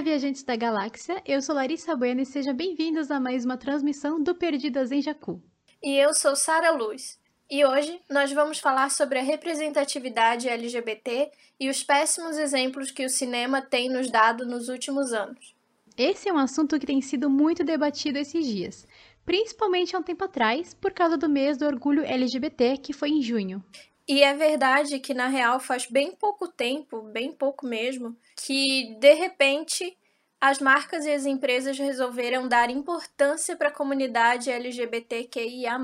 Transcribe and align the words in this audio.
Olá, 0.00 0.12
viajantes 0.12 0.42
da 0.42 0.56
galáxia. 0.56 1.22
Eu 1.26 1.42
sou 1.42 1.54
Larissa 1.54 1.94
Bueno 1.94 2.22
e 2.22 2.24
sejam 2.24 2.54
bem-vindos 2.54 3.10
a 3.10 3.20
mais 3.20 3.44
uma 3.44 3.58
transmissão 3.58 4.18
do 4.18 4.34
Perdidas 4.34 4.90
em 4.90 5.02
Jacu. 5.02 5.42
E 5.82 5.94
eu 5.94 6.14
sou 6.14 6.34
Sara 6.34 6.70
Luz. 6.70 7.20
E 7.50 7.62
hoje 7.66 8.00
nós 8.08 8.32
vamos 8.32 8.58
falar 8.58 8.90
sobre 8.90 9.18
a 9.18 9.22
representatividade 9.22 10.48
LGBT 10.48 11.30
e 11.60 11.68
os 11.68 11.82
péssimos 11.82 12.38
exemplos 12.38 12.90
que 12.90 13.04
o 13.04 13.10
cinema 13.10 13.60
tem 13.60 13.90
nos 13.90 14.10
dado 14.10 14.46
nos 14.46 14.70
últimos 14.70 15.12
anos. 15.12 15.54
Esse 15.98 16.30
é 16.30 16.32
um 16.32 16.38
assunto 16.38 16.80
que 16.80 16.86
tem 16.86 17.02
sido 17.02 17.28
muito 17.28 17.62
debatido 17.62 18.18
esses 18.18 18.46
dias, 18.46 18.88
principalmente 19.26 19.94
há 19.94 19.98
um 19.98 20.02
tempo 20.02 20.24
atrás, 20.24 20.72
por 20.72 20.92
causa 20.92 21.18
do 21.18 21.28
mês 21.28 21.58
do 21.58 21.66
orgulho 21.66 22.06
LGBT, 22.06 22.78
que 22.78 22.94
foi 22.94 23.10
em 23.10 23.20
junho. 23.20 23.62
E 24.10 24.24
é 24.24 24.34
verdade 24.34 24.98
que, 24.98 25.14
na 25.14 25.28
real, 25.28 25.60
faz 25.60 25.86
bem 25.86 26.10
pouco 26.10 26.48
tempo, 26.48 27.00
bem 27.00 27.30
pouco 27.30 27.64
mesmo, 27.64 28.16
que 28.34 28.96
de 28.98 29.14
repente 29.14 29.96
as 30.40 30.58
marcas 30.58 31.06
e 31.06 31.12
as 31.12 31.26
empresas 31.26 31.78
resolveram 31.78 32.48
dar 32.48 32.70
importância 32.70 33.54
para 33.54 33.68
a 33.68 33.72
comunidade 33.72 34.50
LGBTQIA. 34.50 35.78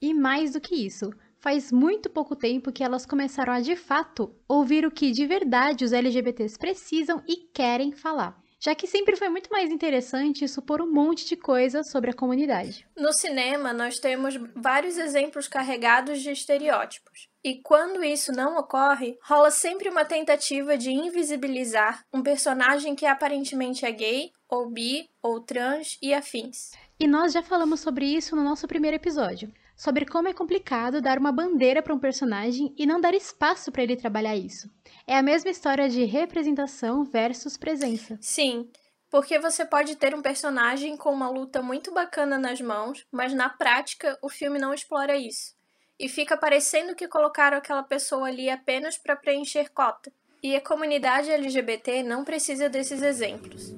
E 0.00 0.12
mais 0.12 0.54
do 0.54 0.60
que 0.60 0.74
isso, 0.74 1.12
faz 1.38 1.70
muito 1.70 2.10
pouco 2.10 2.34
tempo 2.34 2.72
que 2.72 2.82
elas 2.82 3.06
começaram 3.06 3.52
a 3.52 3.60
de 3.60 3.76
fato 3.76 4.34
ouvir 4.48 4.84
o 4.84 4.90
que 4.90 5.12
de 5.12 5.24
verdade 5.24 5.84
os 5.84 5.92
LGBTs 5.92 6.58
precisam 6.58 7.22
e 7.28 7.48
querem 7.54 7.92
falar 7.92 8.42
já 8.64 8.76
que 8.76 8.86
sempre 8.86 9.16
foi 9.16 9.28
muito 9.28 9.50
mais 9.50 9.72
interessante 9.72 10.46
supor 10.46 10.80
um 10.80 10.88
monte 10.88 11.26
de 11.26 11.36
coisa 11.36 11.82
sobre 11.82 12.12
a 12.12 12.14
comunidade. 12.14 12.86
No 12.96 13.12
cinema, 13.12 13.72
nós 13.72 13.98
temos 13.98 14.36
vários 14.54 14.96
exemplos 14.98 15.48
carregados 15.48 16.22
de 16.22 16.30
estereótipos. 16.30 17.31
E 17.44 17.56
quando 17.56 18.04
isso 18.04 18.30
não 18.32 18.56
ocorre, 18.56 19.18
rola 19.22 19.50
sempre 19.50 19.88
uma 19.88 20.04
tentativa 20.04 20.76
de 20.78 20.90
invisibilizar 20.90 22.04
um 22.12 22.22
personagem 22.22 22.94
que 22.94 23.06
aparentemente 23.06 23.84
é 23.84 23.90
gay, 23.90 24.32
ou 24.48 24.70
bi, 24.70 25.10
ou 25.20 25.40
trans 25.40 25.98
e 26.00 26.14
afins. 26.14 26.72
E 27.00 27.06
nós 27.06 27.32
já 27.32 27.42
falamos 27.42 27.80
sobre 27.80 28.06
isso 28.06 28.36
no 28.36 28.44
nosso 28.44 28.68
primeiro 28.68 28.96
episódio 28.96 29.52
sobre 29.82 30.06
como 30.06 30.28
é 30.28 30.32
complicado 30.32 31.00
dar 31.00 31.18
uma 31.18 31.32
bandeira 31.32 31.82
para 31.82 31.92
um 31.92 31.98
personagem 31.98 32.72
e 32.78 32.86
não 32.86 33.00
dar 33.00 33.14
espaço 33.14 33.72
para 33.72 33.82
ele 33.82 33.96
trabalhar 33.96 34.36
isso. 34.36 34.70
É 35.06 35.16
a 35.16 35.22
mesma 35.22 35.50
história 35.50 35.88
de 35.88 36.04
representação 36.04 37.02
versus 37.04 37.56
presença. 37.56 38.16
Sim, 38.20 38.70
porque 39.10 39.40
você 39.40 39.64
pode 39.64 39.96
ter 39.96 40.14
um 40.14 40.22
personagem 40.22 40.96
com 40.96 41.10
uma 41.12 41.28
luta 41.28 41.60
muito 41.60 41.92
bacana 41.92 42.38
nas 42.38 42.60
mãos, 42.60 43.04
mas 43.10 43.34
na 43.34 43.48
prática 43.48 44.16
o 44.22 44.28
filme 44.28 44.58
não 44.58 44.72
explora 44.72 45.16
isso. 45.16 45.54
E 45.98 46.08
fica 46.08 46.36
parecendo 46.36 46.94
que 46.94 47.08
colocaram 47.08 47.56
aquela 47.56 47.82
pessoa 47.82 48.28
ali 48.28 48.50
apenas 48.50 48.96
para 48.96 49.16
preencher 49.16 49.70
cota. 49.70 50.12
E 50.42 50.56
a 50.56 50.60
comunidade 50.60 51.30
LGBT 51.30 52.02
não 52.02 52.24
precisa 52.24 52.68
desses 52.68 53.02
exemplos. 53.02 53.74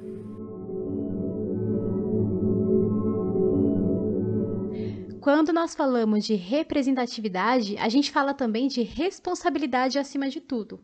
Quando 5.24 5.54
nós 5.54 5.74
falamos 5.74 6.24
de 6.26 6.34
representatividade, 6.34 7.78
a 7.78 7.88
gente 7.88 8.10
fala 8.10 8.34
também 8.34 8.68
de 8.68 8.82
responsabilidade 8.82 9.98
acima 9.98 10.28
de 10.28 10.38
tudo. 10.38 10.82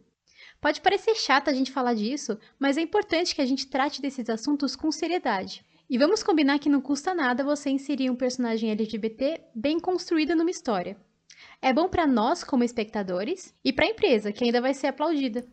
Pode 0.61 0.81
parecer 0.81 1.15
chato 1.15 1.49
a 1.49 1.53
gente 1.53 1.71
falar 1.71 1.93
disso, 1.93 2.39
mas 2.59 2.79
é 2.79 2.81
importante 2.81 3.35
que 3.35 3.43
a 3.43 3.47
gente 3.47 3.67
trate 3.67 4.01
desses 4.01 4.31
assuntos 4.31 4.75
com 4.75 4.91
seriedade. 4.91 5.63
E 5.89 5.99
vamos 5.99 6.23
combinar 6.23 6.59
que 6.59 6.71
não 6.71 6.81
custa 6.81 7.15
nada 7.15 7.45
você 7.45 7.69
inserir 7.69 8.09
um 8.11 8.17
personagem 8.17 8.71
LGBT 8.71 9.43
bem 9.55 9.79
construído 9.79 10.35
numa 10.35 10.51
história. 10.51 10.97
É 11.63 11.73
bom 11.73 11.89
para 11.89 12.07
nós 12.07 12.43
como 12.43 12.65
espectadores 12.65 13.55
e 13.65 13.73
para 13.73 13.85
a 13.85 13.91
empresa, 13.91 14.33
que 14.33 14.45
ainda 14.45 14.61
vai 14.61 14.73
ser 14.73 14.87
aplaudida. 14.87 15.47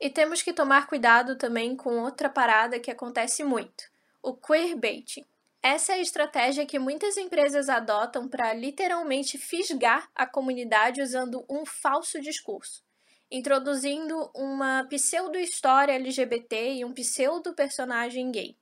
E 0.00 0.08
temos 0.08 0.40
que 0.40 0.52
tomar 0.52 0.86
cuidado 0.86 1.36
também 1.36 1.76
com 1.76 1.98
outra 1.98 2.30
parada 2.30 2.80
que 2.80 2.90
acontece 2.90 3.44
muito: 3.44 3.84
o 4.22 4.34
queerbaiting. 4.34 5.26
Essa 5.62 5.92
é 5.92 5.96
a 5.96 6.00
estratégia 6.00 6.64
que 6.64 6.78
muitas 6.78 7.18
empresas 7.18 7.68
adotam 7.68 8.26
para 8.26 8.54
literalmente 8.54 9.36
fisgar 9.36 10.10
a 10.14 10.26
comunidade 10.26 11.02
usando 11.02 11.44
um 11.50 11.66
falso 11.66 12.18
discurso, 12.18 12.82
introduzindo 13.30 14.30
uma 14.34 14.84
pseudo-história 14.84 15.92
LGBT 15.92 16.76
e 16.76 16.84
um 16.84 16.94
pseudo-personagem 16.94 18.32
gay, 18.32 18.56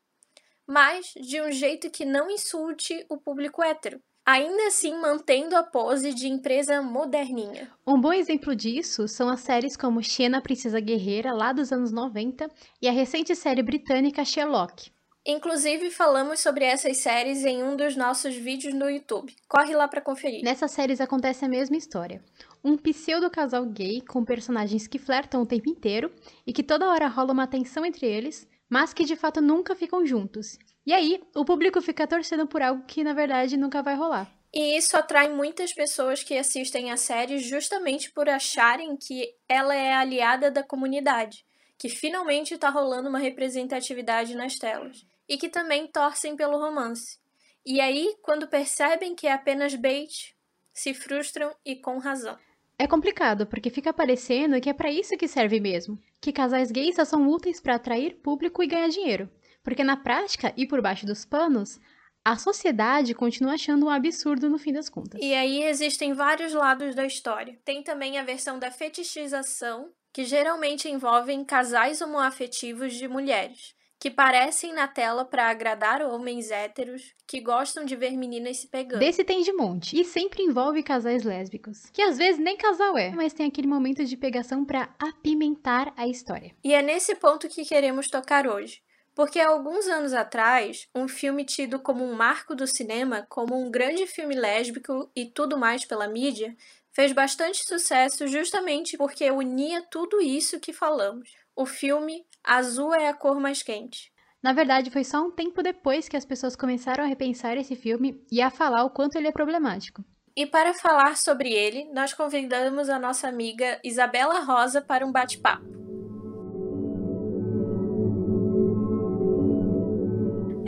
mas 0.66 1.12
de 1.15 1.41
um 1.41 1.53
jeito 1.53 1.89
que 1.89 2.05
não 2.05 2.28
insulte 2.28 3.06
o 3.09 3.16
público 3.16 3.62
hétero, 3.62 4.03
ainda 4.28 4.66
assim 4.66 4.94
mantendo 5.00 5.56
a 5.56 5.62
pose 5.62 6.12
de 6.12 6.28
empresa 6.28 6.83
moderninha. 6.83 7.72
Um 7.87 7.99
bom 7.99 8.12
exemplo 8.12 8.55
disso 8.55 9.09
são 9.09 9.27
as 9.27 9.41
séries 9.41 9.75
como 9.75 10.03
Xena 10.03 10.43
Princesa 10.43 10.78
Guerreira, 10.81 11.33
lá 11.33 11.50
dos 11.50 11.72
anos 11.72 11.91
90, 11.91 12.47
e 12.83 12.87
a 12.87 12.93
recente 12.93 13.34
série 13.34 13.62
britânica 13.62 14.22
Sherlock. 14.27 14.93
Inclusive, 15.27 15.91
falamos 15.91 16.41
sobre 16.41 16.66
essas 16.66 16.99
séries 16.99 17.43
em 17.43 17.62
um 17.62 17.75
dos 17.75 17.97
nossos 17.97 18.34
vídeos 18.34 18.75
no 18.75 18.91
YouTube. 18.91 19.34
Corre 19.49 19.75
lá 19.75 19.89
para 19.89 20.03
conferir. 20.03 20.45
Nessas 20.45 20.72
séries 20.72 21.00
acontece 21.00 21.47
a 21.47 21.49
mesma 21.49 21.78
história. 21.78 22.22
Um 22.62 22.77
pseudo 22.77 23.31
casal 23.31 23.65
gay 23.65 24.03
com 24.03 24.27
personagens 24.27 24.87
que 24.87 24.99
flertam 24.99 25.41
o 25.41 25.47
tempo 25.47 25.71
inteiro 25.71 26.12
e 26.47 26.53
que 26.53 26.62
toda 26.62 26.91
hora 26.91 27.09
rola 27.09 27.33
uma 27.33 27.47
tensão 27.47 27.84
entre 27.84 28.06
eles, 28.06 28.47
mas 28.69 28.93
que 28.93 29.06
de 29.06 29.16
fato 29.16 29.41
nunca 29.41 29.75
ficam 29.75 30.05
juntos. 30.05 30.59
E 30.88 30.93
aí, 30.94 31.21
o 31.37 31.44
público 31.44 31.82
fica 31.82 32.06
torcendo 32.06 32.47
por 32.47 32.62
algo 32.62 32.82
que 32.87 33.04
na 33.04 33.12
verdade 33.12 33.59
nunca 33.59 33.82
vai 33.82 33.94
rolar. 33.94 34.26
E 34.50 34.75
isso 34.75 34.97
atrai 34.97 35.28
muitas 35.28 35.75
pessoas 35.75 36.22
que 36.22 36.34
assistem 36.34 36.91
a 36.91 36.97
série 36.97 37.41
justamente 37.41 38.10
por 38.10 38.26
acharem 38.26 38.97
que 38.97 39.34
ela 39.47 39.75
é 39.75 39.93
aliada 39.93 40.50
da 40.50 40.62
comunidade, 40.62 41.44
que 41.77 41.91
finalmente 41.91 42.54
está 42.54 42.71
rolando 42.71 43.10
uma 43.10 43.19
representatividade 43.19 44.34
nas 44.34 44.54
telas 44.54 45.04
e 45.28 45.37
que 45.37 45.50
também 45.50 45.87
torcem 45.87 46.34
pelo 46.34 46.56
romance. 46.59 47.19
E 47.66 47.82
aí, 47.82 48.16
quando 48.22 48.48
percebem 48.48 49.15
que 49.15 49.27
é 49.27 49.32
apenas 49.34 49.75
bait, 49.75 50.34
se 50.72 50.94
frustram 50.94 51.54
e 51.66 51.77
com 51.77 51.98
razão. 51.98 52.38
É 52.78 52.87
complicado, 52.87 53.47
porque 53.47 53.69
fica 53.69 53.93
parecendo 53.93 54.59
que 54.59 54.71
é 54.71 54.72
para 54.72 54.91
isso 54.91 55.19
que 55.19 55.28
serve 55.28 55.60
mesmo. 55.60 55.98
Que 56.19 56.32
casais 56.32 56.71
gays 56.71 56.94
só 56.94 57.04
são 57.04 57.28
úteis 57.28 57.60
para 57.60 57.75
atrair 57.75 58.15
público 58.22 58.62
e 58.62 58.66
ganhar 58.66 58.88
dinheiro. 58.88 59.28
Porque 59.63 59.85
na 59.85 59.97
prática 59.97 60.53
e 60.57 60.67
por 60.67 60.81
baixo 60.81 61.07
dos 61.07 61.25
panos, 61.25 61.79
a 62.25 62.37
sociedade 62.37 63.15
continua 63.15 63.55
achando 63.55 63.87
um 63.87 63.91
absurdo 63.91 64.49
no 64.49 64.59
fim 64.59 64.73
das 64.73 64.89
contas. 64.89 65.21
E 65.23 65.35
aí 65.35 65.63
existem 65.65 66.13
vários 66.13 66.53
lados 66.53 66.95
da 66.95 67.07
história. 67.07 67.59
Tem 67.65 67.83
também 67.83 68.19
a 68.19 68.25
versão 68.25 68.59
da 68.59 68.71
fetichização, 68.71 69.91
que 70.13 70.25
geralmente 70.25 70.89
envolvem 70.89 71.45
casais 71.45 72.01
homoafetivos 72.01 72.95
de 72.95 73.09
mulheres 73.09 73.77
que 73.99 74.11
parecem 74.11 74.73
na 74.73 74.87
tela 74.87 75.25
para 75.25 75.51
agradar 75.51 76.03
homens 76.03 76.51
héteros 76.51 77.15
que 77.27 77.41
gostam 77.41 77.85
de 77.85 77.97
ver 77.97 78.17
meninas 78.17 78.59
se 78.59 78.69
pegando. 78.69 79.01
Desse 79.01 79.25
tem 79.25 79.43
de 79.43 79.53
monte. 79.53 80.01
E 80.01 80.05
sempre 80.05 80.43
envolve 80.43 80.83
casais 80.83 81.25
lésbicos. 81.25 81.91
Que 81.93 82.03
às 82.03 82.17
vezes 82.17 82.41
nem 82.41 82.57
casal 82.57 82.97
é, 82.97 83.11
mas 83.11 83.33
tem 83.33 83.47
aquele 83.47 83.67
momento 83.67 84.05
de 84.05 84.17
pegação 84.17 84.65
para 84.65 84.95
apimentar 84.99 85.93
a 85.97 86.07
história. 86.07 86.55
E 86.63 86.73
é 86.73 86.81
nesse 86.81 87.15
ponto 87.17 87.49
que 87.49 87.65
queremos 87.65 88.09
tocar 88.09 88.47
hoje. 88.47 88.81
Porque 89.19 89.41
alguns 89.41 89.89
anos 89.89 90.12
atrás, 90.12 90.87
um 90.95 91.09
filme 91.09 91.45
tido 91.45 91.81
como 91.81 92.05
um 92.05 92.15
marco 92.15 92.55
do 92.55 92.69
cinema, 92.69 93.27
como 93.29 93.61
um 93.61 93.69
grande 93.69 94.06
filme 94.06 94.37
lésbico 94.37 95.11
e 95.12 95.27
tudo 95.27 95.59
mais 95.59 95.84
pela 95.84 96.06
mídia, 96.06 96.56
fez 96.93 97.11
bastante 97.11 97.67
sucesso 97.67 98.28
justamente 98.28 98.97
porque 98.97 99.28
unia 99.28 99.83
tudo 99.91 100.21
isso 100.21 100.61
que 100.61 100.73
falamos 100.73 101.31
o 101.57 101.67
filme 101.67 102.25
Azul 102.45 102.95
é 102.95 103.09
a 103.09 103.12
cor 103.12 103.41
mais 103.41 103.65
quente. 103.65 104.12
Na 104.41 104.53
verdade, 104.53 104.93
foi 104.93 105.03
só 105.03 105.21
um 105.27 105.33
tempo 105.33 105.61
depois 105.61 106.09
que 106.09 106.17
as 106.17 106.25
pessoas 106.25 106.55
começaram 106.55 107.03
a 107.03 107.09
repensar 107.09 107.57
esse 107.57 107.75
filme 107.75 108.25
e 108.31 108.41
a 108.41 108.49
falar 108.49 108.84
o 108.84 108.91
quanto 108.91 109.17
ele 109.17 109.27
é 109.27 109.33
problemático. 109.33 110.05
E 110.37 110.47
para 110.47 110.73
falar 110.73 111.17
sobre 111.17 111.53
ele, 111.53 111.91
nós 111.92 112.15
convidamos 112.15 112.89
a 112.89 113.01
nossa 113.01 113.27
amiga 113.27 113.81
Isabela 113.83 114.39
Rosa 114.45 114.81
para 114.81 115.04
um 115.04 115.10
bate-papo. 115.10 115.66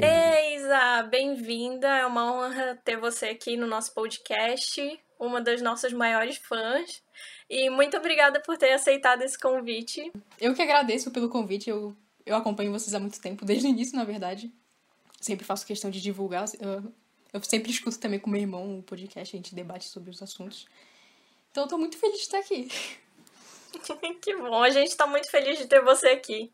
Ei, 0.03 0.57
Isa, 0.57 1.03
bem-vinda! 1.11 1.87
É 1.89 2.07
uma 2.07 2.33
honra 2.33 2.75
ter 2.85 2.97
você 2.97 3.27
aqui 3.27 3.57
no 3.57 3.67
nosso 3.67 3.93
podcast, 3.93 4.99
uma 5.19 5.43
das 5.43 5.61
nossas 5.61 5.93
maiores 5.93 6.39
fãs. 6.39 7.03
E 7.49 7.69
muito 7.69 7.97
obrigada 7.99 8.41
por 8.41 8.57
ter 8.57 8.73
aceitado 8.73 9.23
esse 9.23 9.39
convite. 9.39 10.11
Eu 10.41 10.55
que 10.55 10.63
agradeço 10.63 11.11
pelo 11.11 11.29
convite. 11.29 11.69
Eu, 11.69 11.95
eu 12.25 12.35
acompanho 12.35 12.73
vocês 12.73 12.95
há 12.95 13.01
muito 13.01 13.21
tempo, 13.21 13.45
desde 13.45 13.67
o 13.67 13.71
início, 13.71 13.95
na 13.95 14.05
verdade. 14.05 14.51
Sempre 15.21 15.45
faço 15.45 15.67
questão 15.67 15.91
de 15.91 16.01
divulgar. 16.01 16.47
Eu, 16.59 16.93
eu 17.33 17.43
sempre 17.43 17.71
escuto 17.71 17.99
também 17.99 18.19
com 18.19 18.31
meu 18.31 18.41
irmão 18.41 18.79
o 18.79 18.83
podcast, 18.83 19.37
a 19.37 19.39
gente 19.39 19.55
debate 19.55 19.85
sobre 19.85 20.11
os 20.11 20.23
assuntos. 20.23 20.67
Então 21.51 21.65
eu 21.65 21.69
tô 21.69 21.77
muito 21.77 21.99
feliz 21.99 22.17
de 22.17 22.23
estar 22.23 22.39
aqui. 22.39 22.69
que 24.21 24.37
bom, 24.37 24.63
a 24.63 24.71
gente 24.71 24.97
tá 24.97 25.07
muito 25.07 25.31
feliz 25.31 25.59
de 25.59 25.67
ter 25.67 25.83
você 25.83 26.09
aqui. 26.09 26.53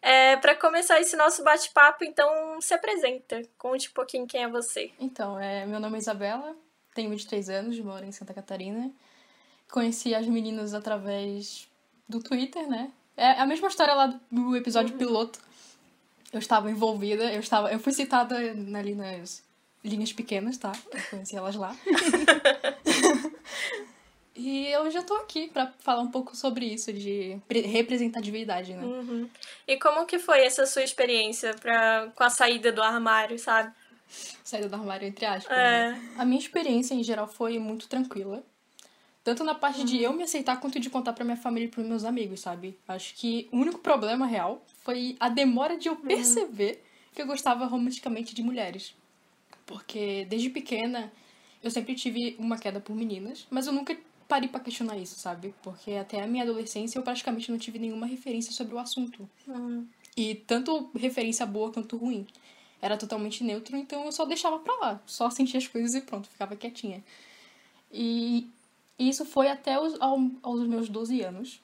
É, 0.00 0.36
para 0.36 0.54
começar 0.54 1.00
esse 1.00 1.16
nosso 1.16 1.42
bate-papo, 1.42 2.04
então 2.04 2.60
se 2.60 2.74
apresenta. 2.74 3.40
Conte 3.56 3.88
um 3.88 3.92
pouquinho 3.92 4.26
quem 4.26 4.42
é 4.42 4.48
você. 4.48 4.90
Então, 5.00 5.38
é, 5.38 5.64
meu 5.64 5.80
nome 5.80 5.96
é 5.96 6.00
Isabela, 6.00 6.54
tenho 6.94 7.10
23 7.10 7.48
anos, 7.48 7.78
moro 7.80 8.04
em 8.04 8.12
Santa 8.12 8.34
Catarina 8.34 8.92
conheci 9.74 10.14
as 10.14 10.26
meninas 10.26 10.72
através 10.72 11.68
do 12.08 12.20
Twitter, 12.20 12.68
né? 12.68 12.92
É 13.16 13.32
a 13.32 13.46
mesma 13.46 13.66
história 13.66 13.92
lá 13.92 14.18
do 14.30 14.56
episódio 14.56 14.92
uhum. 14.92 14.98
piloto. 14.98 15.40
eu 16.32 16.38
estava 16.38 16.70
envolvida, 16.70 17.32
eu 17.32 17.40
estava, 17.40 17.72
eu 17.72 17.80
fui 17.80 17.92
citada 17.92 18.36
ali 18.36 18.94
nas 18.94 19.42
linhas 19.84 20.12
pequenas, 20.12 20.58
tá? 20.58 20.72
Eu 20.92 21.02
conheci 21.10 21.36
elas 21.36 21.56
lá. 21.56 21.76
e 24.36 24.66
eu 24.66 24.90
já 24.90 25.02
tô 25.02 25.14
aqui 25.14 25.48
para 25.48 25.72
falar 25.78 26.02
um 26.02 26.10
pouco 26.10 26.36
sobre 26.36 26.66
isso 26.66 26.92
de 26.92 27.38
representatividade, 27.48 28.74
né? 28.74 28.82
Uhum. 28.82 29.28
E 29.66 29.76
como 29.78 30.06
que 30.06 30.18
foi 30.18 30.44
essa 30.44 30.66
sua 30.66 30.82
experiência 30.82 31.54
pra, 31.54 32.08
com 32.14 32.24
a 32.24 32.30
saída 32.30 32.72
do 32.72 32.82
armário, 32.82 33.38
sabe? 33.38 33.72
Saída 34.42 34.68
do 34.68 34.74
armário, 34.74 35.06
entre 35.06 35.24
aspas. 35.24 35.56
É. 35.56 35.92
Né? 35.92 36.14
A 36.18 36.24
minha 36.24 36.40
experiência, 36.40 36.94
em 36.94 37.04
geral, 37.04 37.28
foi 37.28 37.58
muito 37.58 37.88
tranquila. 37.88 38.42
Tanto 39.22 39.42
na 39.44 39.54
parte 39.54 39.80
uhum. 39.80 39.86
de 39.86 40.02
eu 40.02 40.12
me 40.12 40.24
aceitar, 40.24 40.60
quanto 40.60 40.78
de 40.78 40.90
contar 40.90 41.12
pra 41.12 41.24
minha 41.24 41.36
família 41.36 41.66
e 41.66 41.70
pros 41.70 41.86
meus 41.86 42.04
amigos, 42.04 42.40
sabe? 42.40 42.76
Acho 42.86 43.14
que 43.14 43.48
o 43.52 43.56
único 43.56 43.78
problema 43.78 44.26
real 44.26 44.62
foi 44.82 45.16
a 45.18 45.28
demora 45.28 45.78
de 45.78 45.88
eu 45.88 45.94
uhum. 45.94 46.00
perceber 46.00 46.72
uhum. 46.72 47.14
que 47.14 47.22
eu 47.22 47.26
gostava 47.26 47.64
romanticamente 47.66 48.34
de 48.34 48.42
mulheres. 48.42 48.94
Porque 49.64 50.26
desde 50.28 50.50
pequena 50.50 51.10
eu 51.62 51.70
sempre 51.70 51.94
tive 51.94 52.36
uma 52.38 52.58
queda 52.58 52.80
por 52.80 52.94
meninas, 52.94 53.46
mas 53.48 53.66
eu 53.66 53.72
nunca 53.72 53.96
parei 54.28 54.48
para 54.48 54.60
questionar 54.60 54.96
isso, 54.96 55.18
sabe? 55.18 55.54
Porque 55.62 55.92
até 55.92 56.22
a 56.22 56.26
minha 56.26 56.44
adolescência 56.44 56.98
eu 56.98 57.02
praticamente 57.02 57.50
não 57.50 57.58
tive 57.58 57.78
nenhuma 57.78 58.06
referência 58.06 58.52
sobre 58.52 58.74
o 58.74 58.78
assunto. 58.78 59.28
Uhum. 59.46 59.86
E 60.16 60.36
tanto 60.46 60.90
referência 60.94 61.44
boa 61.44 61.72
quanto 61.72 61.96
ruim. 61.96 62.26
Era 62.80 62.96
totalmente 62.96 63.42
neutro, 63.42 63.76
então 63.76 64.04
eu 64.04 64.12
só 64.12 64.24
deixava 64.24 64.58
pra 64.58 64.74
lá. 64.76 65.00
Só 65.06 65.30
sentia 65.30 65.58
as 65.58 65.66
coisas 65.66 65.94
e 65.94 66.00
pronto, 66.00 66.28
ficava 66.28 66.54
quietinha. 66.54 67.02
E 67.90 68.48
isso 68.98 69.24
foi 69.24 69.48
até 69.48 69.78
os, 69.80 70.00
ao, 70.00 70.18
aos 70.42 70.66
meus 70.66 70.88
12 70.88 71.20
anos. 71.22 71.60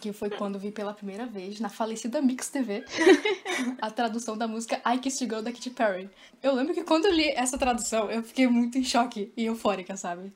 Que 0.00 0.12
foi 0.12 0.30
quando 0.30 0.58
vi 0.58 0.70
pela 0.70 0.92
primeira 0.92 1.26
vez, 1.26 1.60
na 1.60 1.68
falecida 1.68 2.20
Mix 2.20 2.48
TV, 2.48 2.84
a 3.80 3.90
tradução 3.90 4.36
da 4.36 4.46
música 4.46 4.80
I 4.86 4.98
Kissed 4.98 5.26
Go 5.28 5.42
da 5.42 5.52
Katy 5.52 5.70
Perry. 5.70 6.10
Eu 6.42 6.54
lembro 6.54 6.74
que 6.74 6.84
quando 6.84 7.06
eu 7.06 7.12
li 7.12 7.28
essa 7.30 7.58
tradução, 7.58 8.10
eu 8.10 8.22
fiquei 8.22 8.46
muito 8.46 8.78
em 8.78 8.84
choque 8.84 9.32
e 9.36 9.44
eufórica, 9.44 9.96
sabe? 9.96 10.32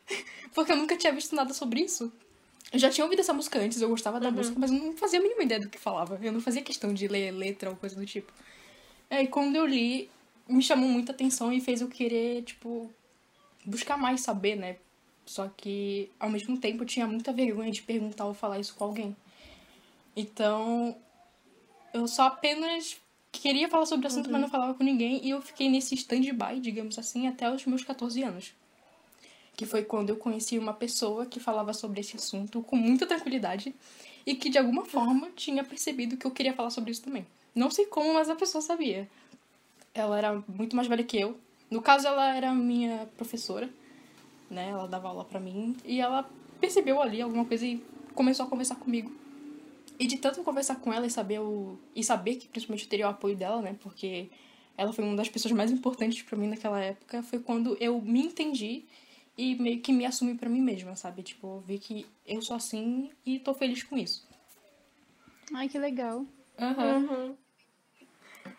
Porque 0.54 0.72
eu 0.72 0.76
nunca 0.76 0.96
tinha 0.96 1.12
visto 1.12 1.34
nada 1.34 1.52
sobre 1.54 1.80
isso. 1.80 2.12
Eu 2.72 2.78
já 2.78 2.88
tinha 2.88 3.04
ouvido 3.04 3.20
essa 3.20 3.34
música 3.34 3.58
antes, 3.58 3.80
eu 3.82 3.88
gostava 3.88 4.18
da 4.18 4.28
uhum. 4.28 4.34
música, 4.34 4.58
mas 4.58 4.70
eu 4.70 4.78
não 4.78 4.96
fazia 4.96 5.18
a 5.18 5.22
mínima 5.22 5.42
ideia 5.42 5.60
do 5.60 5.68
que 5.68 5.78
falava. 5.78 6.18
Eu 6.22 6.32
não 6.32 6.40
fazia 6.40 6.62
questão 6.62 6.94
de 6.94 7.06
ler 7.06 7.30
letra 7.30 7.68
ou 7.68 7.76
coisa 7.76 7.94
do 7.94 8.06
tipo. 8.06 8.32
E 9.10 9.26
quando 9.26 9.56
eu 9.56 9.66
li, 9.66 10.08
me 10.48 10.62
chamou 10.62 10.88
muita 10.88 11.12
atenção 11.12 11.52
e 11.52 11.60
fez 11.60 11.82
eu 11.82 11.88
querer, 11.88 12.42
tipo, 12.42 12.90
buscar 13.64 13.98
mais 13.98 14.22
saber, 14.22 14.56
né? 14.56 14.76
Só 15.24 15.48
que, 15.56 16.10
ao 16.18 16.30
mesmo 16.30 16.58
tempo, 16.58 16.82
eu 16.82 16.86
tinha 16.86 17.06
muita 17.06 17.32
vergonha 17.32 17.70
de 17.70 17.82
perguntar 17.82 18.24
ou 18.24 18.34
falar 18.34 18.58
isso 18.58 18.74
com 18.74 18.84
alguém. 18.84 19.16
Então, 20.16 20.96
eu 21.92 22.06
só 22.06 22.24
apenas 22.24 22.96
queria 23.30 23.68
falar 23.68 23.86
sobre 23.86 24.06
o 24.06 24.08
assunto, 24.08 24.26
uhum. 24.26 24.32
mas 24.32 24.40
não 24.42 24.48
falava 24.48 24.74
com 24.74 24.84
ninguém. 24.84 25.24
E 25.24 25.30
eu 25.30 25.40
fiquei 25.40 25.68
nesse 25.68 25.94
stand-by, 25.94 26.60
digamos 26.60 26.98
assim, 26.98 27.26
até 27.26 27.50
os 27.50 27.64
meus 27.66 27.82
14 27.82 28.22
anos. 28.22 28.52
Que 29.56 29.66
foi 29.66 29.84
quando 29.84 30.10
eu 30.10 30.16
conheci 30.16 30.58
uma 30.58 30.72
pessoa 30.72 31.26
que 31.26 31.40
falava 31.40 31.72
sobre 31.72 32.00
esse 32.00 32.16
assunto 32.16 32.62
com 32.62 32.76
muita 32.76 33.06
tranquilidade 33.06 33.74
e 34.26 34.34
que, 34.34 34.48
de 34.48 34.58
alguma 34.58 34.84
forma, 34.84 35.30
tinha 35.36 35.62
percebido 35.64 36.16
que 36.16 36.26
eu 36.26 36.30
queria 36.30 36.54
falar 36.54 36.70
sobre 36.70 36.90
isso 36.90 37.02
também. 37.02 37.26
Não 37.54 37.70
sei 37.70 37.86
como, 37.86 38.14
mas 38.14 38.30
a 38.30 38.34
pessoa 38.34 38.62
sabia. 38.62 39.08
Ela 39.94 40.18
era 40.18 40.42
muito 40.48 40.74
mais 40.74 40.88
velha 40.88 41.04
que 41.04 41.18
eu. 41.18 41.36
No 41.70 41.82
caso, 41.82 42.06
ela 42.06 42.34
era 42.34 42.52
minha 42.54 43.08
professora 43.16 43.68
né? 44.52 44.68
Ela 44.68 44.86
dava 44.86 45.08
aula 45.08 45.24
pra 45.24 45.40
mim 45.40 45.74
e 45.84 46.00
ela 46.00 46.28
percebeu 46.60 47.00
ali 47.00 47.20
alguma 47.20 47.44
coisa 47.44 47.66
e 47.66 47.82
começou 48.14 48.46
a 48.46 48.48
conversar 48.48 48.76
comigo. 48.76 49.10
E 49.98 50.06
de 50.06 50.18
tanto 50.18 50.42
conversar 50.42 50.76
com 50.76 50.92
ela 50.92 51.06
e 51.06 51.10
saber 51.10 51.40
o 51.40 51.78
e 51.94 52.02
saber 52.02 52.36
que 52.36 52.48
principalmente 52.48 52.84
eu 52.84 52.90
teria 52.90 53.06
o 53.06 53.10
apoio 53.10 53.36
dela, 53.36 53.60
né? 53.62 53.76
Porque 53.80 54.30
ela 54.76 54.92
foi 54.92 55.04
uma 55.04 55.16
das 55.16 55.28
pessoas 55.28 55.52
mais 55.52 55.70
importantes 55.70 56.22
para 56.22 56.38
mim 56.38 56.48
naquela 56.48 56.80
época, 56.80 57.22
foi 57.22 57.38
quando 57.38 57.76
eu 57.80 58.00
me 58.00 58.20
entendi 58.20 58.84
e 59.36 59.54
meio 59.54 59.80
que 59.80 59.92
me 59.92 60.04
assumi 60.04 60.34
para 60.34 60.48
mim 60.48 60.60
mesma, 60.60 60.96
sabe? 60.96 61.22
Tipo, 61.22 61.62
vi 61.66 61.78
que 61.78 62.06
eu 62.26 62.42
sou 62.42 62.56
assim 62.56 63.10
e 63.24 63.38
tô 63.38 63.54
feliz 63.54 63.82
com 63.82 63.96
isso. 63.96 64.26
Ai, 65.54 65.68
que 65.68 65.78
legal. 65.78 66.26
Uhum. 66.58 67.10
uhum. 67.10 67.36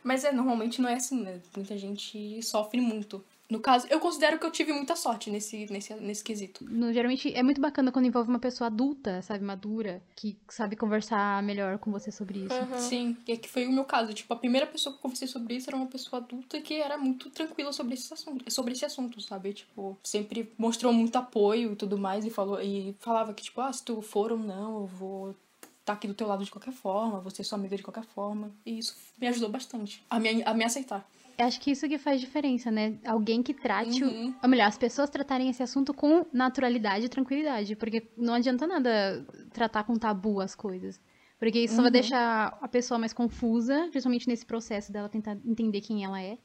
Mas 0.03 0.23
é, 0.23 0.31
normalmente 0.31 0.81
não 0.81 0.89
é 0.89 0.95
assim, 0.95 1.21
né? 1.21 1.41
Muita 1.55 1.77
gente 1.77 2.41
sofre 2.41 2.81
muito 2.81 3.23
no 3.53 3.59
caso, 3.59 3.85
eu 3.87 3.99
considero 3.99 4.39
que 4.39 4.45
eu 4.47 4.51
tive 4.51 4.73
muita 4.73 4.95
sorte 4.95 5.29
nesse, 5.29 5.71
nesse, 5.71 5.93
nesse 5.93 6.23
quesito. 6.23 6.65
No, 6.67 6.91
geralmente 6.91 7.31
é 7.35 7.43
muito 7.43 7.61
bacana 7.61 7.91
quando 7.91 8.07
envolve 8.07 8.27
uma 8.27 8.39
pessoa 8.39 8.65
adulta, 8.65 9.21
sabe, 9.21 9.45
madura, 9.45 10.01
que 10.15 10.35
sabe 10.49 10.75
conversar 10.75 11.43
melhor 11.43 11.77
com 11.77 11.91
você 11.91 12.11
sobre 12.11 12.39
isso. 12.39 12.55
Uhum. 12.55 12.79
Sim, 12.79 13.17
e 13.27 13.31
é 13.31 13.37
que 13.37 13.47
foi 13.47 13.67
o 13.67 13.71
meu 13.71 13.85
caso. 13.85 14.11
Tipo, 14.11 14.33
a 14.33 14.37
primeira 14.37 14.65
pessoa 14.65 14.91
que 14.91 14.97
eu 14.97 15.01
conversei 15.03 15.27
sobre 15.27 15.55
isso 15.55 15.69
era 15.69 15.77
uma 15.77 15.85
pessoa 15.85 16.19
adulta 16.19 16.59
que 16.61 16.73
era 16.73 16.97
muito 16.97 17.29
tranquila 17.29 17.71
sobre 17.71 17.93
esse 17.93 18.11
assunto, 18.11 18.51
sobre 18.51 18.73
esse 18.73 18.85
assunto 18.85 19.21
sabe? 19.21 19.53
Tipo, 19.53 19.97
sempre 20.03 20.51
mostrou 20.57 20.91
muito 20.91 21.15
apoio 21.15 21.73
e 21.73 21.75
tudo 21.75 21.95
mais 21.95 22.25
e 22.25 22.31
falou 22.31 22.59
e 22.59 22.95
falava 22.99 23.35
que, 23.35 23.43
tipo, 23.43 23.61
ah, 23.61 23.71
se 23.71 23.83
tu 23.83 24.01
for 24.01 24.31
ou 24.31 24.37
não, 24.39 24.81
eu 24.81 24.85
vou 24.87 25.29
estar 25.29 25.37
tá 25.85 25.93
aqui 25.93 26.07
do 26.07 26.13
teu 26.15 26.27
lado 26.27 26.43
de 26.43 26.49
qualquer 26.49 26.73
forma, 26.73 27.19
você 27.19 27.43
é 27.43 27.45
sua 27.45 27.57
amiga 27.57 27.77
de 27.77 27.83
qualquer 27.83 28.05
forma. 28.05 28.51
E 28.65 28.79
isso 28.79 28.95
me 29.21 29.27
ajudou 29.27 29.49
bastante 29.49 30.03
a 30.09 30.19
me, 30.19 30.43
a 30.43 30.53
me 30.55 30.63
aceitar. 30.63 31.07
Acho 31.37 31.59
que 31.59 31.71
isso 31.71 31.87
que 31.87 31.97
faz 31.97 32.21
diferença, 32.21 32.69
né? 32.69 32.99
Alguém 33.05 33.41
que 33.41 33.53
trate, 33.53 34.03
uhum. 34.03 34.29
o... 34.29 34.35
ou 34.43 34.49
melhor, 34.49 34.67
as 34.67 34.77
pessoas 34.77 35.09
tratarem 35.09 35.49
esse 35.49 35.63
assunto 35.63 35.93
com 35.93 36.25
naturalidade 36.31 37.05
e 37.05 37.09
tranquilidade, 37.09 37.75
porque 37.75 38.11
não 38.15 38.35
adianta 38.35 38.67
nada 38.67 39.25
tratar 39.51 39.83
com 39.83 39.95
tabu 39.95 40.39
as 40.39 40.53
coisas. 40.53 40.99
Porque 41.39 41.59
isso 41.59 41.73
uhum. 41.73 41.77
só 41.77 41.81
vai 41.81 41.89
uhum. 41.89 41.93
deixar 41.93 42.57
a 42.61 42.67
pessoa 42.67 42.99
mais 42.99 43.13
confusa, 43.13 43.87
principalmente 43.89 44.27
nesse 44.27 44.45
processo 44.45 44.91
dela 44.91 45.09
tentar 45.09 45.37
entender 45.45 45.81
quem 45.81 46.03
ela 46.03 46.21
é. 46.21 46.37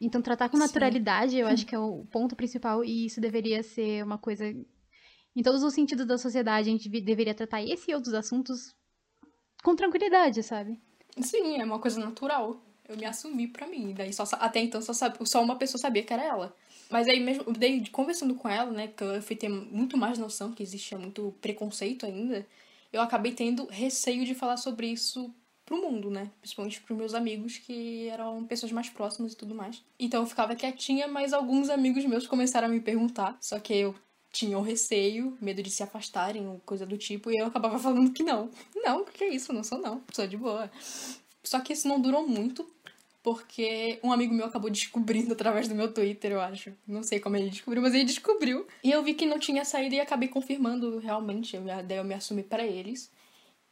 Então, 0.00 0.20
tratar 0.20 0.50
com 0.50 0.58
naturalidade, 0.58 1.32
Sim. 1.32 1.38
eu 1.38 1.46
acho 1.46 1.64
que 1.64 1.74
é 1.74 1.78
o 1.78 2.04
ponto 2.12 2.36
principal, 2.36 2.84
e 2.84 3.06
isso 3.06 3.20
deveria 3.20 3.62
ser 3.62 4.04
uma 4.04 4.18
coisa. 4.18 4.44
Em 4.44 5.42
todos 5.42 5.62
os 5.62 5.72
sentidos 5.72 6.06
da 6.06 6.18
sociedade, 6.18 6.68
a 6.68 6.72
gente 6.72 6.88
deveria 6.88 7.34
tratar 7.34 7.62
esse 7.62 7.90
e 7.90 7.94
outros 7.94 8.12
assuntos 8.12 8.74
com 9.62 9.74
tranquilidade, 9.74 10.42
sabe? 10.42 10.78
Sim, 11.20 11.58
é 11.58 11.64
uma 11.64 11.78
coisa 11.78 11.98
natural 11.98 12.65
eu 12.88 12.96
me 12.96 13.04
assumi 13.04 13.48
pra 13.48 13.66
mim. 13.66 13.94
Daí 13.96 14.12
só, 14.12 14.24
até 14.32 14.60
então 14.60 14.80
só, 14.80 14.92
só 15.24 15.42
uma 15.42 15.56
pessoa 15.56 15.80
sabia 15.80 16.02
que 16.02 16.12
era 16.12 16.24
ela. 16.24 16.56
Mas 16.90 17.08
aí 17.08 17.18
mesmo, 17.20 17.52
daí 17.52 17.88
conversando 17.90 18.34
com 18.34 18.48
ela, 18.48 18.70
né, 18.70 18.88
que 18.88 19.02
eu 19.02 19.20
fui 19.22 19.34
ter 19.34 19.48
muito 19.48 19.96
mais 19.96 20.18
noção 20.18 20.52
que 20.52 20.62
existia 20.62 20.96
muito 20.96 21.34
preconceito 21.40 22.06
ainda, 22.06 22.46
eu 22.92 23.00
acabei 23.00 23.32
tendo 23.32 23.66
receio 23.66 24.24
de 24.24 24.34
falar 24.34 24.56
sobre 24.56 24.86
isso 24.88 25.34
pro 25.64 25.82
mundo, 25.82 26.08
né? 26.08 26.30
Principalmente 26.40 26.80
pros 26.80 26.96
meus 26.96 27.12
amigos, 27.12 27.58
que 27.58 28.08
eram 28.08 28.44
pessoas 28.44 28.70
mais 28.70 28.88
próximas 28.88 29.32
e 29.32 29.36
tudo 29.36 29.52
mais. 29.54 29.82
Então 29.98 30.22
eu 30.22 30.26
ficava 30.26 30.54
quietinha, 30.54 31.08
mas 31.08 31.32
alguns 31.32 31.68
amigos 31.68 32.04
meus 32.04 32.26
começaram 32.26 32.68
a 32.68 32.70
me 32.70 32.80
perguntar, 32.80 33.36
só 33.40 33.58
que 33.58 33.74
eu 33.74 33.94
tinha 34.30 34.56
o 34.56 34.62
receio, 34.62 35.36
medo 35.40 35.62
de 35.62 35.70
se 35.70 35.82
afastarem 35.82 36.46
ou 36.46 36.60
coisa 36.60 36.86
do 36.86 36.96
tipo, 36.96 37.30
e 37.30 37.38
eu 37.38 37.46
acabava 37.46 37.78
falando 37.78 38.12
que 38.12 38.22
não. 38.22 38.48
Não, 38.76 39.04
que 39.04 39.24
é 39.24 39.28
isso, 39.34 39.52
não 39.52 39.64
sou 39.64 39.78
não, 39.78 40.02
sou 40.12 40.26
de 40.26 40.36
boa. 40.36 40.70
Só 41.42 41.60
que 41.60 41.72
isso 41.72 41.88
não 41.88 42.00
durou 42.00 42.26
muito, 42.26 42.68
porque 43.26 43.98
um 44.04 44.12
amigo 44.12 44.32
meu 44.32 44.46
acabou 44.46 44.70
descobrindo 44.70 45.32
através 45.32 45.66
do 45.66 45.74
meu 45.74 45.92
Twitter, 45.92 46.30
eu 46.30 46.40
acho. 46.40 46.72
Não 46.86 47.02
sei 47.02 47.18
como 47.18 47.36
ele 47.36 47.50
descobriu, 47.50 47.82
mas 47.82 47.92
ele 47.92 48.04
descobriu. 48.04 48.64
E 48.84 48.92
eu 48.92 49.02
vi 49.02 49.14
que 49.14 49.26
não 49.26 49.36
tinha 49.36 49.64
saído 49.64 49.96
e 49.96 50.00
acabei 50.00 50.28
confirmando 50.28 51.00
realmente. 51.00 51.58
Daí 51.58 51.98
eu 51.98 52.04
me 52.04 52.14
assumi 52.14 52.44
para 52.44 52.64
eles. 52.64 53.10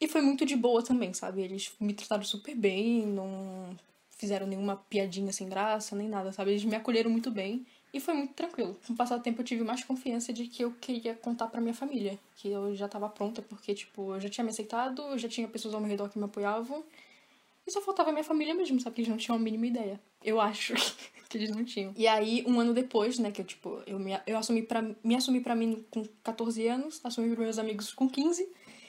E 0.00 0.08
foi 0.08 0.23
muito 0.23 0.44
de 0.44 0.56
boa 0.56 0.82
também, 0.82 1.14
sabe? 1.14 1.40
Eles 1.40 1.70
me 1.78 1.94
trataram 1.94 2.25
super 2.25 2.52
bem, 2.56 3.06
não 3.06 3.76
fizeram 4.11 4.44
nenhuma 4.44 4.75
piadinha 4.75 5.32
sem 5.32 5.49
graça, 5.49 5.94
nem 5.94 6.08
nada, 6.08 6.32
sabe? 6.32 6.50
Eles 6.50 6.64
me 6.64 6.75
acolheram 6.75 7.08
muito 7.08 7.30
bem 7.30 7.64
e 7.92 8.00
foi 8.00 8.14
muito 8.14 8.34
tranquilo. 8.34 8.76
Com 8.84 8.92
o 8.92 8.96
passar 8.96 9.18
do 9.18 9.23
tempo 9.23 9.40
eu 9.40 9.44
tive 9.44 9.62
mais 9.62 9.84
confiança 9.84 10.32
de 10.32 10.49
que 10.49 10.64
eu 10.64 10.73
queria 10.73 11.14
contar 11.14 11.46
para 11.46 11.61
minha 11.61 11.75
família, 11.75 12.18
que 12.34 12.49
eu 12.49 12.75
já 12.75 12.88
tava 12.88 13.08
pronta, 13.08 13.40
porque, 13.40 13.73
tipo, 13.73 14.14
eu 14.16 14.20
já 14.20 14.28
tinha 14.28 14.42
me 14.42 14.50
aceitado, 14.50 15.00
eu 15.02 15.16
já 15.16 15.28
tinha 15.28 15.46
pessoas 15.46 15.75
ao 15.75 15.80
meu 15.80 15.88
redor 15.88 16.08
que 16.08 16.18
me 16.18 16.25
apoiavam. 16.25 16.82
E 17.66 17.71
só 17.71 17.80
faltava 17.80 18.12
minha 18.12 18.25
família 18.25 18.54
mesmo, 18.54 18.78
sabe? 18.80 18.97
Que 18.97 19.02
eles 19.02 19.11
não 19.11 19.16
tinham 19.16 19.37
a 19.37 19.40
mínima 19.40 19.66
ideia. 19.66 20.00
Eu 20.23 20.40
acho 20.40 20.75
que 21.28 21.38
eles 21.38 21.50
não 21.50 21.64
tinham. 21.64 21.92
E 21.97 22.06
aí, 22.06 22.44
um 22.47 22.61
ano 22.61 22.75
depois, 22.75 23.18
né, 23.18 23.30
que 23.30 23.40
eu, 23.40 23.44
tipo, 23.44 23.83
eu 23.87 23.99
me, 23.99 24.12
eu 24.26 24.37
assumi 24.37 24.62
pra, 24.62 24.83
me 25.02 25.16
assumi 25.16 25.40
pra 25.40 25.54
mim 25.54 25.85
com 25.90 26.04
14 26.23 26.66
anos, 26.68 27.00
assumi 27.02 27.28
pros 27.28 27.44
meus 27.44 27.59
amigos 27.59 27.92
com 27.92 28.09
15. 28.09 28.47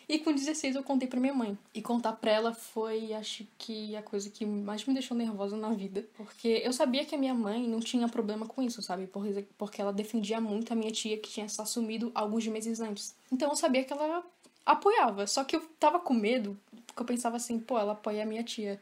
E 0.08 0.20
com 0.20 0.32
16 0.32 0.76
eu 0.76 0.84
contei 0.84 1.08
pra 1.08 1.20
minha 1.20 1.34
mãe. 1.34 1.58
E 1.74 1.82
contar 1.82 2.14
pra 2.14 2.32
ela 2.32 2.54
foi, 2.54 3.12
acho 3.14 3.46
que, 3.58 3.96
a 3.96 4.04
coisa 4.04 4.30
que 4.30 4.46
mais 4.46 4.86
me 4.86 4.94
deixou 4.94 5.18
nervosa 5.18 5.58
na 5.58 5.74
vida. 5.74 6.08
Porque 6.16 6.62
eu 6.64 6.72
sabia 6.72 7.04
que 7.04 7.16
a 7.16 7.18
minha 7.18 7.34
mãe 7.34 7.68
não 7.68 7.80
tinha 7.80 8.08
problema 8.08 8.46
com 8.46 8.62
isso, 8.62 8.82
sabe? 8.82 9.10
Porque 9.58 9.82
ela 9.82 9.92
defendia 9.92 10.40
muito 10.40 10.72
a 10.72 10.76
minha 10.76 10.92
tia 10.92 11.18
que 11.18 11.30
tinha 11.30 11.50
se 11.50 11.60
assumido 11.60 12.12
alguns 12.14 12.46
meses 12.48 12.80
antes. 12.80 13.16
Então 13.32 13.50
eu 13.50 13.56
sabia 13.56 13.84
que 13.84 13.92
ela 13.92 14.24
apoiava. 14.64 15.26
Só 15.26 15.44
que 15.44 15.56
eu 15.56 15.62
tava 15.80 16.00
com 16.00 16.14
medo 16.14 16.58
porque 16.96 17.02
eu 17.04 17.06
pensava 17.06 17.36
assim, 17.36 17.60
pô, 17.60 17.78
ela 17.78 17.92
apoia 17.92 18.24
a 18.24 18.26
minha 18.26 18.42
tia. 18.42 18.82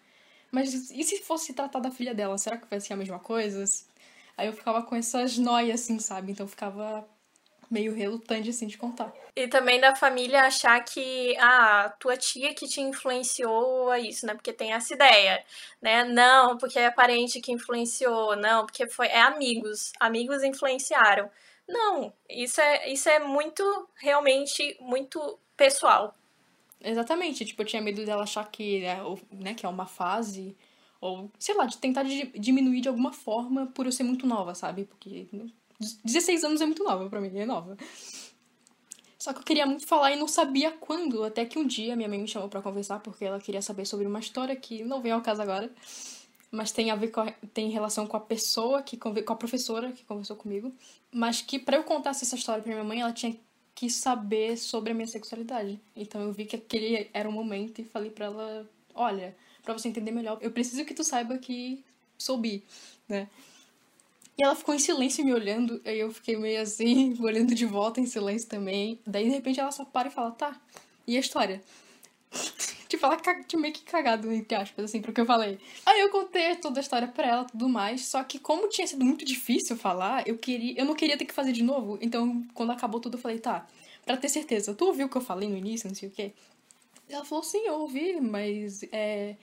Mas 0.51 0.91
e 0.91 1.03
se 1.03 1.17
fosse 1.23 1.51
tratar 1.51 1.79
da 1.79 1.89
filha 1.89 2.13
dela? 2.13 2.37
Será 2.37 2.57
que 2.57 2.69
vai 2.69 2.79
ser 2.79 2.93
a 2.93 2.95
mesma 2.95 3.17
coisa? 3.17 3.63
Aí 4.37 4.45
eu 4.45 4.53
ficava 4.53 4.83
com 4.83 4.95
essas 4.95 5.35
noias, 5.35 5.81
assim, 5.81 5.97
sabe? 5.97 6.31
Então 6.31 6.45
eu 6.45 6.49
ficava 6.49 7.07
meio 7.71 7.91
relutante, 7.91 8.51
assim, 8.51 8.67
de 8.67 8.77
contar. 8.77 9.11
E 9.35 9.47
também 9.47 9.81
da 9.81 9.95
família 9.95 10.43
achar 10.43 10.79
que 10.83 11.35
ah, 11.39 11.91
tua 11.99 12.15
tia 12.15 12.53
que 12.53 12.67
te 12.67 12.79
influenciou 12.81 13.89
a 13.89 13.99
isso, 13.99 14.27
né? 14.27 14.35
Porque 14.35 14.53
tem 14.53 14.73
essa 14.73 14.93
ideia, 14.93 15.43
né? 15.81 16.03
Não, 16.03 16.55
porque 16.55 16.77
é 16.77 16.91
parente 16.91 17.41
que 17.41 17.51
influenciou, 17.51 18.35
não, 18.35 18.67
porque 18.67 18.87
foi 18.87 19.07
é 19.07 19.21
amigos, 19.21 19.91
amigos 19.99 20.43
influenciaram. 20.43 21.31
Não, 21.67 22.13
isso 22.29 22.61
é 22.61 22.91
isso 22.91 23.09
é 23.09 23.17
muito 23.17 23.63
realmente 23.95 24.77
muito 24.79 25.39
pessoal. 25.57 26.13
Exatamente, 26.83 27.45
tipo, 27.45 27.61
eu 27.61 27.65
tinha 27.65 27.81
medo 27.81 28.05
dela 28.05 28.23
achar 28.23 28.49
que, 28.51 28.83
é, 28.83 28.99
né, 29.31 29.53
que 29.53 29.65
é 29.65 29.69
uma 29.69 29.85
fase 29.85 30.55
ou 31.03 31.29
sei 31.37 31.53
lá, 31.53 31.65
de 31.65 31.77
tentar 31.77 32.03
diminuir 32.33 32.79
de 32.79 32.87
alguma 32.87 33.11
forma 33.11 33.67
por 33.67 33.85
eu 33.85 33.91
ser 33.91 34.03
muito 34.03 34.25
nova, 34.25 34.55
sabe? 34.55 34.85
Porque 34.85 35.27
16 36.03 36.45
anos 36.45 36.61
é 36.61 36.65
muito 36.65 36.81
nova 36.81 37.09
para 37.09 37.19
mim, 37.19 37.37
é 37.37 37.45
nova. 37.45 37.75
Só 39.19 39.33
que 39.33 39.39
eu 39.39 39.43
queria 39.43 39.65
muito 39.65 39.85
falar 39.85 40.13
e 40.13 40.15
não 40.15 40.29
sabia 40.29 40.71
quando, 40.71 41.25
até 41.25 41.45
que 41.45 41.59
um 41.59 41.67
dia 41.67 41.93
minha 41.95 42.07
mãe 42.07 42.19
me 42.19 42.27
chamou 42.27 42.47
para 42.47 42.61
conversar 42.61 42.99
porque 42.99 43.25
ela 43.25 43.37
queria 43.37 43.61
saber 43.61 43.85
sobre 43.85 44.05
uma 44.05 44.19
história 44.19 44.55
que 44.55 44.83
não 44.85 45.01
vem 45.01 45.11
ao 45.11 45.21
caso 45.21 45.41
agora, 45.41 45.69
mas 46.49 46.71
tem 46.71 46.89
a 46.89 46.95
ver 46.95 47.09
com 47.09 47.19
a, 47.19 47.31
tem 47.53 47.69
relação 47.69 48.07
com 48.07 48.15
a 48.15 48.21
pessoa 48.21 48.81
que 48.81 48.95
com 48.95 49.09
a 49.09 49.35
professora 49.35 49.91
que 49.91 50.05
conversou 50.05 50.37
comigo, 50.37 50.73
mas 51.11 51.41
que 51.41 51.59
para 51.59 51.75
eu 51.75 51.83
contar 51.83 52.11
essa 52.11 52.33
história 52.33 52.63
para 52.63 52.71
minha 52.71 52.83
mãe, 52.83 53.01
ela 53.01 53.11
tinha 53.11 53.35
que 53.75 53.89
saber 53.89 54.57
sobre 54.57 54.91
a 54.91 54.95
minha 54.95 55.07
sexualidade. 55.07 55.79
Então 55.95 56.21
eu 56.21 56.31
vi 56.31 56.45
que 56.45 56.55
aquele 56.55 57.09
era 57.13 57.27
o 57.27 57.31
momento 57.31 57.79
e 57.79 57.83
falei 57.83 58.11
para 58.11 58.25
ela, 58.25 58.69
olha, 58.93 59.35
para 59.63 59.73
você 59.73 59.87
entender 59.87 60.11
melhor, 60.11 60.37
eu 60.41 60.51
preciso 60.51 60.85
que 60.85 60.93
tu 60.93 61.03
saiba 61.03 61.37
que 61.37 61.83
sou 62.17 62.37
bi, 62.37 62.63
né? 63.07 63.27
E 64.37 64.43
ela 64.43 64.55
ficou 64.55 64.73
em 64.73 64.79
silêncio 64.79 65.23
me 65.23 65.33
olhando, 65.33 65.79
aí 65.85 65.99
eu 65.99 66.11
fiquei 66.11 66.35
meio 66.35 66.61
assim, 66.61 67.15
olhando 67.21 67.53
de 67.53 67.65
volta 67.65 67.99
em 67.99 68.05
silêncio 68.05 68.49
também. 68.49 68.99
Daí, 69.05 69.25
de 69.25 69.29
repente, 69.29 69.59
ela 69.59 69.71
só 69.71 69.85
para 69.85 70.07
e 70.07 70.11
fala, 70.11 70.31
tá, 70.31 70.59
e 71.05 71.15
a 71.15 71.19
história? 71.19 71.61
Ela 73.05 73.17
tipo, 73.17 73.61
meio 73.61 73.73
que 73.73 73.83
cagado, 73.83 74.31
entre 74.31 74.55
aspas, 74.55 74.85
assim, 74.85 75.01
pro 75.01 75.13
que 75.13 75.21
eu 75.21 75.25
falei. 75.25 75.59
Aí 75.85 75.99
eu 76.01 76.09
contei 76.09 76.55
toda 76.55 76.79
a 76.79 76.81
história 76.81 77.07
pra 77.07 77.27
ela 77.27 77.45
tudo 77.45 77.67
mais, 77.69 78.05
só 78.05 78.23
que 78.23 78.39
como 78.39 78.69
tinha 78.69 78.87
sido 78.87 79.03
muito 79.03 79.25
difícil 79.25 79.75
falar, 79.77 80.27
eu 80.27 80.37
queria. 80.37 80.79
Eu 80.79 80.85
não 80.85 80.95
queria 80.95 81.17
ter 81.17 81.25
que 81.25 81.33
fazer 81.33 81.51
de 81.51 81.63
novo. 81.63 81.97
Então, 82.01 82.43
quando 82.53 82.71
acabou 82.71 82.99
tudo, 82.99 83.17
eu 83.17 83.21
falei, 83.21 83.39
tá, 83.39 83.67
pra 84.05 84.17
ter 84.17 84.29
certeza, 84.29 84.73
tu 84.73 84.85
ouviu 84.85 85.07
o 85.07 85.09
que 85.09 85.17
eu 85.17 85.21
falei 85.21 85.49
no 85.49 85.57
início, 85.57 85.87
não 85.87 85.95
sei 85.95 86.09
o 86.09 86.11
quê? 86.11 86.33
Ela 87.09 87.25
falou, 87.25 87.43
sim, 87.43 87.65
eu 87.65 87.75
ouvi, 87.75 88.19
mas 88.21 88.83
é, 88.91 89.35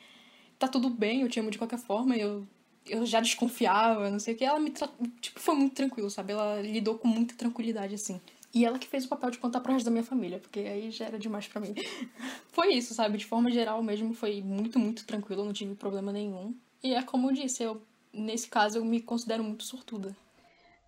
tá 0.59 0.67
tudo 0.69 0.91
bem, 0.91 1.23
eu 1.23 1.29
te 1.29 1.39
amo 1.41 1.51
de 1.51 1.59
qualquer 1.59 1.79
forma, 1.79 2.17
eu 2.17 2.47
eu 2.89 3.07
já 3.07 3.21
desconfiava, 3.21 4.11
não 4.11 4.19
sei 4.19 4.35
o 4.35 4.37
que. 4.37 4.45
Ela 4.45 4.59
me 4.59 4.71
tra... 4.71 4.89
tipo, 5.21 5.39
foi 5.41 5.55
muito 5.55 5.75
tranquilo, 5.75 6.11
sabe? 6.11 6.33
Ela 6.33 6.61
lidou 6.61 6.99
com 6.99 7.09
muita 7.09 7.35
tranquilidade, 7.35 7.95
assim. 7.95 8.21
E 8.53 8.65
ela 8.65 8.79
que 8.79 8.89
fez 8.89 9.05
o 9.05 9.09
papel 9.09 9.31
de 9.31 9.39
contar 9.39 9.61
pro 9.61 9.73
resto 9.73 9.85
da 9.85 9.91
minha 9.91 10.03
família, 10.03 10.41
porque 10.41 10.61
aí 10.61 10.91
já 10.91 11.07
era 11.07 11.19
demais 11.19 11.47
para 11.47 11.61
mim. 11.61 11.75
foi 12.51 12.75
isso, 12.75 12.95
sabe? 12.95 13.17
De 13.17 13.25
forma 13.25 13.51
geral 13.51 13.83
mesmo, 13.83 14.13
foi 14.13 14.43
muito, 14.43 14.79
muito 14.79 15.07
tranquilo, 15.07 15.45
não 15.45 15.53
tive 15.53 15.75
problema 15.75 16.13
nenhum. 16.13 16.55
E 16.83 16.95
é 16.95 17.03
como 17.03 17.31
eu 17.31 17.35
disse, 17.35 17.63
eu, 17.63 17.81
nesse 18.13 18.49
caso, 18.49 18.79
eu 18.79 18.85
me 18.85 19.01
considero 19.01 19.45
muito 19.45 19.63
sortuda. 19.63 20.17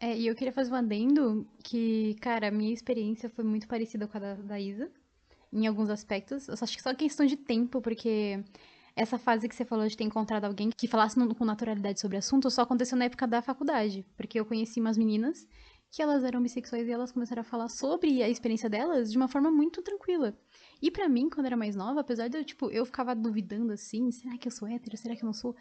É, 0.00 0.18
e 0.18 0.26
eu 0.26 0.34
queria 0.34 0.52
fazer 0.52 0.72
um 0.72 0.74
adendo 0.74 1.46
que, 1.62 2.16
cara, 2.20 2.48
a 2.48 2.50
minha 2.50 2.74
experiência 2.74 3.30
foi 3.30 3.44
muito 3.44 3.68
parecida 3.68 4.08
com 4.08 4.16
a 4.16 4.20
da, 4.20 4.34
da 4.34 4.60
Isa, 4.60 4.90
em 5.52 5.64
alguns 5.68 5.88
aspectos. 5.88 6.48
Eu 6.48 6.56
só 6.56 6.64
acho 6.64 6.76
que 6.76 6.82
só 6.82 6.92
questão 6.92 7.24
de 7.24 7.36
tempo, 7.36 7.80
porque 7.80 8.42
essa 8.96 9.16
fase 9.18 9.48
que 9.48 9.54
você 9.54 9.64
falou 9.64 9.86
de 9.86 9.96
ter 9.96 10.02
encontrado 10.02 10.44
alguém 10.44 10.70
que 10.76 10.88
falasse 10.88 11.16
com 11.36 11.44
naturalidade 11.44 12.00
sobre 12.00 12.16
o 12.16 12.18
assunto 12.18 12.50
só 12.50 12.62
aconteceu 12.62 12.98
na 12.98 13.04
época 13.04 13.28
da 13.28 13.40
faculdade. 13.40 14.04
Porque 14.16 14.40
eu 14.40 14.44
conheci 14.44 14.80
umas 14.80 14.98
meninas 14.98 15.46
que 15.92 16.00
elas 16.00 16.24
eram 16.24 16.42
bissexuais 16.42 16.88
e 16.88 16.90
elas 16.90 17.12
começaram 17.12 17.42
a 17.42 17.44
falar 17.44 17.68
sobre 17.68 18.22
a 18.22 18.28
experiência 18.28 18.68
delas 18.68 19.12
de 19.12 19.16
uma 19.18 19.28
forma 19.28 19.50
muito 19.50 19.82
tranquila. 19.82 20.34
E 20.80 20.90
para 20.90 21.06
mim, 21.06 21.28
quando 21.28 21.44
eu 21.44 21.48
era 21.48 21.56
mais 21.56 21.76
nova, 21.76 22.00
apesar 22.00 22.28
de 22.28 22.38
eu, 22.38 22.44
tipo, 22.44 22.70
eu 22.70 22.86
ficava 22.86 23.14
duvidando 23.14 23.74
assim, 23.74 24.10
será 24.10 24.38
que 24.38 24.48
eu 24.48 24.52
sou 24.52 24.66
hétero? 24.66 24.96
Será 24.96 25.14
que 25.14 25.22
eu 25.22 25.26
não 25.26 25.34
sou? 25.34 25.54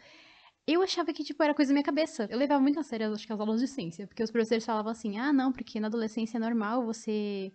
Eu 0.66 0.80
achava 0.80 1.12
que, 1.12 1.22
tipo, 1.22 1.42
era 1.42 1.52
coisa 1.52 1.68
da 1.68 1.74
minha 1.74 1.84
cabeça. 1.84 2.26
Eu 2.30 2.38
levava 2.38 2.62
muito 2.62 2.80
a 2.80 2.82
sério, 2.82 3.12
acho 3.12 3.26
que 3.26 3.32
as 3.32 3.38
aulas 3.38 3.60
de 3.60 3.68
ciência, 3.68 4.06
porque 4.06 4.22
os 4.22 4.30
professores 4.30 4.64
falavam 4.64 4.90
assim, 4.90 5.18
ah, 5.18 5.34
não, 5.34 5.52
porque 5.52 5.78
na 5.78 5.88
adolescência 5.88 6.38
é 6.38 6.40
normal 6.40 6.82
você 6.86 7.52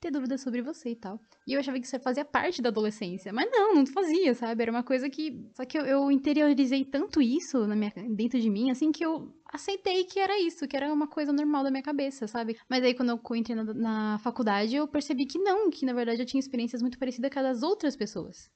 ter 0.00 0.10
dúvidas 0.10 0.40
sobre 0.40 0.62
você 0.62 0.90
e 0.90 0.96
tal. 0.96 1.20
E 1.46 1.52
eu 1.52 1.60
achava 1.60 1.78
que 1.78 1.86
isso 1.86 1.98
fazia 2.00 2.24
parte 2.24 2.62
da 2.62 2.68
adolescência. 2.68 3.32
Mas 3.32 3.50
não, 3.50 3.74
não 3.74 3.86
fazia, 3.86 4.34
sabe? 4.34 4.62
Era 4.62 4.70
uma 4.72 4.82
coisa 4.82 5.08
que. 5.10 5.48
Só 5.54 5.64
que 5.64 5.78
eu, 5.78 5.84
eu 5.84 6.10
interiorizei 6.10 6.84
tanto 6.84 7.20
isso 7.20 7.66
na 7.66 7.74
minha, 7.74 7.92
dentro 8.14 8.40
de 8.40 8.50
mim, 8.50 8.70
assim, 8.70 8.92
que 8.92 9.04
eu 9.04 9.34
aceitei 9.52 10.04
que 10.04 10.18
era 10.18 10.38
isso, 10.40 10.68
que 10.68 10.76
era 10.76 10.92
uma 10.92 11.08
coisa 11.08 11.32
normal 11.32 11.64
da 11.64 11.70
minha 11.70 11.82
cabeça, 11.82 12.26
sabe? 12.26 12.56
Mas 12.68 12.84
aí 12.84 12.94
quando 12.94 13.10
eu 13.10 13.36
entrei 13.36 13.56
na, 13.56 13.64
na 13.74 14.18
faculdade, 14.18 14.76
eu 14.76 14.86
percebi 14.86 15.26
que 15.26 15.38
não, 15.38 15.70
que 15.70 15.86
na 15.86 15.92
verdade 15.92 16.20
eu 16.22 16.26
tinha 16.26 16.40
experiências 16.40 16.82
muito 16.82 16.98
parecidas 16.98 17.30
com 17.32 17.40
as 17.40 17.46
das 17.46 17.62
outras 17.62 17.96
pessoas. 17.96 18.50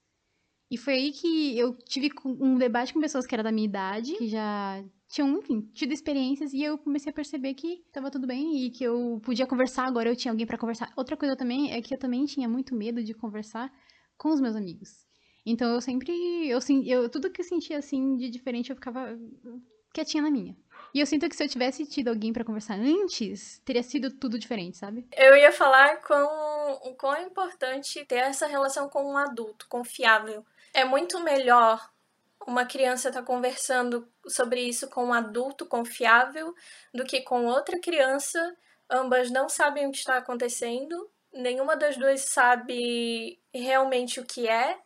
E 0.71 0.77
foi 0.79 0.95
aí 0.95 1.13
que 1.13 1.59
eu 1.59 1.77
tive 1.77 2.11
um 2.25 2.57
debate 2.57 2.95
com 2.95 3.01
pessoas 3.01 3.27
que 3.27 3.35
eram 3.35 3.45
da 3.45 3.53
minha 3.53 3.67
idade, 3.67 4.15
que 4.15 4.27
já 4.27 4.83
tinham, 5.13 5.29
enfim, 5.37 5.61
tido 5.75 5.93
experiências 5.93 6.55
e 6.55 6.63
eu 6.63 6.79
comecei 6.79 7.11
a 7.11 7.15
perceber 7.15 7.53
que 7.53 7.85
tava 7.93 8.11
tudo 8.11 8.27
bem 8.27 8.65
e 8.65 8.71
que 8.71 8.83
eu 8.83 9.21
podia 9.23 9.47
conversar, 9.47 9.87
agora 9.87 10.09
eu 10.09 10.17
tinha 10.17 10.33
alguém 10.33 10.47
para 10.47 10.57
conversar. 10.57 10.91
Outra 10.97 11.19
coisa 11.19 11.37
também 11.37 11.71
é 11.71 11.83
que 11.83 11.95
eu 11.95 11.99
também 11.99 12.25
tinha 12.25 12.49
muito 12.49 12.75
medo 12.75 13.05
de 13.05 13.13
conversar 13.13 13.71
com 14.17 14.31
os 14.31 14.41
meus 14.41 14.57
amigos. 14.57 15.07
Então 15.45 15.75
eu 15.75 15.83
sempre, 15.83 16.49
eu, 16.49 16.59
eu 16.87 17.11
tudo 17.11 17.31
que 17.31 17.43
eu 17.43 17.45
sentia 17.45 17.77
assim 17.77 18.17
de 18.17 18.31
diferente 18.31 18.71
eu 18.71 18.77
ficava 18.77 19.15
quietinha 19.93 20.23
na 20.23 20.31
minha. 20.31 20.57
E 20.95 21.01
eu 21.01 21.05
sinto 21.05 21.29
que 21.29 21.37
se 21.37 21.45
eu 21.45 21.49
tivesse 21.49 21.85
tido 21.85 22.09
alguém 22.09 22.33
para 22.33 22.45
conversar 22.45 22.79
antes, 22.79 23.61
teria 23.67 23.83
sido 23.83 24.11
tudo 24.11 24.39
diferente, 24.39 24.79
sabe? 24.79 25.07
Eu 25.15 25.37
ia 25.37 25.53
falar 25.53 26.01
com 26.01 26.89
o 26.89 26.95
quão 26.95 27.15
é 27.15 27.23
importante 27.23 28.03
ter 28.07 28.17
essa 28.17 28.47
relação 28.47 28.89
com 28.89 29.13
um 29.13 29.19
adulto 29.19 29.67
confiável. 29.69 30.43
É 30.73 30.87
muito 30.87 31.21
melhor 31.21 31.92
uma 32.47 32.67
criança 32.67 33.09
está 33.09 33.23
conversando 33.23 34.09
sobre 34.27 34.61
isso 34.61 34.89
com 34.89 35.07
um 35.07 35.13
adulto 35.13 35.67
confiável 35.67 36.55
do 36.93 37.05
que 37.05 37.21
com 37.23 37.47
outra 37.47 37.79
criança. 37.81 38.57
Ambas 38.91 39.31
não 39.31 39.49
sabem 39.49 39.87
o 39.87 39.93
que 39.93 39.99
está 39.99 40.17
acontecendo, 40.19 41.11
nenhuma 41.33 41.77
das 41.77 41.97
duas 41.97 42.21
sabe 42.23 43.41
realmente 43.53 44.21
o 44.21 44.25
que 44.27 44.49
é 44.49 44.79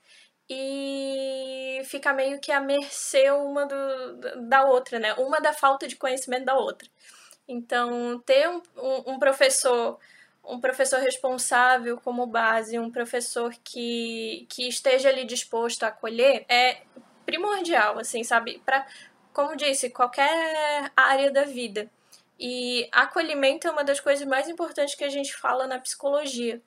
e 0.49 1.83
fica 1.87 2.13
meio 2.13 2.41
que 2.41 2.53
à 2.53 2.61
mercê 2.61 3.31
uma 3.31 3.67
do, 3.67 4.49
da 4.49 4.65
outra, 4.65 4.99
né? 4.99 5.13
Uma 5.15 5.41
da 5.41 5.53
falta 5.53 5.89
de 5.89 5.97
conhecimento 5.97 6.45
da 6.45 6.55
outra. 6.55 6.89
Então, 7.49 8.21
ter 8.21 8.49
um, 8.49 8.63
um, 8.77 9.13
um 9.13 9.19
professor 9.19 9.99
um 10.49 10.61
professor 10.61 11.01
responsável 11.01 11.99
como 12.01 12.25
base, 12.25 12.79
um 12.79 12.89
professor 12.91 13.53
que, 13.65 14.47
que 14.49 14.69
esteja 14.69 15.09
ali 15.09 15.25
disposto 15.25 15.83
a 15.83 15.89
acolher, 15.89 16.45
é 16.49 16.83
primordial, 17.27 17.99
assim, 17.99 18.25
sabe? 18.25 18.63
Para, 18.65 18.87
como 19.33 19.57
disse, 19.57 19.91
qualquer 19.91 20.91
área 20.97 21.31
da 21.31 21.45
vida. 21.45 21.91
E 22.39 22.89
acolhimento 22.93 23.67
é 23.67 23.71
uma 23.71 23.85
das 23.85 24.01
coisas 24.01 24.27
mais 24.27 24.49
importantes 24.49 24.95
que 24.95 25.05
a 25.05 25.11
gente 25.11 25.35
fala 25.35 25.67
na 25.67 25.79
psicologia, 25.79 26.63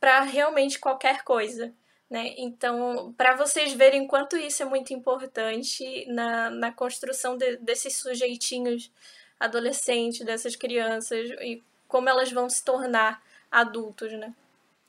para 0.00 0.20
realmente 0.22 0.78
qualquer 0.78 1.22
coisa. 1.22 1.72
Né? 2.10 2.34
Então, 2.36 3.14
para 3.16 3.36
vocês 3.36 3.72
verem 3.72 4.06
quanto 4.06 4.36
isso 4.36 4.62
é 4.62 4.66
muito 4.66 4.92
importante 4.92 6.04
na, 6.08 6.50
na 6.50 6.70
construção 6.70 7.38
de, 7.38 7.56
desses 7.56 7.96
sujeitinhos 7.96 8.92
adolescentes, 9.40 10.24
dessas 10.24 10.54
crianças, 10.54 11.30
e 11.40 11.62
como 11.88 12.08
elas 12.08 12.30
vão 12.30 12.50
se 12.50 12.62
tornar 12.64 13.22
adultos, 13.50 14.12
né? 14.12 14.34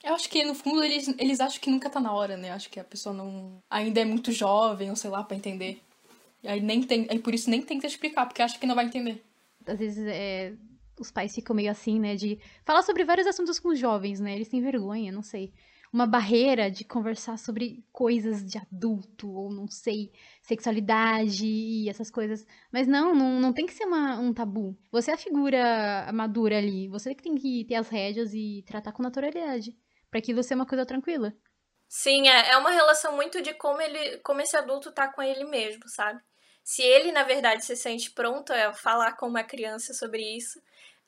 Eu 0.04 0.14
acho 0.16 0.30
que, 0.30 0.44
no 0.44 0.54
fundo, 0.54 0.84
eles, 0.84 1.08
eles 1.18 1.40
acham 1.40 1.62
que 1.62 1.72
nunca 1.72 1.90
tá 1.90 2.00
na 2.00 2.12
hora, 2.12 2.36
né? 2.36 2.52
Acho 2.52 2.70
que 2.70 2.80
a 2.80 2.84
pessoa 2.84 3.16
não. 3.16 3.64
ainda 3.70 4.02
é 4.02 4.06
muito 4.06 4.34
jovem, 4.34 4.90
ou 4.90 4.98
sei 4.98 5.10
lá, 5.10 5.24
pra 5.24 5.38
entender. 5.38 5.82
E 6.44 6.48
aí 6.50 6.60
nem 6.60 6.84
tem. 6.84 7.08
Aí 7.10 7.20
por 7.20 7.34
isso 7.34 7.50
nem 7.50 7.62
tenta 7.62 7.88
explicar, 7.88 8.26
porque 8.26 8.42
acha 8.42 8.60
que 8.60 8.68
não 8.68 8.76
vai 8.76 8.86
entender. 8.86 9.24
Às 9.66 9.80
vezes 9.80 10.06
é, 10.06 10.54
os 11.00 11.10
pais 11.10 11.34
ficam 11.34 11.56
meio 11.56 11.72
assim, 11.72 12.00
né? 12.02 12.16
De 12.16 12.38
falar 12.66 12.84
sobre 12.84 13.06
vários 13.06 13.26
assuntos 13.28 13.60
com 13.60 13.70
os 13.70 13.80
jovens, 13.80 14.20
né? 14.20 14.36
Eles 14.36 14.50
têm 14.50 14.62
vergonha, 14.62 15.10
não 15.10 15.24
sei. 15.24 15.54
Uma 15.92 16.08
barreira 16.08 16.70
de 16.70 16.84
conversar 16.84 17.38
sobre 17.38 17.86
coisas 17.92 18.44
de 18.44 18.58
adulto, 18.58 19.32
ou 19.32 19.54
não 19.54 19.68
sei, 19.68 20.12
sexualidade 20.42 21.46
e 21.46 21.88
essas 21.88 22.10
coisas. 22.10 22.46
Mas 22.72 22.88
não, 22.88 23.16
não, 23.16 23.40
não 23.40 23.54
tem 23.54 23.66
que 23.66 23.74
ser 23.74 23.86
uma, 23.86 24.20
um 24.20 24.34
tabu. 24.34 24.76
Você 24.92 25.12
é 25.12 25.14
a 25.14 25.18
figura 25.18 26.12
madura 26.12 26.58
ali. 26.58 26.90
Você 26.90 27.16
que 27.16 27.24
tem 27.24 27.36
que 27.36 27.64
ter 27.66 27.76
as 27.76 27.88
rédeas 27.90 28.34
e 28.34 28.64
tratar 28.68 28.92
com 28.92 29.04
naturalidade 29.04 29.78
para 30.14 30.20
aquilo 30.20 30.44
ser 30.44 30.54
uma 30.54 30.66
coisa 30.66 30.86
tranquila. 30.86 31.34
Sim, 31.90 32.30
é, 32.30 32.52
é 32.52 32.58
uma 32.58 32.70
relação 32.70 33.16
muito 33.16 33.42
de 33.42 33.52
como 33.56 33.82
ele, 33.82 34.20
como 34.20 34.42
esse 34.42 34.56
adulto 34.56 34.92
tá 34.92 35.08
com 35.08 35.24
ele 35.24 35.44
mesmo, 35.44 35.90
sabe? 35.90 36.22
Se 36.64 36.84
ele, 36.84 37.12
na 37.12 37.24
verdade, 37.24 37.66
se 37.66 37.76
sente 37.76 38.12
pronto 38.12 38.54
a 38.54 38.74
falar 38.74 39.14
com 39.14 39.28
uma 39.28 39.44
criança 39.44 39.92
sobre 39.92 40.22
isso, 40.22 40.62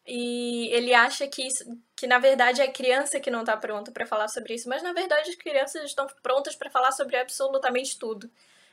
e 0.07 0.69
ele 0.73 0.93
acha 0.93 1.27
que, 1.27 1.45
isso, 1.47 1.63
que 1.95 2.07
na 2.07 2.17
verdade 2.17 2.61
é 2.61 2.65
a 2.65 2.71
criança 2.71 3.19
que 3.19 3.29
não 3.29 3.41
está 3.41 3.55
pronta 3.55 3.91
para 3.91 4.07
falar 4.07 4.27
sobre 4.27 4.55
isso, 4.55 4.67
mas 4.67 4.81
na 4.81 4.91
verdade 4.91 5.29
as 5.29 5.35
crianças 5.35 5.83
estão 5.83 6.07
prontas 6.23 6.55
para 6.55 6.69
falar 6.69 6.91
sobre 6.91 7.15
absolutamente 7.15 7.97
tudo. 7.97 8.29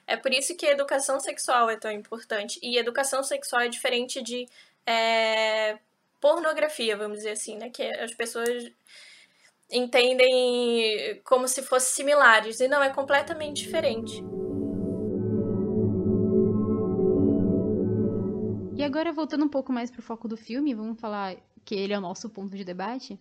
É 0.06 0.16
por 0.16 0.32
isso 0.32 0.56
que 0.56 0.66
a 0.66 0.72
educação 0.72 1.20
sexual 1.20 1.70
é 1.70 1.76
tão 1.76 1.90
importante. 1.90 2.58
E 2.62 2.78
educação 2.78 3.22
sexual 3.22 3.62
é 3.62 3.68
diferente 3.68 4.22
de 4.22 4.48
é, 4.86 5.78
pornografia, 6.20 6.96
vamos 6.96 7.18
dizer 7.18 7.32
assim, 7.32 7.56
né? 7.56 7.70
Que 7.70 7.82
as 7.82 8.12
pessoas 8.14 8.70
entendem 9.72 11.20
como 11.24 11.48
se 11.48 11.62
fossem 11.62 11.94
similares. 11.94 12.60
E 12.60 12.68
não, 12.68 12.82
é 12.82 12.90
completamente 12.90 13.62
diferente. 13.62 14.22
E 18.74 18.82
agora, 18.82 19.12
voltando 19.12 19.44
um 19.44 19.48
pouco 19.48 19.72
mais 19.72 19.90
pro 19.90 20.02
foco 20.02 20.28
do 20.28 20.36
filme, 20.36 20.74
vamos 20.74 21.00
falar 21.00 21.36
que 21.64 21.74
ele 21.74 21.92
é 21.92 21.98
o 21.98 22.00
nosso 22.00 22.28
ponto 22.28 22.56
de 22.56 22.64
debate. 22.64 23.18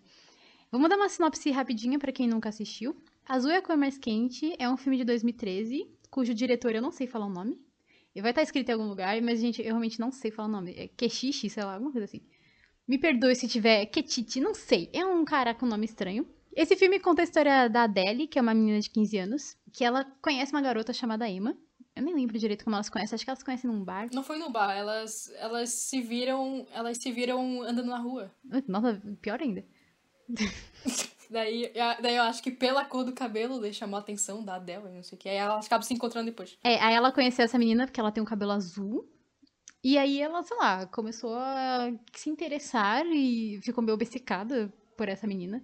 Vamos 0.70 0.88
dar 0.88 0.96
uma 0.96 1.08
sinopse 1.08 1.50
rapidinha 1.50 1.98
para 1.98 2.12
quem 2.12 2.26
nunca 2.26 2.48
assistiu. 2.48 2.96
Azul 3.26 3.50
é 3.50 3.58
a 3.58 3.62
cor 3.62 3.76
mais 3.76 3.98
quente 3.98 4.54
é 4.58 4.68
um 4.68 4.76
filme 4.76 4.96
de 4.96 5.04
2013, 5.04 5.86
cujo 6.10 6.34
diretor 6.34 6.74
eu 6.74 6.82
não 6.82 6.90
sei 6.90 7.06
falar 7.06 7.26
o 7.26 7.30
nome. 7.30 7.60
E 8.14 8.20
vai 8.20 8.30
estar 8.30 8.42
escrito 8.42 8.68
em 8.68 8.72
algum 8.72 8.88
lugar, 8.88 9.20
mas, 9.22 9.40
gente, 9.40 9.60
eu 9.60 9.68
realmente 9.68 9.98
não 10.00 10.10
sei 10.10 10.30
falar 10.30 10.48
o 10.48 10.52
nome. 10.52 10.74
É 10.76 10.88
Keshishi, 10.88 11.48
sei 11.48 11.64
lá, 11.64 11.74
alguma 11.74 11.92
coisa 11.92 12.04
assim. 12.04 12.20
Me 12.86 12.98
perdoe 12.98 13.34
se 13.34 13.48
tiver 13.48 13.86
Ketiti, 13.86 14.40
não 14.40 14.54
sei. 14.54 14.90
É 14.92 15.04
um 15.04 15.24
cara 15.24 15.54
com 15.54 15.64
nome 15.64 15.86
estranho. 15.86 16.26
Esse 16.54 16.76
filme 16.76 17.00
conta 17.00 17.22
a 17.22 17.24
história 17.24 17.68
da 17.68 17.84
Adele, 17.84 18.26
que 18.26 18.38
é 18.38 18.42
uma 18.42 18.54
menina 18.54 18.78
de 18.78 18.90
15 18.90 19.18
anos, 19.18 19.56
que 19.72 19.84
ela 19.84 20.04
conhece 20.20 20.52
uma 20.52 20.60
garota 20.60 20.92
chamada 20.92 21.28
Emma. 21.28 21.56
Eu 21.94 22.02
nem 22.02 22.14
lembro 22.14 22.38
direito 22.38 22.64
como 22.64 22.76
elas 22.76 22.88
conhecem, 22.88 23.14
acho 23.14 23.24
que 23.24 23.30
elas 23.30 23.42
conhecem 23.42 23.70
num 23.70 23.84
bar. 23.84 24.08
Não 24.12 24.22
foi 24.22 24.38
no 24.38 24.50
bar, 24.50 24.74
elas, 24.74 25.30
elas 25.36 25.70
se 25.70 26.00
viram. 26.00 26.66
Elas 26.72 26.98
se 26.98 27.10
viram 27.10 27.62
andando 27.62 27.88
na 27.88 27.98
rua. 27.98 28.30
Nossa, 28.66 29.00
pior 29.20 29.40
ainda. 29.40 29.64
daí, 31.30 31.72
daí 32.00 32.16
eu 32.16 32.22
acho 32.22 32.42
que 32.42 32.50
pela 32.50 32.84
cor 32.84 33.04
do 33.04 33.12
cabelo 33.12 33.62
ele 33.64 33.74
chamou 33.74 33.96
a 33.96 34.00
atenção 34.00 34.44
da 34.44 34.56
Adele, 34.56 34.90
não 34.90 35.02
sei 35.02 35.16
o 35.16 35.18
que. 35.18 35.28
Aí 35.28 35.36
elas 35.36 35.66
acabam 35.66 35.86
se 35.86 35.94
encontrando 35.94 36.26
depois. 36.26 36.56
É, 36.64 36.80
aí 36.80 36.94
ela 36.94 37.12
conheceu 37.12 37.44
essa 37.44 37.58
menina 37.58 37.86
porque 37.86 38.00
ela 38.00 38.12
tem 38.12 38.22
um 38.22 38.26
cabelo 38.26 38.52
azul. 38.52 39.08
E 39.84 39.98
aí 39.98 40.20
ela, 40.20 40.42
sei 40.42 40.56
lá, 40.56 40.86
começou 40.86 41.34
a 41.34 41.92
se 42.14 42.30
interessar 42.30 43.04
e 43.06 43.60
ficou 43.62 43.82
meio 43.82 43.94
obcecada 43.94 44.72
por 44.96 45.08
essa 45.08 45.26
menina. 45.26 45.62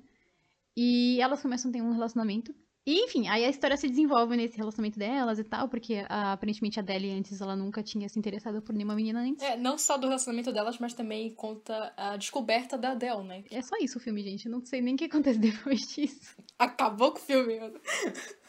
E 0.80 1.20
elas 1.20 1.42
começam 1.42 1.70
a 1.70 1.72
ter 1.72 1.82
um 1.82 1.90
relacionamento. 1.90 2.54
E, 2.86 3.00
enfim, 3.04 3.26
aí 3.26 3.44
a 3.44 3.50
história 3.50 3.76
se 3.76 3.88
desenvolve 3.88 4.36
nesse 4.36 4.56
relacionamento 4.56 4.96
delas 4.96 5.40
e 5.40 5.42
tal, 5.44 5.68
porque 5.68 6.04
aparentemente 6.08 6.78
a 6.78 6.82
Adele 6.82 7.10
antes 7.10 7.40
ela 7.40 7.56
nunca 7.56 7.82
tinha 7.82 8.08
se 8.08 8.16
interessado 8.16 8.62
por 8.62 8.72
nenhuma 8.72 8.94
menina 8.94 9.20
antes. 9.20 9.42
É, 9.42 9.56
não 9.56 9.76
só 9.76 9.98
do 9.98 10.06
relacionamento 10.06 10.52
delas, 10.52 10.78
mas 10.78 10.94
também 10.94 11.34
conta 11.34 11.92
a 11.96 12.16
descoberta 12.16 12.78
da 12.78 12.92
Adele, 12.92 13.24
né? 13.24 13.44
É 13.50 13.60
só 13.60 13.74
isso 13.80 13.98
o 13.98 14.00
filme, 14.00 14.22
gente. 14.22 14.48
não 14.48 14.64
sei 14.64 14.80
nem 14.80 14.94
o 14.94 14.96
que 14.96 15.06
acontece 15.06 15.36
depois 15.40 15.80
disso. 15.88 16.36
Acabou 16.56 17.10
com 17.10 17.18
o 17.18 17.22
filme. 17.22 17.58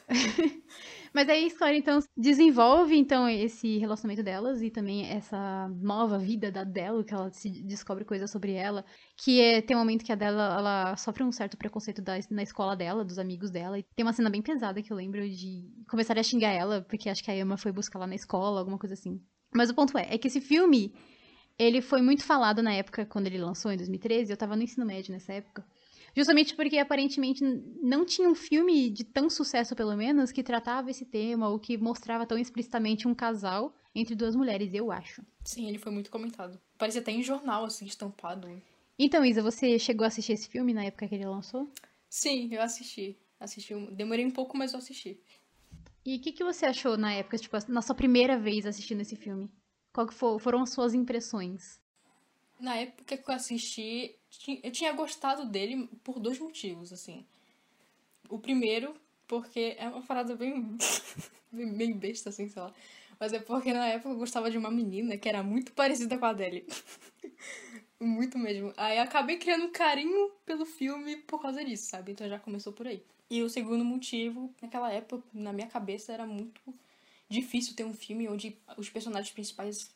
Mas 1.14 1.28
aí 1.28 1.44
a 1.44 1.48
história, 1.48 1.78
então, 1.78 2.00
desenvolve, 2.16 2.96
então, 2.96 3.28
esse 3.28 3.78
relacionamento 3.78 4.24
delas 4.24 4.62
e 4.62 4.70
também 4.70 5.08
essa 5.08 5.68
nova 5.82 6.18
vida 6.18 6.52
da 6.52 6.64
Della, 6.64 7.04
que 7.04 7.14
ela 7.14 7.32
se 7.32 7.50
descobre 7.64 8.06
coisas 8.06 8.30
sobre 8.30 8.54
ela, 8.54 8.86
que 9.18 9.42
é, 9.42 9.62
tem 9.62 9.76
um 9.76 9.80
momento 9.80 10.06
que 10.06 10.12
a 10.12 10.16
Della, 10.16 10.56
ela 10.58 10.96
sofre 10.98 11.24
um 11.24 11.32
certo 11.32 11.58
preconceito 11.58 12.02
da, 12.02 12.14
na 12.30 12.44
escola 12.44 12.76
dela, 12.76 13.04
dos 13.04 13.18
amigos 13.18 13.50
dela, 13.50 13.80
e 13.80 13.84
tem 13.96 14.06
uma 14.06 14.14
cena 14.14 14.30
bem 14.30 14.42
pesada 14.42 14.82
que 14.82 14.92
eu 14.92 14.98
lembro 14.98 15.28
de 15.30 15.68
começar 15.90 16.18
a 16.18 16.24
xingar 16.24 16.52
ela, 16.52 16.82
porque 16.82 17.10
acho 17.10 17.24
que 17.24 17.32
a 17.32 17.38
Emma 17.38 17.58
foi 17.58 17.72
buscar 17.72 18.00
lá 18.00 18.08
na 18.08 18.16
escola, 18.16 18.60
alguma 18.60 18.78
coisa 18.78 18.94
assim. 18.94 19.20
Mas 19.54 19.70
o 19.70 19.74
ponto 19.74 19.98
é, 19.98 20.14
é 20.14 20.18
que 20.18 20.28
esse 20.28 20.40
filme, 20.40 20.94
ele 21.58 21.82
foi 21.82 22.02
muito 22.02 22.24
falado 22.24 22.62
na 22.62 22.74
época, 22.74 23.06
quando 23.06 23.28
ele 23.28 23.40
lançou, 23.40 23.72
em 23.72 23.78
2013, 23.78 24.32
eu 24.32 24.38
tava 24.38 24.56
no 24.56 24.64
ensino 24.64 24.86
médio 24.86 25.12
nessa 25.12 25.34
época, 25.34 25.66
Justamente 26.20 26.54
porque 26.54 26.78
aparentemente 26.78 27.42
não 27.82 28.04
tinha 28.04 28.28
um 28.28 28.36
filme 28.36 28.90
de 28.90 29.06
tão 29.06 29.30
sucesso, 29.30 29.74
pelo 29.74 29.96
menos, 29.96 30.34
que 30.34 30.44
tratava 30.44 30.92
esse 30.92 31.06
tema 31.06 31.48
ou 31.48 31.58
que 31.58 31.78
mostrava 31.78 32.26
tão 32.26 32.38
explicitamente 32.38 33.08
um 33.08 33.16
casal 33.16 33.74
entre 33.96 34.16
duas 34.16 34.36
mulheres, 34.36 34.74
eu 34.74 34.92
acho. 34.92 35.24
Sim, 35.46 35.70
ele 35.70 35.78
foi 35.78 35.94
muito 35.94 36.12
comentado. 36.12 36.60
Parecia 36.78 37.00
até 37.00 37.14
em 37.14 37.24
jornal, 37.24 37.64
assim, 37.64 37.86
estampado. 37.86 38.50
Então, 39.00 39.24
Isa, 39.24 39.42
você 39.42 39.80
chegou 39.80 40.04
a 40.04 40.10
assistir 40.10 40.34
esse 40.34 40.50
filme 40.50 40.74
na 40.74 40.84
época 40.84 41.08
que 41.08 41.16
ele 41.16 41.26
lançou? 41.26 41.72
Sim, 42.10 42.54
eu 42.54 42.62
assisti. 42.62 43.18
Assisti. 43.40 43.74
Demorei 43.92 44.26
um 44.26 44.32
pouco, 44.32 44.58
mas 44.58 44.74
eu 44.74 44.80
assisti. 44.80 45.22
E 46.06 46.18
o 46.18 46.20
que, 46.20 46.34
que 46.34 46.44
você 46.44 46.66
achou 46.66 46.98
na 46.98 47.14
época, 47.14 47.38
tipo, 47.38 47.56
na 47.70 47.82
sua 47.82 47.96
primeira 47.96 48.38
vez 48.38 48.66
assistindo 48.66 49.00
esse 49.00 49.16
filme? 49.16 49.50
Qual 49.94 50.06
que 50.06 50.14
foram 50.14 50.64
as 50.64 50.72
suas 50.72 50.94
impressões? 50.94 51.80
Na 52.60 52.76
época 52.76 53.18
que 53.18 53.30
eu 53.30 53.36
assisti, 53.36 54.16
eu 54.62 54.72
tinha 54.72 54.92
gostado 54.92 55.46
dele 55.46 55.88
por 56.04 56.20
dois 56.20 56.38
motivos, 56.40 56.92
assim. 56.92 57.26
O 58.30 58.38
primeiro, 58.38 58.94
porque 59.28 59.76
é 59.78 59.88
uma 59.88 60.02
parada 60.02 60.36
bem, 60.36 60.78
bem 61.52 61.94
besta, 61.94 62.30
assim, 62.30 62.50
sei 62.50 62.62
lá. 62.62 62.74
Mas 63.20 63.34
é 63.34 63.40
porque 63.40 63.74
na 63.74 63.88
época 63.88 64.10
eu 64.10 64.18
gostava 64.18 64.52
de 64.52 64.58
uma 64.58 64.72
menina 64.72 65.18
que 65.18 65.28
era 65.28 65.44
muito 65.44 65.72
parecida 65.74 66.18
com 66.18 66.26
a 66.26 66.30
Adele. 66.30 66.66
muito 68.00 68.38
mesmo. 68.38 68.74
Aí 68.78 68.98
acabei 68.98 69.38
criando 69.38 69.66
um 69.66 69.72
carinho 69.72 70.32
pelo 70.46 70.66
filme 70.66 71.18
por 71.18 71.42
causa 71.42 71.64
disso, 71.64 71.90
sabe? 71.90 72.14
Então 72.14 72.28
já 72.28 72.40
começou 72.40 72.72
por 72.74 72.88
aí. 72.88 73.04
E 73.30 73.44
o 73.44 73.50
segundo 73.50 73.86
motivo, 73.86 74.54
naquela 74.62 74.92
época, 74.92 75.24
na 75.34 75.54
minha 75.54 75.68
cabeça, 75.68 76.12
era 76.12 76.26
muito 76.26 76.62
difícil 77.30 77.76
ter 77.76 77.84
um 77.84 77.94
filme 77.94 78.28
onde 78.28 78.58
os 78.78 78.90
personagens 78.90 79.32
principais 79.32 79.94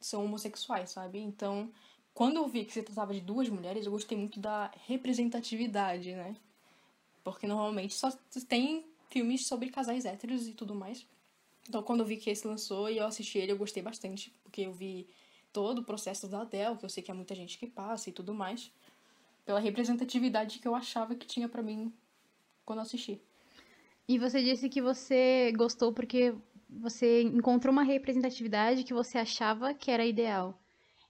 são 0.00 0.24
homossexuais, 0.24 0.90
sabe? 0.90 1.18
Então 1.18 1.72
quando 2.14 2.36
eu 2.36 2.46
vi 2.46 2.64
que 2.64 2.72
se 2.72 2.82
tratava 2.82 3.12
de 3.12 3.20
duas 3.20 3.48
mulheres, 3.48 3.84
eu 3.84 3.92
gostei 3.92 4.16
muito 4.16 4.38
da 4.38 4.70
representatividade, 4.86 6.12
né? 6.14 6.36
Porque 7.24 7.46
normalmente 7.46 7.94
só 7.94 8.10
tem 8.48 8.86
filmes 9.10 9.46
sobre 9.46 9.68
casais 9.68 10.04
héteros 10.04 10.46
e 10.46 10.52
tudo 10.52 10.74
mais. 10.74 11.04
Então, 11.68 11.82
quando 11.82 12.00
eu 12.00 12.06
vi 12.06 12.16
que 12.16 12.30
esse 12.30 12.46
lançou 12.46 12.88
e 12.88 12.98
eu 12.98 13.06
assisti 13.06 13.38
ele, 13.38 13.52
eu 13.52 13.56
gostei 13.56 13.82
bastante, 13.82 14.32
porque 14.44 14.62
eu 14.62 14.72
vi 14.72 15.08
todo 15.52 15.80
o 15.80 15.84
processo 15.84 16.28
da 16.28 16.42
Adele, 16.42 16.76
que 16.76 16.84
eu 16.84 16.88
sei 16.88 17.02
que 17.02 17.10
é 17.10 17.14
muita 17.14 17.34
gente 17.34 17.58
que 17.58 17.66
passa 17.66 18.10
e 18.10 18.12
tudo 18.12 18.32
mais, 18.32 18.70
pela 19.44 19.58
representatividade 19.58 20.58
que 20.58 20.68
eu 20.68 20.74
achava 20.74 21.14
que 21.14 21.26
tinha 21.26 21.48
para 21.48 21.62
mim 21.62 21.92
quando 22.64 22.78
eu 22.78 22.82
assisti. 22.82 23.20
E 24.06 24.18
você 24.18 24.42
disse 24.42 24.68
que 24.68 24.82
você 24.82 25.52
gostou 25.56 25.92
porque 25.92 26.34
você 26.68 27.22
encontrou 27.22 27.72
uma 27.72 27.82
representatividade 27.82 28.84
que 28.84 28.92
você 28.92 29.18
achava 29.18 29.72
que 29.72 29.90
era 29.90 30.04
ideal. 30.04 30.58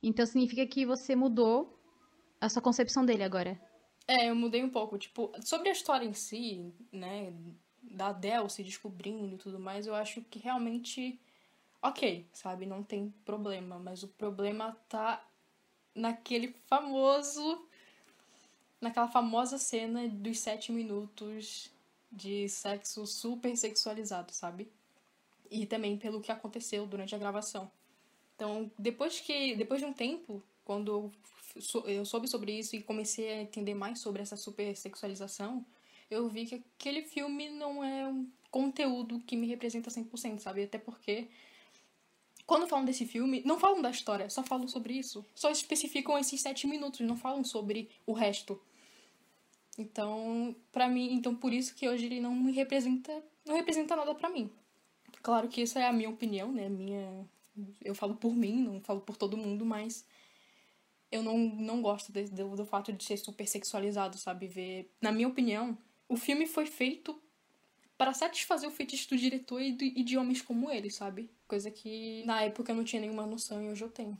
Então 0.07 0.27
significa 0.27 0.67
que 0.67 0.85
você 0.85 1.17
mudou 1.17 1.79
a 2.39 2.47
sua 2.51 2.61
concepção 2.61 3.07
dele 3.07 3.23
agora. 3.23 3.59
É, 4.07 4.29
eu 4.29 4.35
mudei 4.35 4.63
um 4.63 4.69
pouco. 4.69 4.99
Tipo, 4.99 5.33
sobre 5.43 5.71
a 5.71 5.73
história 5.73 6.05
em 6.05 6.13
si, 6.13 6.71
né, 6.93 7.33
da 7.83 8.09
Adele 8.09 8.51
se 8.51 8.63
descobrindo 8.63 9.35
e 9.35 9.39
tudo 9.39 9.59
mais, 9.59 9.87
eu 9.87 9.95
acho 9.95 10.21
que 10.23 10.39
realmente. 10.39 11.19
Ok, 11.81 12.27
sabe? 12.35 12.67
Não 12.67 12.83
tem 12.83 13.15
problema. 13.25 13.79
Mas 13.79 14.03
o 14.03 14.09
problema 14.09 14.77
tá 14.91 15.27
naquele 15.95 16.55
famoso. 16.67 17.67
Naquela 18.83 19.09
famosa 19.09 19.57
cena 19.57 20.07
dos 20.07 20.39
sete 20.39 20.71
minutos 20.71 21.73
de 22.13 22.47
sexo 22.51 23.07
super 23.07 23.57
sexualizado, 23.57 24.33
sabe? 24.33 24.71
E 25.51 25.65
também 25.65 25.97
pelo 25.97 26.21
que 26.21 26.31
aconteceu 26.31 26.87
durante 26.87 27.15
a 27.15 27.19
gravação. 27.19 27.71
Então, 28.35 28.71
depois 28.79 29.21
que 29.21 29.55
depois 29.55 29.81
de 29.81 29.87
um 29.87 29.93
tempo, 29.93 30.43
quando 30.65 31.13
eu 31.87 32.05
soube 32.05 32.27
sobre 32.27 32.59
isso 32.59 32.75
e 32.75 32.83
comecei 32.83 33.31
a 33.31 33.43
entender 33.43 33.75
mais 33.75 34.01
sobre 34.01 34.23
essa 34.23 34.37
supersexualização, 34.37 35.65
eu 36.11 36.29
vi 36.29 36.47
que 36.47 36.57
aquele 36.57 37.03
filme 37.03 37.49
não 37.49 37.83
é 37.83 38.07
um 38.07 38.29
conteúdo 38.51 39.21
que 39.21 39.37
me 39.37 39.47
representa 39.47 39.91
100%, 39.91 40.39
sabe? 40.41 40.65
Até 40.65 40.79
porque 40.79 41.29
quando 42.47 42.69
falam 42.69 42.85
desse 42.85 43.07
filme, 43.07 43.43
não 43.45 43.59
falam 43.59 43.81
da 43.81 43.91
história, 43.91 44.29
só 44.29 44.43
falam 44.43 44.69
sobre 44.69 44.95
isso. 44.95 45.25
Só 45.35 45.51
especificam 45.51 46.19
esses 46.19 46.41
sete 46.41 46.67
minutos, 46.67 47.01
não 47.01 47.17
falam 47.17 47.43
sobre 47.43 47.89
o 48.07 48.13
resto. 48.13 48.61
Então, 49.79 50.55
para 50.71 50.89
mim, 50.89 51.15
então 51.15 51.35
por 51.35 51.53
isso 51.53 51.75
que 51.75 51.89
hoje 51.89 52.07
ele 52.07 52.21
não 52.21 52.35
me 52.35 52.53
representa, 52.53 53.25
não 53.45 53.57
representa 53.57 53.97
nada 53.97 54.15
para 54.15 54.29
mim. 54.29 54.51
Claro 55.23 55.49
que 55.49 55.63
isso 55.63 55.79
é 55.79 55.87
a 55.87 55.93
minha 55.93 56.11
opinião, 56.11 56.53
né? 56.53 56.69
Minha 56.69 57.27
eu 57.85 57.95
falo 57.95 58.15
por 58.17 58.35
mim, 58.35 58.63
não 58.63 58.81
falo 58.81 59.01
por 59.01 59.17
todo 59.17 59.37
mundo, 59.37 59.65
mas 59.65 60.05
eu 61.11 61.23
não, 61.23 61.39
não 61.39 61.81
gosto 61.81 62.13
de, 62.13 62.25
do, 62.25 62.57
do 62.57 62.67
fato 62.67 62.93
de 62.93 63.05
ser 63.05 63.17
super 63.17 63.47
sexualizado, 63.47 64.19
sabe? 64.19 64.47
Ver, 64.49 64.91
na 65.01 65.13
minha 65.13 65.29
opinião, 65.29 65.79
o 66.09 66.17
filme 66.17 66.47
foi 66.47 66.67
feito 66.67 67.21
para 67.97 68.13
satisfazer 68.13 68.69
o 68.69 68.73
fetiche 68.73 69.09
do 69.09 69.17
diretor 69.17 69.61
e 69.61 69.73
de, 69.73 69.93
e 69.97 70.03
de 70.03 70.19
homens 70.19 70.43
como 70.43 70.71
ele, 70.71 70.91
sabe? 70.91 71.31
Coisa 71.47 71.71
que 71.71 72.25
na 72.25 72.43
época 72.43 72.73
eu 72.73 72.77
não 72.77 72.85
tinha 72.85 73.01
nenhuma 73.01 73.27
noção 73.27 73.63
e 73.63 73.69
hoje 73.69 73.83
eu 73.83 73.91
tenho. 73.91 74.19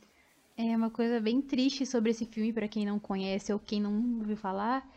É 0.57 0.75
uma 0.75 0.89
coisa 0.89 1.19
bem 1.19 1.41
triste 1.41 1.85
sobre 1.85 2.11
esse 2.11 2.25
filme, 2.25 2.53
para 2.53 2.67
quem 2.67 2.85
não 2.85 2.97
conhece 2.97 3.51
ou 3.51 3.59
quem 3.59 3.81
não 3.81 4.19
ouviu 4.19 4.37
falar, 4.37 4.89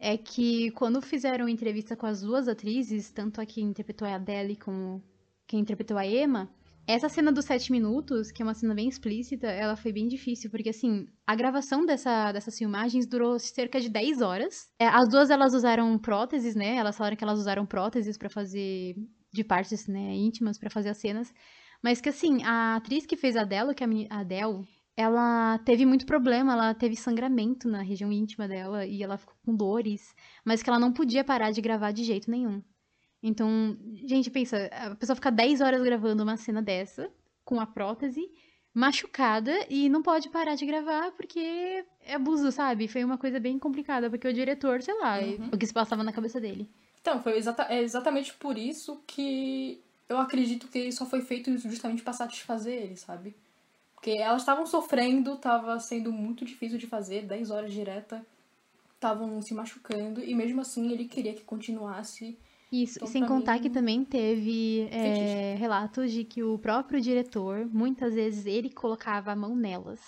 é 0.00 0.16
que 0.18 0.72
quando 0.72 1.00
fizeram 1.00 1.48
entrevista 1.48 1.94
com 1.94 2.06
as 2.06 2.20
duas 2.20 2.48
atrizes, 2.48 3.12
tanto 3.12 3.40
a 3.40 3.46
que 3.46 3.62
interpretou 3.62 4.08
a 4.08 4.16
Adele 4.16 4.56
como 4.56 5.00
quem 5.46 5.60
interpretou 5.60 5.96
a 5.96 6.04
Emma, 6.04 6.50
essa 6.86 7.08
cena 7.08 7.32
dos 7.32 7.44
sete 7.44 7.72
minutos, 7.72 8.30
que 8.30 8.42
é 8.42 8.44
uma 8.44 8.54
cena 8.54 8.74
bem 8.74 8.88
explícita, 8.88 9.46
ela 9.46 9.76
foi 9.76 9.92
bem 9.92 10.06
difícil, 10.06 10.50
porque 10.50 10.68
assim, 10.68 11.06
a 11.26 11.34
gravação 11.34 11.84
dessa, 11.84 12.32
dessas 12.32 12.58
filmagens 12.58 13.06
durou 13.06 13.38
cerca 13.38 13.80
de 13.80 13.88
10 13.88 14.20
horas. 14.20 14.68
É, 14.78 14.86
as 14.86 15.08
duas 15.08 15.30
elas 15.30 15.54
usaram 15.54 15.98
próteses, 15.98 16.54
né? 16.54 16.76
Elas 16.76 16.96
falaram 16.96 17.16
que 17.16 17.24
elas 17.24 17.38
usaram 17.38 17.64
próteses 17.64 18.18
para 18.18 18.28
fazer 18.28 18.94
de 19.32 19.42
partes, 19.42 19.88
né, 19.88 20.14
íntimas 20.14 20.58
para 20.58 20.70
fazer 20.70 20.90
as 20.90 20.98
cenas. 20.98 21.32
Mas 21.82 22.00
que 22.00 22.08
assim, 22.08 22.42
a 22.44 22.76
atriz 22.76 23.04
que 23.04 23.16
fez 23.16 23.36
a 23.36 23.42
Adele, 23.42 23.74
que 23.74 23.82
é 23.82 23.86
a 24.10 24.20
Adele, 24.20 24.64
ela 24.96 25.58
teve 25.58 25.84
muito 25.84 26.06
problema, 26.06 26.52
ela 26.52 26.74
teve 26.74 26.94
sangramento 26.96 27.68
na 27.68 27.82
região 27.82 28.12
íntima 28.12 28.46
dela 28.46 28.86
e 28.86 29.02
ela 29.02 29.18
ficou 29.18 29.34
com 29.44 29.54
dores, 29.54 30.14
mas 30.44 30.62
que 30.62 30.70
ela 30.70 30.78
não 30.78 30.92
podia 30.92 31.24
parar 31.24 31.50
de 31.50 31.60
gravar 31.60 31.90
de 31.92 32.04
jeito 32.04 32.30
nenhum. 32.30 32.62
Então, 33.26 33.74
gente, 34.04 34.30
pensa, 34.30 34.68
a 34.70 34.94
pessoa 34.94 35.16
fica 35.16 35.30
10 35.32 35.62
horas 35.62 35.82
gravando 35.82 36.22
uma 36.22 36.36
cena 36.36 36.60
dessa, 36.60 37.10
com 37.42 37.58
a 37.58 37.64
prótese, 37.64 38.30
machucada, 38.74 39.50
e 39.70 39.88
não 39.88 40.02
pode 40.02 40.28
parar 40.28 40.56
de 40.56 40.66
gravar 40.66 41.10
porque 41.12 41.82
é 42.04 42.14
abuso, 42.14 42.52
sabe? 42.52 42.86
Foi 42.86 43.02
uma 43.02 43.16
coisa 43.16 43.40
bem 43.40 43.58
complicada, 43.58 44.10
porque 44.10 44.28
o 44.28 44.32
diretor, 44.32 44.82
sei 44.82 44.92
lá, 45.00 45.20
Uhum. 45.20 45.48
o 45.54 45.56
que 45.56 45.66
se 45.66 45.72
passava 45.72 46.04
na 46.04 46.12
cabeça 46.12 46.38
dele. 46.38 46.68
Então, 47.00 47.22
foi 47.22 47.38
exata 47.38 47.62
é 47.70 47.82
exatamente 47.82 48.34
por 48.34 48.58
isso 48.58 49.02
que 49.06 49.80
eu 50.06 50.18
acredito 50.18 50.68
que 50.68 50.92
só 50.92 51.06
foi 51.06 51.22
feito 51.22 51.56
justamente 51.56 52.02
pra 52.02 52.12
satisfazer 52.12 52.74
ele, 52.74 52.96
sabe? 52.96 53.34
Porque 53.94 54.10
elas 54.18 54.42
estavam 54.42 54.66
sofrendo, 54.66 55.36
tava 55.36 55.80
sendo 55.80 56.12
muito 56.12 56.44
difícil 56.44 56.76
de 56.76 56.86
fazer, 56.86 57.22
10 57.24 57.50
horas 57.50 57.72
direta, 57.72 58.24
estavam 58.94 59.40
se 59.40 59.54
machucando, 59.54 60.22
e 60.22 60.34
mesmo 60.34 60.60
assim 60.60 60.92
ele 60.92 61.06
queria 61.06 61.32
que 61.32 61.42
continuasse. 61.42 62.36
Isso, 62.82 62.98
Então, 62.98 63.08
sem 63.08 63.20
pra 63.22 63.28
contar 63.28 63.54
mim, 63.54 63.62
que 63.62 63.70
também 63.70 64.04
teve 64.04 64.88
é, 64.90 65.54
relatos 65.56 66.10
de 66.10 66.24
que 66.24 66.42
o 66.42 66.58
próprio 66.58 67.00
diretor, 67.00 67.68
muitas 67.72 68.14
vezes 68.14 68.46
ele 68.46 68.68
colocava 68.68 69.30
a 69.30 69.36
mão 69.36 69.54
nelas, 69.54 70.00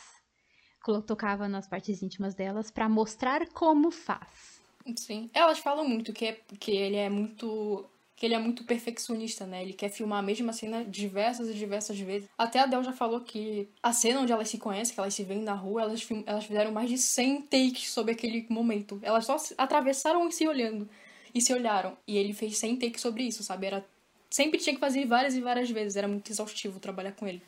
tocava 1.06 1.48
nas 1.48 1.68
partes 1.68 2.02
íntimas 2.02 2.34
delas 2.34 2.70
pra 2.70 2.88
mostrar 2.88 3.48
como 3.50 3.90
faz. 3.92 4.60
Sim. 4.96 5.30
Elas 5.32 5.58
falam 5.58 5.88
muito 5.88 6.12
que, 6.12 6.26
é, 6.26 6.40
que 6.58 6.72
ele 6.72 6.96
é 6.96 7.08
muito. 7.08 7.88
que 8.16 8.26
ele 8.26 8.34
é 8.34 8.38
muito 8.38 8.64
perfeccionista, 8.64 9.46
né? 9.46 9.62
Ele 9.62 9.72
quer 9.72 9.88
filmar 9.88 10.20
a 10.20 10.22
mesma 10.22 10.52
cena 10.52 10.84
diversas 10.84 11.48
e 11.48 11.54
diversas 11.54 11.98
vezes. 11.98 12.28
Até 12.38 12.60
a 12.60 12.66
Del 12.66 12.82
já 12.82 12.92
falou 12.92 13.20
que 13.20 13.68
a 13.82 13.92
cena 13.92 14.20
onde 14.20 14.32
elas 14.32 14.48
se 14.48 14.58
conhecem, 14.58 14.94
que 14.94 15.00
elas 15.00 15.14
se 15.14 15.24
veem 15.24 15.42
na 15.42 15.54
rua, 15.54 15.82
elas, 15.82 16.06
elas 16.24 16.44
fizeram 16.44 16.72
mais 16.72 16.88
de 16.88 16.98
100 16.98 17.42
takes 17.42 17.90
sobre 17.90 18.12
aquele 18.12 18.46
momento. 18.48 18.98
Elas 19.02 19.24
só 19.26 19.36
atravessaram 19.58 20.26
e 20.28 20.32
se 20.32 20.46
olhando. 20.48 20.88
E 21.36 21.40
se 21.42 21.52
olharam. 21.52 21.98
E 22.08 22.16
ele 22.16 22.32
fez 22.32 22.56
100 22.56 22.76
takes 22.76 23.02
sobre 23.02 23.24
isso, 23.24 23.42
sabe? 23.42 23.66
Era. 23.66 23.84
Sempre 24.30 24.58
tinha 24.58 24.74
que 24.74 24.80
fazer 24.80 25.04
várias 25.04 25.34
e 25.34 25.40
várias 25.42 25.70
vezes. 25.70 25.94
Era 25.94 26.08
muito 26.08 26.32
exaustivo 26.32 26.80
trabalhar 26.80 27.12
com 27.12 27.28
ele. 27.28 27.42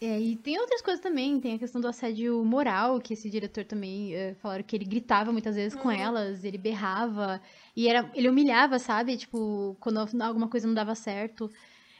É, 0.00 0.18
e 0.20 0.34
tem 0.36 0.58
outras 0.58 0.82
coisas 0.82 1.02
também, 1.02 1.40
tem 1.40 1.54
a 1.54 1.58
questão 1.58 1.80
do 1.80 1.88
assédio 1.88 2.44
moral, 2.44 3.00
que 3.00 3.14
esse 3.14 3.28
diretor 3.28 3.64
também 3.64 4.14
é, 4.14 4.34
falaram 4.34 4.62
que 4.62 4.76
ele 4.76 4.84
gritava 4.84 5.32
muitas 5.32 5.56
vezes 5.56 5.76
com 5.76 5.90
elas, 5.90 6.44
ele 6.44 6.56
berrava, 6.56 7.40
e 7.74 7.88
era, 7.88 8.08
ele 8.14 8.28
humilhava, 8.28 8.78
sabe? 8.78 9.16
Tipo, 9.16 9.76
quando 9.80 9.98
alguma 10.22 10.46
coisa 10.46 10.68
não 10.68 10.74
dava 10.74 10.94
certo. 10.94 11.50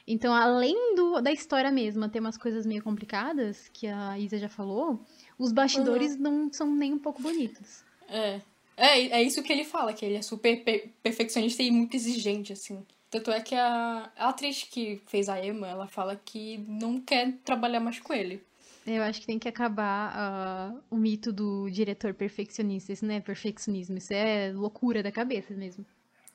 Então, 0.07 0.33
além 0.33 0.95
do, 0.95 1.19
da 1.19 1.31
história 1.31 1.69
mesma 1.71 2.07
ter 2.07 2.19
umas 2.19 2.37
coisas 2.37 2.65
meio 2.65 2.81
complicadas, 2.81 3.69
que 3.73 3.85
a 3.85 4.17
Isa 4.17 4.37
já 4.37 4.49
falou, 4.49 5.05
os 5.37 5.51
bastidores 5.51 6.17
não 6.17 6.51
são 6.53 6.73
nem 6.73 6.93
um 6.93 6.99
pouco 6.99 7.21
bonitos. 7.21 7.83
É. 8.07 8.39
É, 8.79 9.19
é 9.19 9.23
isso 9.23 9.43
que 9.43 9.51
ele 9.51 9.65
fala, 9.65 9.93
que 9.93 10.05
ele 10.05 10.15
é 10.15 10.21
super 10.21 10.63
pe- 10.63 10.89
perfeccionista 11.03 11.61
e 11.61 11.69
muito 11.69 11.95
exigente, 11.95 12.53
assim. 12.53 12.85
Tanto 13.09 13.31
é 13.31 13.41
que 13.41 13.55
a, 13.55 14.11
a 14.15 14.29
atriz 14.29 14.63
que 14.63 15.01
fez 15.07 15.27
a 15.27 15.43
Emma, 15.43 15.67
ela 15.67 15.87
fala 15.87 16.15
que 16.15 16.59
não 16.59 17.01
quer 17.01 17.33
trabalhar 17.43 17.79
mais 17.79 17.99
com 17.99 18.13
ele. 18.13 18.43
Eu 18.87 19.03
acho 19.03 19.19
que 19.19 19.27
tem 19.27 19.37
que 19.37 19.47
acabar 19.49 20.11
ah, 20.15 20.73
o 20.89 20.95
mito 20.95 21.33
do 21.33 21.69
diretor 21.69 22.13
perfeccionista. 22.13 22.93
Isso 22.93 23.05
não 23.05 23.13
é 23.13 23.19
perfeccionismo, 23.19 23.97
isso 23.97 24.13
é 24.13 24.51
loucura 24.53 25.03
da 25.03 25.11
cabeça 25.11 25.53
mesmo. 25.53 25.85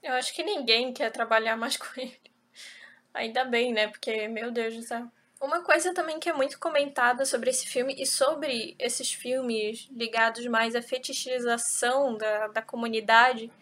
Eu 0.02 0.12
acho 0.12 0.34
que 0.34 0.42
ninguém 0.42 0.92
quer 0.92 1.10
trabalhar 1.10 1.56
mais 1.56 1.76
com 1.76 1.86
ele. 1.98 2.14
Ainda 3.14 3.44
bem, 3.44 3.72
né? 3.72 3.88
Porque, 3.88 4.28
meu 4.28 4.50
Deus 4.50 4.74
do 4.74 4.82
céu. 4.82 5.08
Uma 5.44 5.60
coisa 5.60 5.92
também 5.92 6.18
que 6.18 6.30
é 6.30 6.32
muito 6.32 6.58
comentada 6.58 7.26
sobre 7.26 7.50
esse 7.50 7.66
filme 7.66 7.94
e 7.98 8.06
sobre 8.06 8.74
esses 8.78 9.12
filmes 9.12 9.86
ligados 9.90 10.46
mais 10.46 10.74
à 10.74 10.80
fetichização 10.80 12.16
da, 12.16 12.48
da 12.48 12.62
comunidade 12.62 13.52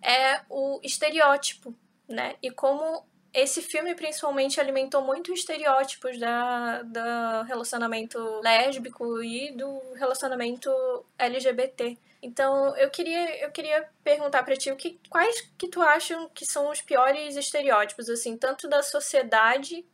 é 0.00 0.40
o 0.48 0.78
estereótipo, 0.84 1.74
né? 2.08 2.36
E 2.40 2.48
como 2.48 3.04
esse 3.34 3.60
filme 3.60 3.92
principalmente 3.96 4.60
alimentou 4.60 5.02
muito 5.02 5.32
estereótipos 5.32 6.16
da, 6.16 6.82
do 6.82 7.42
relacionamento 7.48 8.18
lésbico 8.40 9.20
e 9.20 9.50
do 9.50 9.80
relacionamento 9.94 10.70
LGBT. 11.18 11.98
Então, 12.22 12.76
eu 12.76 12.88
queria, 12.88 13.44
eu 13.44 13.50
queria 13.50 13.88
perguntar 14.04 14.44
pra 14.44 14.56
ti 14.56 14.70
o 14.70 14.76
que, 14.76 15.00
quais 15.10 15.40
que 15.58 15.66
tu 15.66 15.82
acham 15.82 16.28
que 16.28 16.46
são 16.46 16.70
os 16.70 16.80
piores 16.80 17.34
estereótipos, 17.34 18.08
assim, 18.08 18.36
tanto 18.36 18.68
da 18.68 18.80
sociedade, 18.80 19.84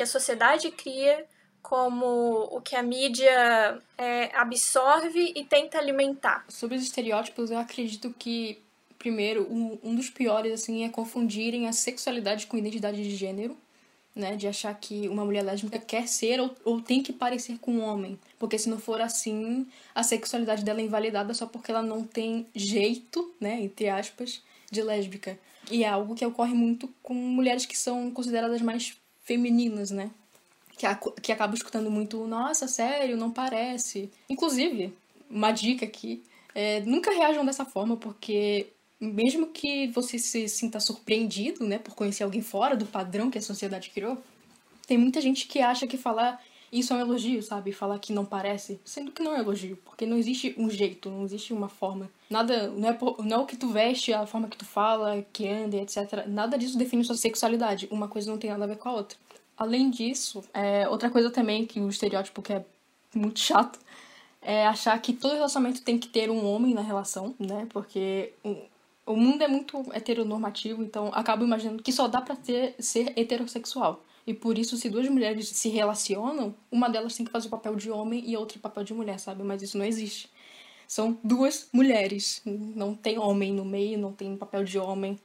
que 0.00 0.04
a 0.04 0.06
sociedade 0.06 0.70
cria, 0.70 1.26
como 1.60 2.48
o 2.50 2.58
que 2.62 2.74
a 2.74 2.82
mídia 2.82 3.78
é, 3.98 4.34
absorve 4.34 5.34
e 5.36 5.44
tenta 5.44 5.76
alimentar. 5.76 6.42
Sobre 6.48 6.78
os 6.78 6.82
estereótipos, 6.82 7.50
eu 7.50 7.58
acredito 7.58 8.14
que, 8.18 8.62
primeiro, 8.98 9.46
um, 9.52 9.78
um 9.84 9.94
dos 9.94 10.08
piores, 10.08 10.54
assim, 10.54 10.86
é 10.86 10.88
confundirem 10.88 11.68
a 11.68 11.72
sexualidade 11.74 12.46
com 12.46 12.56
identidade 12.56 13.02
de 13.02 13.14
gênero. 13.14 13.54
Né, 14.12 14.34
de 14.34 14.48
achar 14.48 14.74
que 14.74 15.08
uma 15.08 15.24
mulher 15.24 15.44
lésbica 15.44 15.78
quer 15.78 16.08
ser 16.08 16.40
ou, 16.40 16.52
ou 16.64 16.80
tem 16.80 17.00
que 17.00 17.12
parecer 17.12 17.58
com 17.60 17.70
um 17.70 17.80
homem. 17.80 18.18
Porque 18.40 18.58
se 18.58 18.68
não 18.68 18.76
for 18.76 19.00
assim, 19.00 19.68
a 19.94 20.02
sexualidade 20.02 20.64
dela 20.64 20.80
é 20.80 20.84
invalidada 20.84 21.32
só 21.32 21.46
porque 21.46 21.70
ela 21.70 21.80
não 21.80 22.02
tem 22.02 22.44
jeito, 22.52 23.32
né, 23.40 23.62
entre 23.62 23.88
aspas, 23.88 24.42
de 24.68 24.82
lésbica. 24.82 25.38
E 25.70 25.84
é 25.84 25.88
algo 25.88 26.16
que 26.16 26.26
ocorre 26.26 26.52
muito 26.52 26.92
com 27.00 27.14
mulheres 27.14 27.64
que 27.64 27.78
são 27.78 28.10
consideradas 28.10 28.60
mais 28.60 28.99
femininas, 29.30 29.92
né? 29.92 30.10
Que, 30.76 30.86
que 31.22 31.30
acabam 31.30 31.54
escutando 31.54 31.88
muito, 31.88 32.26
nossa, 32.26 32.66
sério, 32.66 33.16
não 33.16 33.30
parece. 33.30 34.10
Inclusive, 34.28 34.92
uma 35.30 35.52
dica 35.52 35.86
aqui, 35.86 36.24
é, 36.52 36.80
nunca 36.80 37.12
reajam 37.12 37.44
dessa 37.44 37.64
forma, 37.64 37.96
porque 37.96 38.66
mesmo 39.00 39.46
que 39.46 39.86
você 39.88 40.18
se 40.18 40.48
sinta 40.48 40.80
surpreendido, 40.80 41.64
né, 41.64 41.78
por 41.78 41.94
conhecer 41.94 42.24
alguém 42.24 42.42
fora 42.42 42.76
do 42.76 42.86
padrão 42.86 43.30
que 43.30 43.38
a 43.38 43.42
sociedade 43.42 43.90
criou, 43.90 44.18
tem 44.84 44.98
muita 44.98 45.20
gente 45.20 45.46
que 45.46 45.60
acha 45.60 45.86
que 45.86 45.96
falar 45.96 46.42
isso 46.72 46.92
é 46.92 46.96
um 46.96 47.00
elogio, 47.00 47.42
sabe? 47.42 47.72
Falar 47.72 47.98
que 47.98 48.12
não 48.12 48.24
parece, 48.24 48.80
sendo 48.84 49.10
que 49.10 49.22
não 49.22 49.34
é 49.34 49.40
elogio, 49.40 49.76
porque 49.84 50.06
não 50.06 50.16
existe 50.16 50.54
um 50.56 50.70
jeito, 50.70 51.10
não 51.10 51.24
existe 51.24 51.52
uma 51.52 51.68
forma. 51.68 52.08
Nada, 52.28 52.68
não 52.68 52.88
é, 52.88 52.92
por- 52.92 53.24
não 53.24 53.38
é 53.38 53.40
o 53.40 53.46
que 53.46 53.56
tu 53.56 53.68
veste, 53.68 54.12
a 54.12 54.24
forma 54.26 54.48
que 54.48 54.56
tu 54.56 54.64
fala, 54.64 55.24
que 55.32 55.48
anda, 55.48 55.76
etc. 55.76 56.26
Nada 56.28 56.56
disso 56.56 56.78
define 56.78 57.04
sua 57.04 57.16
sexualidade. 57.16 57.88
Uma 57.90 58.06
coisa 58.08 58.30
não 58.30 58.38
tem 58.38 58.50
nada 58.50 58.64
a 58.64 58.68
ver 58.68 58.76
com 58.76 58.88
a 58.88 58.92
outra. 58.92 59.18
Além 59.56 59.90
disso, 59.90 60.42
é, 60.54 60.88
outra 60.88 61.10
coisa 61.10 61.30
também 61.30 61.66
que 61.66 61.80
o 61.80 61.88
estereótipo 61.88 62.40
que 62.40 62.52
é 62.52 62.64
muito 63.14 63.40
chato 63.40 63.78
é 64.40 64.66
achar 64.66 64.98
que 65.02 65.12
todo 65.12 65.34
relacionamento 65.34 65.82
tem 65.82 65.98
que 65.98 66.08
ter 66.08 66.30
um 66.30 66.46
homem 66.46 66.72
na 66.72 66.80
relação, 66.80 67.34
né? 67.38 67.66
Porque 67.70 68.32
o, 68.44 68.56
o 69.04 69.16
mundo 69.16 69.42
é 69.42 69.48
muito 69.48 69.84
heteronormativo, 69.92 70.82
então 70.82 71.10
acabo 71.12 71.44
imaginando 71.44 71.82
que 71.82 71.92
só 71.92 72.08
dá 72.08 72.22
pra 72.22 72.36
ser 72.78 73.12
heterossexual. 73.16 74.02
E 74.30 74.34
por 74.34 74.56
isso, 74.56 74.76
se 74.76 74.88
duas 74.88 75.08
mulheres 75.08 75.48
se 75.48 75.68
relacionam, 75.68 76.54
uma 76.70 76.88
delas 76.88 77.16
tem 77.16 77.26
que 77.26 77.32
fazer 77.32 77.48
o 77.48 77.50
papel 77.50 77.74
de 77.74 77.90
homem 77.90 78.22
e 78.24 78.36
a 78.36 78.38
outra 78.38 78.58
o 78.58 78.60
papel 78.60 78.84
de 78.84 78.94
mulher, 78.94 79.18
sabe? 79.18 79.42
Mas 79.42 79.60
isso 79.60 79.76
não 79.76 79.84
existe. 79.84 80.30
São 80.86 81.18
duas 81.24 81.68
mulheres. 81.72 82.40
Não 82.44 82.94
tem 82.94 83.18
homem 83.18 83.52
no 83.52 83.64
meio, 83.64 83.98
não 83.98 84.12
tem 84.12 84.36
papel 84.36 84.62
de 84.62 84.78
homem. 84.78 85.18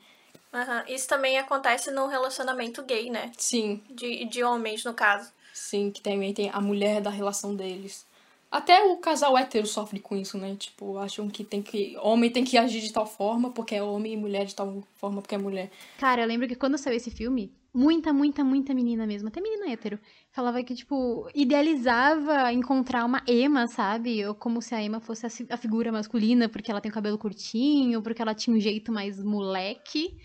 Aham. 0.51 0.83
Isso 0.87 1.07
também 1.07 1.37
acontece 1.37 1.91
no 1.91 2.07
relacionamento 2.07 2.81
gay, 2.81 3.11
né? 3.11 3.31
Sim, 3.37 3.79
De, 3.87 4.25
de 4.25 4.43
homens, 4.43 4.83
no 4.83 4.93
caso. 4.95 5.31
sim, 5.53 5.91
que 5.91 6.01
também 6.01 6.33
tem 6.33 6.49
a 6.49 6.59
mulher 6.59 6.99
da 6.99 7.11
relação 7.11 7.55
deles. 7.55 8.07
Até 8.51 8.83
o 8.85 8.97
casal 8.97 9.37
hétero 9.37 9.67
sofre 9.67 9.99
com 9.99 10.15
isso, 10.15 10.37
né? 10.37 10.55
Tipo, 10.55 10.97
acham 10.97 11.27
que 11.29 11.43
tem 11.43 11.61
que. 11.61 11.97
Homem 12.01 12.29
tem 12.31 12.43
que 12.43 12.57
agir 12.57 12.79
de 12.81 12.93
tal 12.93 13.05
forma 13.05 13.51
porque 13.51 13.75
é 13.75 13.83
homem 13.83 14.13
e 14.13 14.17
mulher 14.17 14.45
de 14.45 14.55
tal 14.55 14.81
forma 14.95 15.21
porque 15.21 15.35
é 15.35 15.37
mulher. 15.37 15.69
Cara, 15.97 16.21
eu 16.21 16.27
lembro 16.27 16.47
que 16.47 16.55
quando 16.55 16.77
saiu 16.77 16.95
esse 16.95 17.11
filme, 17.11 17.51
muita, 17.73 18.13
muita, 18.13 18.43
muita 18.43 18.73
menina 18.73 19.05
mesmo, 19.05 19.27
até 19.27 19.41
menina 19.41 19.69
hétero, 19.69 19.99
falava 20.31 20.63
que, 20.63 20.73
tipo, 20.73 21.27
idealizava 21.35 22.53
encontrar 22.53 23.03
uma 23.05 23.21
Emma, 23.27 23.67
sabe? 23.67 24.25
Ou 24.25 24.33
como 24.35 24.61
se 24.61 24.73
a 24.73 24.81
Emma 24.81 24.99
fosse 25.01 25.25
a, 25.25 25.29
fi- 25.29 25.47
a 25.49 25.57
figura 25.57 25.91
masculina, 25.91 26.47
porque 26.47 26.71
ela 26.71 26.79
tem 26.79 26.91
o 26.91 26.93
cabelo 26.93 27.17
curtinho, 27.17 28.01
porque 28.01 28.21
ela 28.21 28.33
tinha 28.35 28.55
um 28.55 28.59
jeito 28.59 28.91
mais 28.91 29.21
moleque, 29.21 30.15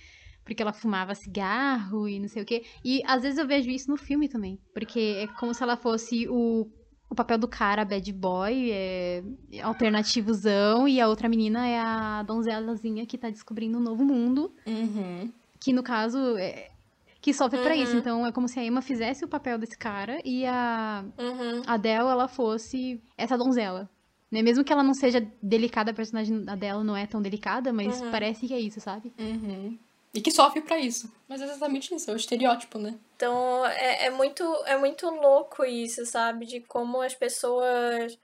porque 0.45 0.63
ela 0.63 0.73
fumava 0.73 1.15
cigarro 1.15 2.09
e 2.09 2.21
não 2.21 2.29
sei 2.29 2.43
o 2.43 2.47
quê. 2.47 2.65
E 2.85 3.03
às 3.07 3.23
vezes 3.23 3.39
eu 3.39 3.47
vejo 3.47 3.71
isso 3.71 3.91
no 3.91 3.97
filme 3.97 4.29
também, 4.29 4.59
porque 4.73 5.01
é 5.19 5.27
como 5.39 5.53
se 5.55 5.63
ela 5.63 5.77
fosse 5.77 6.29
o. 6.29 6.67
O 7.11 7.15
papel 7.15 7.37
do 7.39 7.49
cara, 7.49 7.85
bad 7.85 8.13
boy, 8.13 8.71
é 8.73 9.23
alternativozão, 9.63 10.87
e 10.87 11.01
a 11.01 11.09
outra 11.09 11.29
menina 11.29 11.67
é 11.67 11.79
a 11.79 12.23
donzelazinha 12.23 13.05
que 13.05 13.19
tá 13.19 13.29
descobrindo 13.29 13.79
um 13.79 13.81
novo 13.81 14.05
mundo 14.05 14.53
Uhum. 14.65 15.31
que 15.59 15.73
no 15.73 15.83
caso 15.83 16.37
é, 16.39 16.71
que 17.21 17.35
sofre 17.35 17.59
pra 17.59 17.75
Uhum. 17.75 17.83
isso. 17.83 17.97
Então 17.97 18.25
é 18.27 18.31
como 18.33 18.47
se 18.49 18.61
a 18.61 18.65
Emma 18.65 18.81
fizesse 18.81 19.25
o 19.25 19.29
papel 19.29 19.59
desse 19.59 19.77
cara 19.77 20.21
e 20.25 20.47
a 20.47 21.05
Uhum. 21.19 21.63
Adele 21.67 21.99
ela 22.09 22.29
fosse 22.29 23.03
essa 23.19 23.37
donzela. 23.37 23.91
Né? 24.31 24.41
Mesmo 24.43 24.63
que 24.63 24.73
ela 24.73 24.85
não 24.85 24.95
seja 24.95 25.21
delicada, 25.43 25.91
a 25.91 25.95
personagem 25.95 26.45
da 26.45 26.55
dela 26.55 26.85
não 26.85 26.97
é 26.97 27.05
tão 27.07 27.21
delicada, 27.21 27.73
mas 27.73 28.01
Uhum. 28.01 28.11
parece 28.13 28.47
que 28.47 28.55
é 28.55 28.61
isso, 28.61 28.81
sabe? 28.81 29.13
Uhum. 29.19 29.77
E 30.13 30.21
que 30.21 30.31
sofre 30.31 30.61
pra 30.61 30.79
isso. 30.79 31.13
Mas 31.29 31.41
é 31.41 31.45
exatamente 31.45 31.95
isso, 31.95 32.11
é 32.11 32.15
o 32.15 32.17
estereótipo, 32.17 32.79
né? 32.79 32.99
Então 33.15 33.65
é, 33.67 34.07
é 34.07 34.11
muito 34.11 34.43
é 34.67 34.77
muito 34.77 35.09
louco 35.09 35.65
isso, 35.65 36.05
sabe? 36.05 36.47
De 36.47 36.61
como 36.61 37.01
as 37.01 37.15
pessoas 37.15 38.19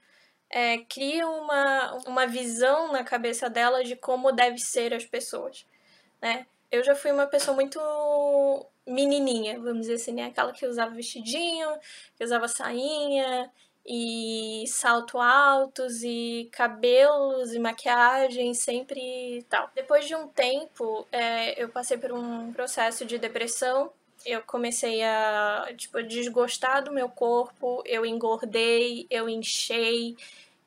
é, 0.49 0.79
cria 0.79 1.27
uma, 1.27 1.93
uma 2.05 2.27
visão 2.27 2.91
na 2.91 3.03
cabeça 3.03 3.49
dela 3.49 3.83
de 3.83 3.95
como 3.95 4.31
deve 4.31 4.57
ser 4.57 4.93
as 4.93 5.05
pessoas, 5.05 5.65
né? 6.21 6.45
Eu 6.69 6.83
já 6.83 6.95
fui 6.95 7.11
uma 7.11 7.27
pessoa 7.27 7.55
muito 7.55 7.79
menininha, 8.85 9.59
vamos 9.59 9.81
dizer 9.81 9.95
assim, 9.95 10.13
né? 10.13 10.25
Aquela 10.25 10.51
que 10.51 10.65
usava 10.65 10.93
vestidinho, 10.93 11.69
que 12.17 12.23
usava 12.23 12.47
sainha 12.49 13.49
e 13.87 14.65
salto 14.67 15.17
altos 15.17 16.03
e 16.03 16.49
cabelos 16.51 17.53
e 17.53 17.59
maquiagem 17.59 18.53
sempre 18.53 19.45
tal. 19.49 19.71
Depois 19.73 20.05
de 20.05 20.13
um 20.13 20.27
tempo, 20.27 21.07
é, 21.09 21.61
eu 21.61 21.69
passei 21.69 21.97
por 21.97 22.11
um 22.11 22.51
processo 22.51 23.05
de 23.05 23.17
depressão. 23.17 23.89
Eu 24.25 24.41
comecei 24.41 25.01
a 25.03 25.73
tipo 25.77 26.03
desgostar 26.03 26.83
do 26.83 26.91
meu 26.91 27.07
corpo, 27.07 27.81
eu 27.85 28.05
engordei, 28.05 29.07
eu 29.09 29.29
enchei 29.29 30.17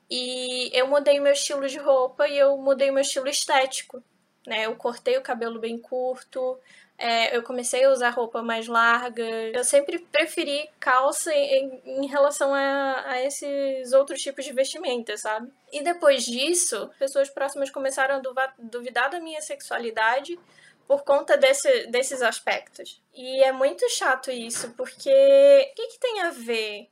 e 0.09 0.71
eu 0.73 0.87
mudei 0.87 1.19
meu 1.19 1.33
estilo 1.33 1.67
de 1.67 1.77
roupa 1.77 2.27
e 2.27 2.37
eu 2.37 2.57
mudei 2.57 2.89
meu 2.89 3.01
estilo 3.01 3.29
estético, 3.29 4.01
né? 4.47 4.65
Eu 4.65 4.75
cortei 4.75 5.17
o 5.17 5.21
cabelo 5.21 5.59
bem 5.59 5.77
curto, 5.77 6.57
é, 7.01 7.35
eu 7.35 7.41
comecei 7.41 7.83
a 7.83 7.89
usar 7.89 8.11
roupa 8.11 8.43
mais 8.43 8.67
larga. 8.67 9.23
Eu 9.23 9.63
sempre 9.63 9.97
preferi 9.97 10.69
calça 10.79 11.33
em, 11.33 11.81
em 11.83 12.05
relação 12.05 12.53
a, 12.53 13.03
a, 13.07 13.21
esses 13.23 13.91
outros 13.91 14.21
tipos 14.21 14.45
de 14.45 14.53
vestimenta, 14.53 15.17
sabe? 15.17 15.51
E 15.71 15.81
depois 15.81 16.23
disso, 16.23 16.91
pessoas 16.99 17.27
próximas 17.27 17.71
começaram 17.71 18.17
a 18.17 18.53
duvidar 18.59 19.09
da 19.09 19.19
minha 19.19 19.41
sexualidade 19.41 20.37
por 20.87 21.03
conta 21.03 21.35
desse, 21.35 21.87
desses 21.87 22.21
aspectos. 22.21 23.01
E 23.15 23.43
é 23.43 23.51
muito 23.51 23.89
chato 23.89 24.29
isso, 24.29 24.69
porque 24.77 25.09
o 25.09 25.75
que, 25.75 25.87
que 25.87 25.99
tem 25.99 26.21
a 26.21 26.29
ver? 26.29 26.87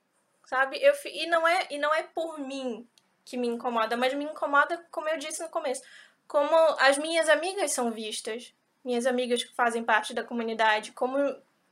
Sabe? 0.48 0.80
Eu, 0.82 0.96
e, 1.06 1.28
não 1.28 1.48
é, 1.48 1.68
e 1.70 1.78
não 1.78 1.94
é 1.94 2.02
por 2.02 2.40
mim 2.40 2.88
que 3.24 3.38
me 3.38 3.48
incomoda, 3.48 3.96
mas 3.96 4.16
me 4.16 4.26
incomoda, 4.26 4.84
como 4.90 5.08
eu 5.08 5.20
disse 5.20 5.44
no 5.44 5.50
começo, 5.50 5.84
como 6.28 6.56
as 6.80 6.98
minhas 6.98 7.30
amigas 7.30 7.74
são 7.74 7.92
vistas 7.92 8.56
minhas 8.84 9.06
amigas 9.06 9.44
que 9.44 9.54
fazem 9.54 9.84
parte 9.84 10.14
da 10.14 10.24
comunidade, 10.24 10.92
como 10.92 11.18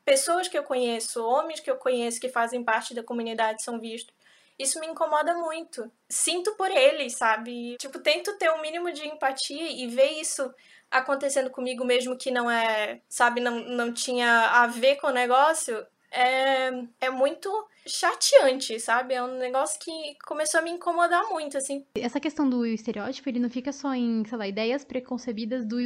pessoas 0.05 0.47
que 0.47 0.57
eu 0.57 0.63
conheço, 0.63 1.23
homens 1.23 1.59
que 1.59 1.69
eu 1.69 1.75
conheço 1.75 2.19
que 2.19 2.29
fazem 2.29 2.63
parte 2.63 2.93
da 2.93 3.03
comunidade 3.03 3.63
são 3.63 3.79
vistos. 3.79 4.15
Isso 4.57 4.79
me 4.79 4.87
incomoda 4.87 5.35
muito. 5.35 5.91
Sinto 6.09 6.55
por 6.55 6.71
eles, 6.71 7.13
sabe? 7.13 7.75
Tipo, 7.77 7.99
tento 7.99 8.37
ter 8.37 8.49
um 8.51 8.61
mínimo 8.61 8.91
de 8.91 9.05
empatia 9.05 9.69
e 9.69 9.85
ver 9.87 10.13
isso 10.13 10.51
acontecendo 10.89 11.49
comigo 11.49 11.85
mesmo 11.85 12.17
que 12.17 12.31
não 12.31 12.49
é, 12.49 13.01
sabe, 13.09 13.41
não, 13.41 13.59
não 13.59 13.93
tinha 13.93 14.49
a 14.49 14.67
ver 14.67 14.95
com 14.95 15.07
o 15.07 15.13
negócio. 15.13 15.85
É, 16.09 16.71
é 17.01 17.09
muito 17.09 17.49
chateante, 17.85 18.79
sabe? 18.79 19.13
É 19.13 19.21
um 19.21 19.37
negócio 19.37 19.79
que 19.79 20.15
começou 20.25 20.59
a 20.59 20.63
me 20.63 20.71
incomodar 20.71 21.25
muito, 21.29 21.57
assim. 21.57 21.85
Essa 21.95 22.19
questão 22.19 22.49
do 22.49 22.65
estereótipo, 22.65 23.27
ele 23.29 23.39
não 23.39 23.49
fica 23.49 23.71
só 23.71 23.93
em, 23.93 24.23
sei 24.25 24.37
lá, 24.37 24.47
ideias 24.47 24.83
preconcebidas 24.85 25.65
do, 25.65 25.77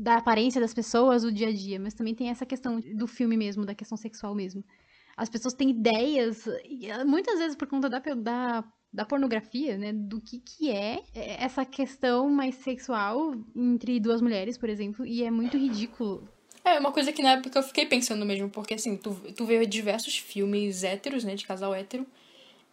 da 0.00 0.16
aparência 0.16 0.60
das 0.60 0.72
pessoas, 0.72 1.22
do 1.22 1.30
dia 1.30 1.48
a 1.48 1.52
dia, 1.52 1.78
mas 1.78 1.92
também 1.92 2.14
tem 2.14 2.30
essa 2.30 2.46
questão 2.46 2.80
do 2.80 3.06
filme 3.06 3.36
mesmo, 3.36 3.66
da 3.66 3.74
questão 3.74 3.98
sexual 3.98 4.34
mesmo. 4.34 4.64
As 5.14 5.28
pessoas 5.28 5.52
têm 5.52 5.68
ideias, 5.68 6.46
muitas 7.06 7.38
vezes 7.38 7.54
por 7.54 7.68
conta 7.68 7.90
da, 7.90 7.98
da, 7.98 8.64
da 8.90 9.04
pornografia, 9.04 9.76
né, 9.76 9.92
do 9.92 10.18
que, 10.18 10.38
que 10.38 10.70
é 10.70 11.02
essa 11.14 11.66
questão 11.66 12.30
mais 12.30 12.54
sexual 12.54 13.34
entre 13.54 14.00
duas 14.00 14.22
mulheres, 14.22 14.56
por 14.56 14.70
exemplo, 14.70 15.04
e 15.04 15.22
é 15.22 15.30
muito 15.30 15.58
ridículo 15.58 16.26
é, 16.64 16.78
uma 16.78 16.92
coisa 16.92 17.10
que 17.10 17.22
na 17.22 17.32
época 17.32 17.58
eu 17.58 17.62
fiquei 17.62 17.86
pensando 17.86 18.24
mesmo, 18.26 18.50
porque 18.50 18.74
assim, 18.74 18.96
tu, 18.96 19.14
tu 19.34 19.46
vê 19.46 19.64
diversos 19.64 20.18
filmes 20.18 20.84
héteros, 20.84 21.24
né, 21.24 21.34
de 21.34 21.46
casal 21.46 21.74
hétero, 21.74 22.06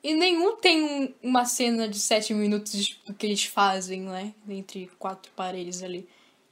e 0.04 0.14
nenhum 0.14 0.58
tem 0.58 0.84
um, 0.84 1.14
uma 1.24 1.46
cena 1.46 1.88
de 1.88 1.98
sete 1.98 2.34
minutos 2.34 3.00
que 3.18 3.26
eles 3.26 3.46
fazem, 3.46 4.02
né, 4.02 4.34
entre 4.48 4.90
quatro 5.00 5.32
paredes 5.36 5.84
ali. 5.84 6.08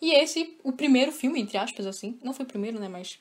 E 0.06 0.12
esse, 0.14 0.56
o 0.64 0.72
primeiro 0.72 1.12
filme, 1.12 1.42
entre 1.42 1.58
aspas, 1.58 1.88
assim, 1.88 2.16
não 2.24 2.32
foi 2.32 2.46
o 2.46 2.48
primeiro, 2.48 2.80
né, 2.80 2.88
mas 2.88 3.18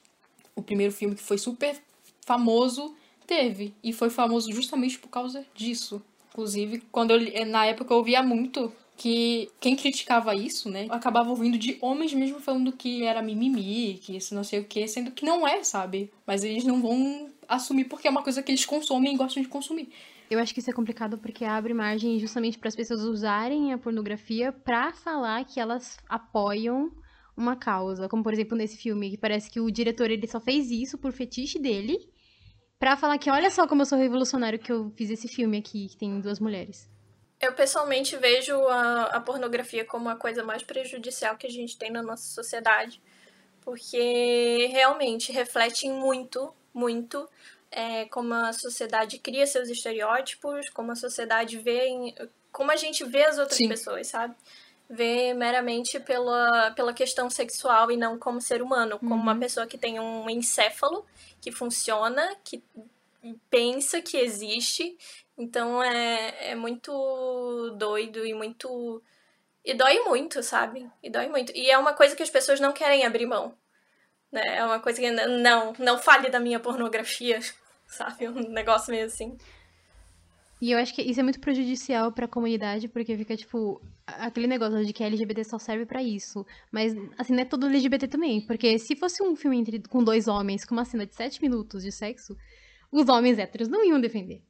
o 0.54 0.60
primeiro 0.60 0.92
filme 0.92 1.14
que 1.14 1.22
foi 1.22 1.38
super 1.38 1.80
famoso, 2.26 2.94
teve. 3.26 3.72
E 3.82 3.90
foi 3.90 4.10
famoso 4.10 4.52
justamente 4.52 4.98
por 4.98 5.08
causa 5.08 5.46
disso. 5.54 6.02
Inclusive, 6.28 6.82
quando 6.92 7.12
eu, 7.12 7.46
na 7.46 7.64
época 7.64 7.94
eu 7.94 7.96
ouvia 7.96 8.22
muito 8.22 8.70
que 8.98 9.48
quem 9.58 9.74
criticava 9.74 10.34
isso, 10.34 10.68
né, 10.68 10.86
acabava 10.90 11.30
ouvindo 11.30 11.56
de 11.56 11.78
homens 11.80 12.12
mesmo 12.12 12.38
falando 12.38 12.70
que 12.70 13.02
era 13.02 13.22
mimimi, 13.22 13.94
que 14.02 14.18
isso 14.18 14.34
não 14.34 14.44
sei 14.44 14.60
o 14.60 14.64
que, 14.64 14.86
sendo 14.86 15.10
que 15.10 15.24
não 15.24 15.48
é, 15.48 15.64
sabe? 15.64 16.12
Mas 16.26 16.44
eles 16.44 16.64
não 16.64 16.82
vão 16.82 17.30
assumir 17.48 17.84
porque 17.84 18.06
é 18.06 18.10
uma 18.10 18.22
coisa 18.22 18.42
que 18.42 18.52
eles 18.52 18.66
consomem 18.66 19.14
e 19.14 19.16
gostam 19.16 19.42
de 19.42 19.48
consumir. 19.48 19.88
Eu 20.30 20.38
acho 20.38 20.54
que 20.54 20.60
isso 20.60 20.70
é 20.70 20.72
complicado 20.72 21.18
porque 21.18 21.44
abre 21.44 21.74
margem 21.74 22.18
justamente 22.18 22.58
para 22.58 22.68
as 22.68 22.76
pessoas 22.76 23.02
usarem 23.02 23.72
a 23.72 23.78
pornografia 23.78 24.52
para 24.52 24.92
falar 24.92 25.44
que 25.44 25.60
elas 25.60 25.98
apoiam 26.08 26.90
uma 27.36 27.56
causa, 27.56 28.08
como 28.08 28.22
por 28.22 28.32
exemplo 28.32 28.56
nesse 28.56 28.76
filme, 28.76 29.10
que 29.10 29.18
parece 29.18 29.50
que 29.50 29.60
o 29.60 29.70
diretor 29.70 30.10
ele 30.10 30.26
só 30.26 30.40
fez 30.40 30.70
isso 30.70 30.96
por 30.96 31.12
fetiche 31.12 31.58
dele, 31.58 31.98
para 32.78 32.96
falar 32.96 33.18
que 33.18 33.30
olha 33.30 33.50
só 33.50 33.66
como 33.66 33.82
eu 33.82 33.86
sou 33.86 33.98
revolucionário 33.98 34.58
que 34.58 34.72
eu 34.72 34.90
fiz 34.96 35.10
esse 35.10 35.28
filme 35.28 35.58
aqui, 35.58 35.88
que 35.88 35.96
tem 35.96 36.20
duas 36.20 36.38
mulheres. 36.38 36.88
Eu 37.40 37.52
pessoalmente 37.52 38.16
vejo 38.16 38.56
a, 38.68 39.04
a 39.06 39.20
pornografia 39.20 39.84
como 39.84 40.08
a 40.08 40.16
coisa 40.16 40.42
mais 40.42 40.62
prejudicial 40.62 41.36
que 41.36 41.46
a 41.46 41.50
gente 41.50 41.76
tem 41.76 41.90
na 41.90 42.02
nossa 42.02 42.22
sociedade, 42.22 43.02
porque 43.60 44.68
realmente 44.70 45.32
reflete 45.32 45.88
muito, 45.88 46.54
muito 46.72 47.28
é, 47.74 48.04
como 48.06 48.32
a 48.34 48.52
sociedade 48.52 49.18
cria 49.18 49.46
seus 49.46 49.68
estereótipos, 49.68 50.68
como 50.70 50.92
a 50.92 50.96
sociedade 50.96 51.58
vê, 51.58 51.86
em, 51.86 52.14
como 52.52 52.70
a 52.70 52.76
gente 52.76 53.04
vê 53.04 53.24
as 53.24 53.38
outras 53.38 53.58
Sim. 53.58 53.68
pessoas, 53.68 54.06
sabe? 54.06 54.34
Vê 54.88 55.34
meramente 55.34 55.98
pela, 55.98 56.70
pela 56.72 56.92
questão 56.92 57.28
sexual 57.28 57.90
e 57.90 57.96
não 57.96 58.18
como 58.18 58.40
ser 58.40 58.62
humano, 58.62 58.98
como 58.98 59.14
uhum. 59.14 59.20
uma 59.20 59.36
pessoa 59.38 59.66
que 59.66 59.78
tem 59.78 59.98
um 59.98 60.28
encéfalo 60.28 61.04
que 61.40 61.50
funciona, 61.50 62.36
que 62.44 62.62
pensa 63.50 64.02
que 64.02 64.18
existe 64.18 64.96
então 65.36 65.82
é, 65.82 66.50
é 66.50 66.54
muito 66.54 67.70
doido 67.76 68.24
e 68.24 68.32
muito. 68.32 69.02
E 69.64 69.74
dói 69.74 70.00
muito, 70.00 70.42
sabe? 70.42 70.88
E 71.02 71.10
dói 71.10 71.28
muito. 71.28 71.52
E 71.54 71.70
é 71.70 71.78
uma 71.78 71.94
coisa 71.94 72.14
que 72.14 72.22
as 72.22 72.30
pessoas 72.30 72.60
não 72.60 72.72
querem 72.72 73.04
abrir 73.04 73.26
mão. 73.26 73.56
Né? 74.30 74.58
É 74.58 74.64
uma 74.64 74.80
coisa 74.80 75.00
que. 75.00 75.10
Não, 75.10 75.72
não 75.78 75.98
fale 75.98 76.30
da 76.30 76.38
minha 76.40 76.60
pornografia, 76.60 77.40
sabe? 77.96 78.28
Um 78.28 78.50
negócio 78.50 78.90
meio 78.90 79.06
assim. 79.06 79.36
E 80.60 80.70
eu 80.70 80.78
acho 80.78 80.94
que 80.94 81.02
isso 81.02 81.20
é 81.20 81.22
muito 81.22 81.40
prejudicial 81.40 82.10
para 82.12 82.24
a 82.24 82.28
comunidade, 82.28 82.88
porque 82.88 83.16
fica, 83.16 83.36
tipo, 83.36 83.82
aquele 84.06 84.46
negócio 84.46 84.84
de 84.84 84.92
que 84.92 85.04
LGBT 85.04 85.44
só 85.44 85.58
serve 85.58 85.84
para 85.84 86.02
isso. 86.02 86.46
Mas, 86.72 86.94
assim, 87.18 87.34
não 87.34 87.42
é 87.42 87.44
todo 87.44 87.66
LGBT 87.66 88.08
também. 88.08 88.40
Porque 88.40 88.78
se 88.78 88.96
fosse 88.96 89.22
um 89.22 89.36
filme 89.36 89.58
entre, 89.58 89.82
com 89.82 90.02
dois 90.02 90.26
homens, 90.26 90.64
com 90.64 90.74
uma 90.74 90.84
cena 90.84 91.04
de 91.04 91.14
sete 91.14 91.42
minutos 91.42 91.82
de 91.82 91.92
sexo, 91.92 92.36
os 92.90 93.08
homens 93.08 93.38
héteros 93.38 93.68
não 93.68 93.84
iam 93.84 94.00
defender. 94.00 94.42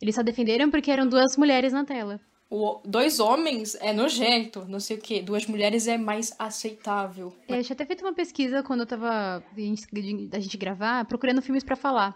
Eles 0.00 0.14
só 0.14 0.22
defenderam 0.22 0.70
porque 0.70 0.90
eram 0.90 1.08
duas 1.08 1.36
mulheres 1.36 1.72
na 1.72 1.84
tela. 1.84 2.20
O, 2.50 2.80
dois 2.84 3.18
homens 3.18 3.74
é 3.80 3.92
nojento, 3.92 4.64
não 4.68 4.78
sei 4.78 4.98
o 4.98 5.00
quê. 5.00 5.22
Duas 5.22 5.46
mulheres 5.46 5.88
é 5.88 5.96
mais 5.96 6.32
aceitável. 6.38 7.34
É, 7.48 7.58
eu 7.58 7.64
tinha 7.64 7.74
até 7.74 7.84
feito 7.86 8.02
uma 8.04 8.12
pesquisa 8.12 8.62
quando 8.62 8.80
eu 8.80 8.86
tava 8.86 9.42
a 10.32 10.38
gente 10.38 10.56
gravar, 10.56 11.04
procurando 11.06 11.42
filmes 11.42 11.64
para 11.64 11.74
falar. 11.74 12.14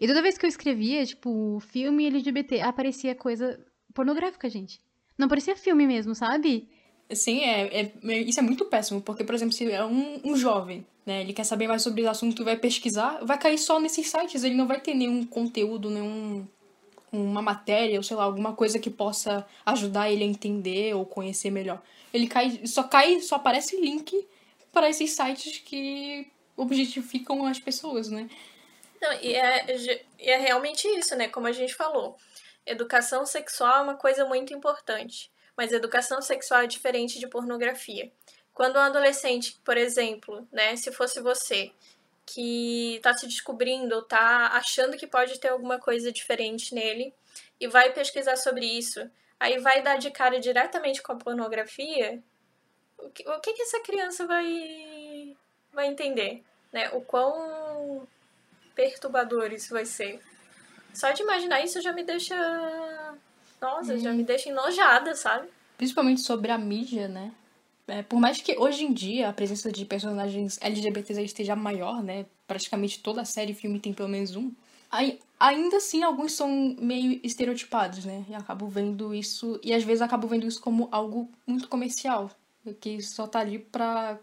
E 0.00 0.06
toda 0.06 0.22
vez 0.22 0.38
que 0.38 0.46
eu 0.46 0.48
escrevia, 0.48 1.04
tipo, 1.04 1.60
filme 1.60 2.06
LGBT, 2.06 2.60
aparecia 2.60 3.14
coisa 3.14 3.58
pornográfica, 3.92 4.48
gente. 4.48 4.80
Não 5.16 5.26
aparecia 5.26 5.56
filme 5.56 5.86
mesmo, 5.86 6.14
sabe? 6.14 6.68
Sim, 7.10 7.40
é, 7.40 7.90
é, 8.04 8.18
isso 8.20 8.38
é 8.38 8.42
muito 8.42 8.66
péssimo, 8.66 9.00
porque, 9.00 9.24
por 9.24 9.34
exemplo, 9.34 9.52
se 9.52 9.70
é 9.70 9.84
um, 9.84 10.20
um 10.24 10.36
jovem, 10.36 10.86
né, 11.06 11.22
ele 11.22 11.32
quer 11.32 11.44
saber 11.44 11.66
mais 11.66 11.82
sobre 11.82 12.02
o 12.02 12.10
assunto, 12.10 12.44
vai 12.44 12.56
pesquisar, 12.56 13.24
vai 13.24 13.38
cair 13.38 13.58
só 13.58 13.80
nesses 13.80 14.08
sites, 14.08 14.44
ele 14.44 14.54
não 14.54 14.66
vai 14.66 14.80
ter 14.80 14.94
nenhum 14.94 15.24
conteúdo, 15.24 15.90
nenhum 15.90 16.46
uma 17.10 17.40
matéria, 17.40 17.98
ou 17.98 18.02
sei 18.02 18.16
lá, 18.16 18.24
alguma 18.24 18.52
coisa 18.52 18.78
que 18.78 18.90
possa 18.90 19.46
ajudar 19.64 20.10
ele 20.10 20.22
a 20.22 20.26
entender 20.26 20.94
ou 20.94 21.06
conhecer 21.06 21.50
melhor. 21.50 21.82
Ele 22.12 22.26
cai, 22.26 22.60
só 22.66 22.82
cai, 22.82 23.20
só 23.20 23.36
aparece 23.36 23.80
link 23.80 24.26
para 24.70 24.90
esses 24.90 25.12
sites 25.12 25.58
que 25.58 26.26
objetificam 26.56 27.46
as 27.46 27.58
pessoas, 27.58 28.10
né? 28.10 28.28
Não, 29.00 29.12
e 29.20 29.34
é, 29.34 29.66
e 30.18 30.30
é 30.30 30.36
realmente 30.36 30.86
isso, 30.88 31.14
né? 31.16 31.28
Como 31.28 31.46
a 31.46 31.52
gente 31.52 31.74
falou. 31.74 32.16
Educação 32.66 33.24
sexual 33.24 33.78
é 33.78 33.82
uma 33.82 33.96
coisa 33.96 34.24
muito 34.24 34.52
importante, 34.52 35.30
mas 35.56 35.72
educação 35.72 36.20
sexual 36.20 36.62
é 36.62 36.66
diferente 36.66 37.18
de 37.18 37.26
pornografia. 37.26 38.12
Quando 38.52 38.76
um 38.76 38.80
adolescente, 38.80 39.58
por 39.64 39.76
exemplo, 39.76 40.46
né, 40.52 40.76
se 40.76 40.90
fosse 40.92 41.20
você, 41.20 41.72
que 42.26 42.96
está 42.96 43.14
se 43.14 43.26
descobrindo 43.26 43.94
ou 43.94 44.02
está 44.02 44.48
achando 44.48 44.96
que 44.96 45.06
pode 45.06 45.38
ter 45.38 45.48
alguma 45.48 45.78
coisa 45.78 46.12
diferente 46.12 46.74
nele 46.74 47.14
e 47.58 47.66
vai 47.66 47.92
pesquisar 47.92 48.36
sobre 48.36 48.66
isso, 48.66 49.08
aí 49.40 49.58
vai 49.58 49.80
dar 49.82 49.96
de 49.96 50.10
cara 50.10 50.38
diretamente 50.38 51.00
com 51.02 51.12
a 51.12 51.16
pornografia, 51.16 52.22
o 52.98 53.08
que, 53.10 53.26
o 53.28 53.40
que, 53.40 53.52
que 53.54 53.62
essa 53.62 53.80
criança 53.80 54.26
vai, 54.26 55.36
vai 55.72 55.86
entender? 55.86 56.42
Né? 56.72 56.90
O 56.90 57.00
quão 57.00 57.57
perturbador 58.78 59.52
isso 59.52 59.74
vai 59.74 59.84
ser. 59.84 60.20
Só 60.94 61.10
de 61.10 61.22
imaginar 61.22 61.64
isso 61.64 61.82
já 61.82 61.92
me 61.92 62.04
deixa 62.04 62.36
Nossa, 63.60 63.98
já 63.98 64.12
me 64.12 64.22
deixa 64.22 64.50
enojada, 64.50 65.16
sabe? 65.16 65.48
Principalmente 65.76 66.20
sobre 66.20 66.52
a 66.52 66.56
mídia, 66.56 67.08
né? 67.08 67.32
É, 67.88 68.02
por 68.02 68.20
mais 68.20 68.40
que 68.40 68.56
hoje 68.56 68.84
em 68.84 68.92
dia 68.92 69.28
a 69.28 69.32
presença 69.32 69.72
de 69.72 69.84
personagens 69.84 70.58
LGBTs 70.60 71.20
esteja 71.24 71.56
maior, 71.56 72.02
né? 72.02 72.24
Praticamente 72.46 73.00
toda 73.00 73.24
série 73.24 73.50
e 73.50 73.54
filme 73.54 73.80
tem 73.80 73.92
pelo 73.92 74.08
menos 74.08 74.36
um. 74.36 74.52
Aí, 74.90 75.18
ainda 75.40 75.78
assim, 75.78 76.02
alguns 76.02 76.32
são 76.32 76.76
meio 76.78 77.20
estereotipados, 77.24 78.04
né? 78.04 78.24
E 78.28 78.34
acabo 78.34 78.68
vendo 78.68 79.12
isso. 79.12 79.58
E 79.62 79.74
às 79.74 79.82
vezes 79.82 80.02
acabo 80.02 80.28
vendo 80.28 80.46
isso 80.46 80.60
como 80.60 80.88
algo 80.92 81.28
muito 81.46 81.68
comercial. 81.68 82.30
Que 82.80 83.02
só 83.02 83.26
tá 83.26 83.40
ali 83.40 83.58
pra 83.58 84.18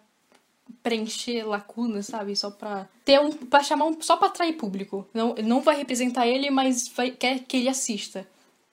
preencher 0.81 1.43
lacunas, 1.43 2.07
sabe? 2.07 2.35
Só 2.35 2.51
pra 2.51 2.87
ter 3.03 3.19
um. 3.19 3.31
pra 3.31 3.63
chamar 3.63 3.85
um. 3.85 4.01
só 4.01 4.17
pra 4.17 4.27
atrair 4.27 4.53
público. 4.53 5.07
Não, 5.13 5.35
não 5.43 5.61
vai 5.61 5.75
representar 5.77 6.27
ele, 6.27 6.49
mas 6.49 6.87
vai, 6.87 7.11
quer 7.11 7.39
que 7.39 7.57
ele 7.57 7.69
assista. 7.69 8.27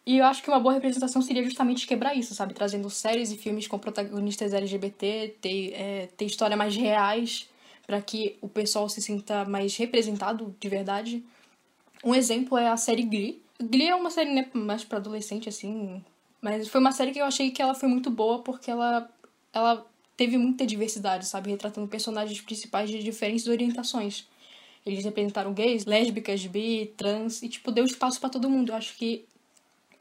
E 0.04 0.18
eu 0.18 0.24
acho 0.24 0.42
que 0.42 0.48
uma 0.48 0.58
boa 0.58 0.74
representação 0.74 1.22
seria 1.22 1.44
justamente 1.44 1.86
quebrar 1.86 2.14
isso, 2.14 2.34
sabe? 2.34 2.54
Trazendo 2.54 2.90
séries 2.90 3.30
e 3.30 3.36
filmes 3.36 3.68
com 3.68 3.78
protagonistas 3.78 4.52
LGBT, 4.52 5.36
ter, 5.40 5.72
é, 5.74 6.08
ter 6.16 6.24
histórias 6.24 6.58
mais 6.58 6.74
reais, 6.74 7.48
para 7.86 8.00
que 8.02 8.36
o 8.40 8.48
pessoal 8.48 8.88
se 8.88 9.00
sinta 9.00 9.44
mais 9.44 9.76
representado 9.76 10.56
de 10.58 10.68
verdade. 10.68 11.24
Um 12.04 12.14
exemplo 12.14 12.58
é 12.58 12.68
a 12.68 12.76
série 12.76 13.04
Glee. 13.04 13.40
Glee 13.62 13.88
é 13.88 13.94
uma 13.94 14.10
série 14.10 14.32
né, 14.32 14.50
mais 14.52 14.84
para 14.84 14.98
adolescente, 14.98 15.48
assim. 15.48 16.02
Mas 16.40 16.66
foi 16.66 16.80
uma 16.80 16.90
série 16.90 17.12
que 17.12 17.20
eu 17.20 17.24
achei 17.24 17.52
que 17.52 17.62
ela 17.62 17.74
foi 17.74 17.88
muito 17.88 18.10
boa 18.10 18.40
porque 18.42 18.72
ela, 18.72 19.08
ela 19.52 19.86
teve 20.16 20.36
muita 20.36 20.66
diversidade, 20.66 21.26
sabe? 21.26 21.50
Retratando 21.50 21.88
personagens 21.88 22.40
principais 22.40 22.90
de 22.90 23.02
diferentes 23.02 23.46
orientações. 23.46 24.26
Eles 24.84 25.04
representaram 25.04 25.52
gays, 25.52 25.84
lésbicas, 25.84 26.44
bi, 26.46 26.92
trans 26.96 27.42
e, 27.42 27.48
tipo, 27.48 27.70
deu 27.70 27.84
espaço 27.84 28.20
para 28.20 28.30
todo 28.30 28.50
mundo. 28.50 28.70
Eu 28.70 28.76
acho 28.76 28.96
que 28.96 29.26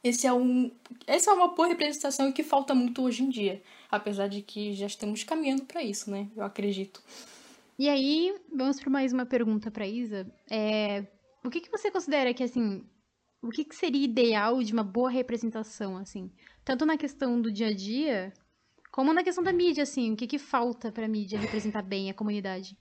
esse 0.04 0.26
é 0.26 0.34
um 0.34 0.72
essa 1.06 1.32
é 1.32 1.34
uma 1.34 1.50
boa 1.50 1.68
representação 1.68 2.30
e 2.30 2.34
que 2.34 2.44
falta 2.44 2.74
muito 2.74 3.04
hoje 3.04 3.24
em 3.24 3.30
dia, 3.30 3.62
apesar 3.90 4.28
de 4.28 4.42
que 4.42 4.74
já 4.74 4.88
estamos 4.88 5.24
caminhando 5.24 5.66
para 5.66 5.84
isso, 5.84 6.10
né? 6.10 6.28
Eu 6.36 6.44
acredito. 6.44 7.04
E 7.78 7.88
aí, 7.88 8.36
vamos 8.54 8.80
para 8.80 8.90
mais 8.90 9.14
uma 9.14 9.26
pergunta 9.26 9.70
para 9.70 9.88
Isa. 9.88 10.32
É, 10.50 11.06
o 11.44 11.50
que, 11.50 11.62
que 11.62 11.72
você 11.72 11.92
considera 11.92 12.34
que 12.34 12.44
assim, 12.44 12.84
o 13.42 13.50
que, 13.50 13.64
que 13.64 13.76
seria 13.76 14.04
ideal 14.04 14.62
de 14.64 14.74
uma 14.74 14.84
boa 14.84 15.10
representação 15.10 15.98
assim, 15.98 16.32
tanto 16.64 16.86
na 16.86 16.98
questão 16.98 17.40
do 17.40 17.52
dia 17.52 17.68
a 17.68 17.74
dia, 17.74 18.34
como 18.92 19.14
na 19.14 19.24
questão 19.24 19.44
da 19.44 19.54
mídia 19.54 19.84
assim, 19.84 20.14
o 20.14 20.16
que 20.16 20.28
que 20.28 20.38
falta 20.38 20.92
para 20.92 21.06
a 21.06 21.10
mídia 21.10 21.40
representar 21.40 21.82
bem 21.82 22.10
a 22.10 22.14
comunidade? 22.14 22.78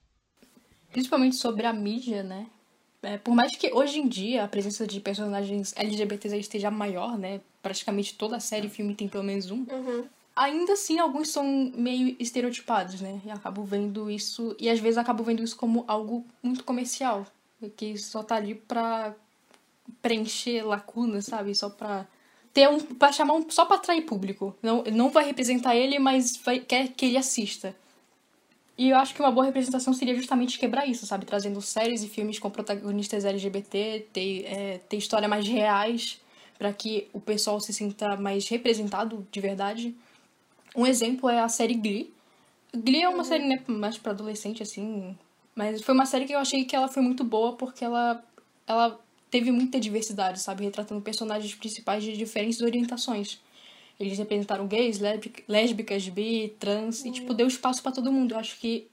Principalmente 0.91 1.37
sobre 1.37 1.65
a 1.65 1.71
mídia, 1.71 2.21
né? 2.21 2.47
É, 3.01 3.17
por 3.17 3.33
mais 3.33 3.55
que 3.55 3.73
hoje 3.73 3.99
em 3.99 4.07
dia 4.07 4.43
a 4.43 4.47
presença 4.47 4.85
de 4.85 4.99
personagens 4.99 5.73
LGBTs 5.75 6.37
esteja 6.37 6.69
maior, 6.69 7.17
né? 7.17 7.41
Praticamente 7.61 8.15
toda 8.15 8.39
série 8.39 8.67
e 8.67 8.69
filme 8.69 8.93
tem 8.93 9.07
pelo 9.07 9.23
menos 9.23 9.49
um. 9.49 9.65
Uhum. 9.71 10.05
Ainda 10.35 10.73
assim, 10.73 10.99
alguns 10.99 11.29
são 11.29 11.71
meio 11.75 12.15
estereotipados, 12.19 13.01
né? 13.01 13.21
E 13.25 13.31
acabo 13.31 13.63
vendo 13.63 14.09
isso. 14.09 14.55
E 14.59 14.69
às 14.69 14.79
vezes 14.79 14.97
acabo 14.97 15.23
vendo 15.23 15.43
isso 15.43 15.57
como 15.57 15.83
algo 15.87 16.25
muito 16.43 16.63
comercial. 16.63 17.25
Que 17.75 17.97
só 17.97 18.23
tá 18.23 18.35
ali 18.35 18.55
pra 18.55 19.15
preencher 20.01 20.63
lacunas, 20.63 21.25
sabe? 21.25 21.53
Só 21.55 21.69
pra 21.69 22.07
ter 22.53 22.69
um. 22.69 22.79
pra 22.79 23.11
chamar 23.11 23.33
um. 23.33 23.49
só 23.49 23.65
pra 23.65 23.77
atrair 23.77 24.01
público. 24.01 24.55
Não, 24.61 24.83
não 24.83 25.09
vai 25.09 25.25
representar 25.25 25.75
ele, 25.75 25.99
mas 25.99 26.37
vai, 26.37 26.59
quer 26.59 26.89
que 26.89 27.05
ele 27.05 27.17
assista. 27.17 27.75
E 28.77 28.89
eu 28.89 28.97
acho 28.97 29.13
que 29.13 29.21
uma 29.21 29.31
boa 29.31 29.45
representação 29.45 29.93
seria 29.93 30.15
justamente 30.15 30.57
quebrar 30.57 30.87
isso, 30.87 31.05
sabe? 31.05 31.25
Trazendo 31.25 31.61
séries 31.61 32.03
e 32.03 32.07
filmes 32.07 32.39
com 32.39 32.49
protagonistas 32.49 33.25
LGBT, 33.25 34.07
ter, 34.11 34.45
é, 34.45 34.77
ter 34.79 34.97
histórias 34.97 35.29
mais 35.29 35.47
reais, 35.47 36.19
para 36.57 36.73
que 36.73 37.07
o 37.13 37.19
pessoal 37.19 37.59
se 37.59 37.73
sinta 37.73 38.15
mais 38.17 38.47
representado 38.47 39.27
de 39.31 39.39
verdade. 39.39 39.95
Um 40.75 40.87
exemplo 40.87 41.29
é 41.29 41.41
a 41.41 41.49
série 41.49 41.75
Glee. 41.75 42.13
Glee 42.73 43.03
é 43.03 43.09
uma 43.09 43.19
uhum. 43.19 43.23
série 43.23 43.47
né, 43.47 43.61
mais 43.67 43.97
para 43.97 44.13
adolescente, 44.13 44.63
assim. 44.63 45.15
Mas 45.53 45.81
foi 45.81 45.93
uma 45.93 46.05
série 46.05 46.25
que 46.25 46.33
eu 46.33 46.39
achei 46.39 46.63
que 46.65 46.75
ela 46.75 46.87
foi 46.87 47.03
muito 47.03 47.23
boa 47.23 47.53
porque 47.53 47.83
ela, 47.83 48.23
ela 48.65 48.99
teve 49.31 49.49
muita 49.49 49.79
diversidade, 49.79 50.39
sabe? 50.39 50.65
Retratando 50.65 51.01
personagens 51.01 51.55
principais 51.55 52.03
de 52.03 52.15
diferentes 52.15 52.61
orientações. 52.61 53.39
Eles 53.99 54.17
representaram 54.17 54.67
gays, 54.67 54.99
lésbicas, 55.47 56.09
bi, 56.09 56.53
trans, 56.59 57.05
e, 57.05 57.11
tipo, 57.11 57.33
deu 57.33 57.47
espaço 57.47 57.81
para 57.81 57.91
todo 57.91 58.11
mundo. 58.11 58.33
Eu 58.33 58.39
acho 58.39 58.59
que 58.59 58.87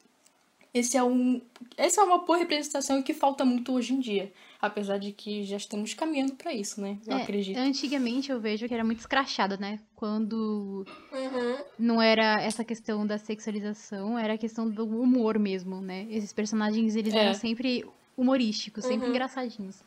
esse 0.73 0.97
é 0.97 1.03
um. 1.03 1.41
Essa 1.77 2.03
é 2.03 2.05
uma 2.05 2.19
boa 2.19 2.39
representação 2.39 2.99
e 2.99 3.03
que 3.03 3.15
falta 3.15 3.45
muito 3.45 3.73
hoje 3.73 3.95
em 3.95 4.01
dia. 4.01 4.33
Apesar 4.61 4.99
de 4.99 5.13
que 5.13 5.45
já 5.45 5.57
estamos 5.57 5.95
caminhando 5.95 6.35
para 6.35 6.53
isso, 6.53 6.81
né? 6.81 6.99
Eu 7.07 7.17
é, 7.17 7.23
acredito. 7.23 7.57
Antigamente 7.57 8.31
eu 8.31 8.41
vejo 8.41 8.67
que 8.67 8.75
era 8.75 8.85
muito 8.85 8.99
escrachado, 8.99 9.57
né? 9.59 9.79
Quando 9.95 10.85
uhum. 11.13 11.65
não 11.79 12.03
era 12.03 12.43
essa 12.43 12.65
questão 12.65 13.07
da 13.07 13.19
sexualização, 13.19 14.19
era 14.19 14.35
a 14.35 14.39
questão 14.39 14.69
do 14.69 14.85
humor 14.85 15.39
mesmo, 15.39 15.81
né? 15.81 16.07
Esses 16.11 16.33
personagens, 16.33 16.97
eles 16.97 17.15
é. 17.15 17.19
eram 17.19 17.35
sempre 17.35 17.85
humorísticos, 18.17 18.85
sempre 18.85 19.07
uhum. 19.07 19.15
engraçadinhos. 19.15 19.81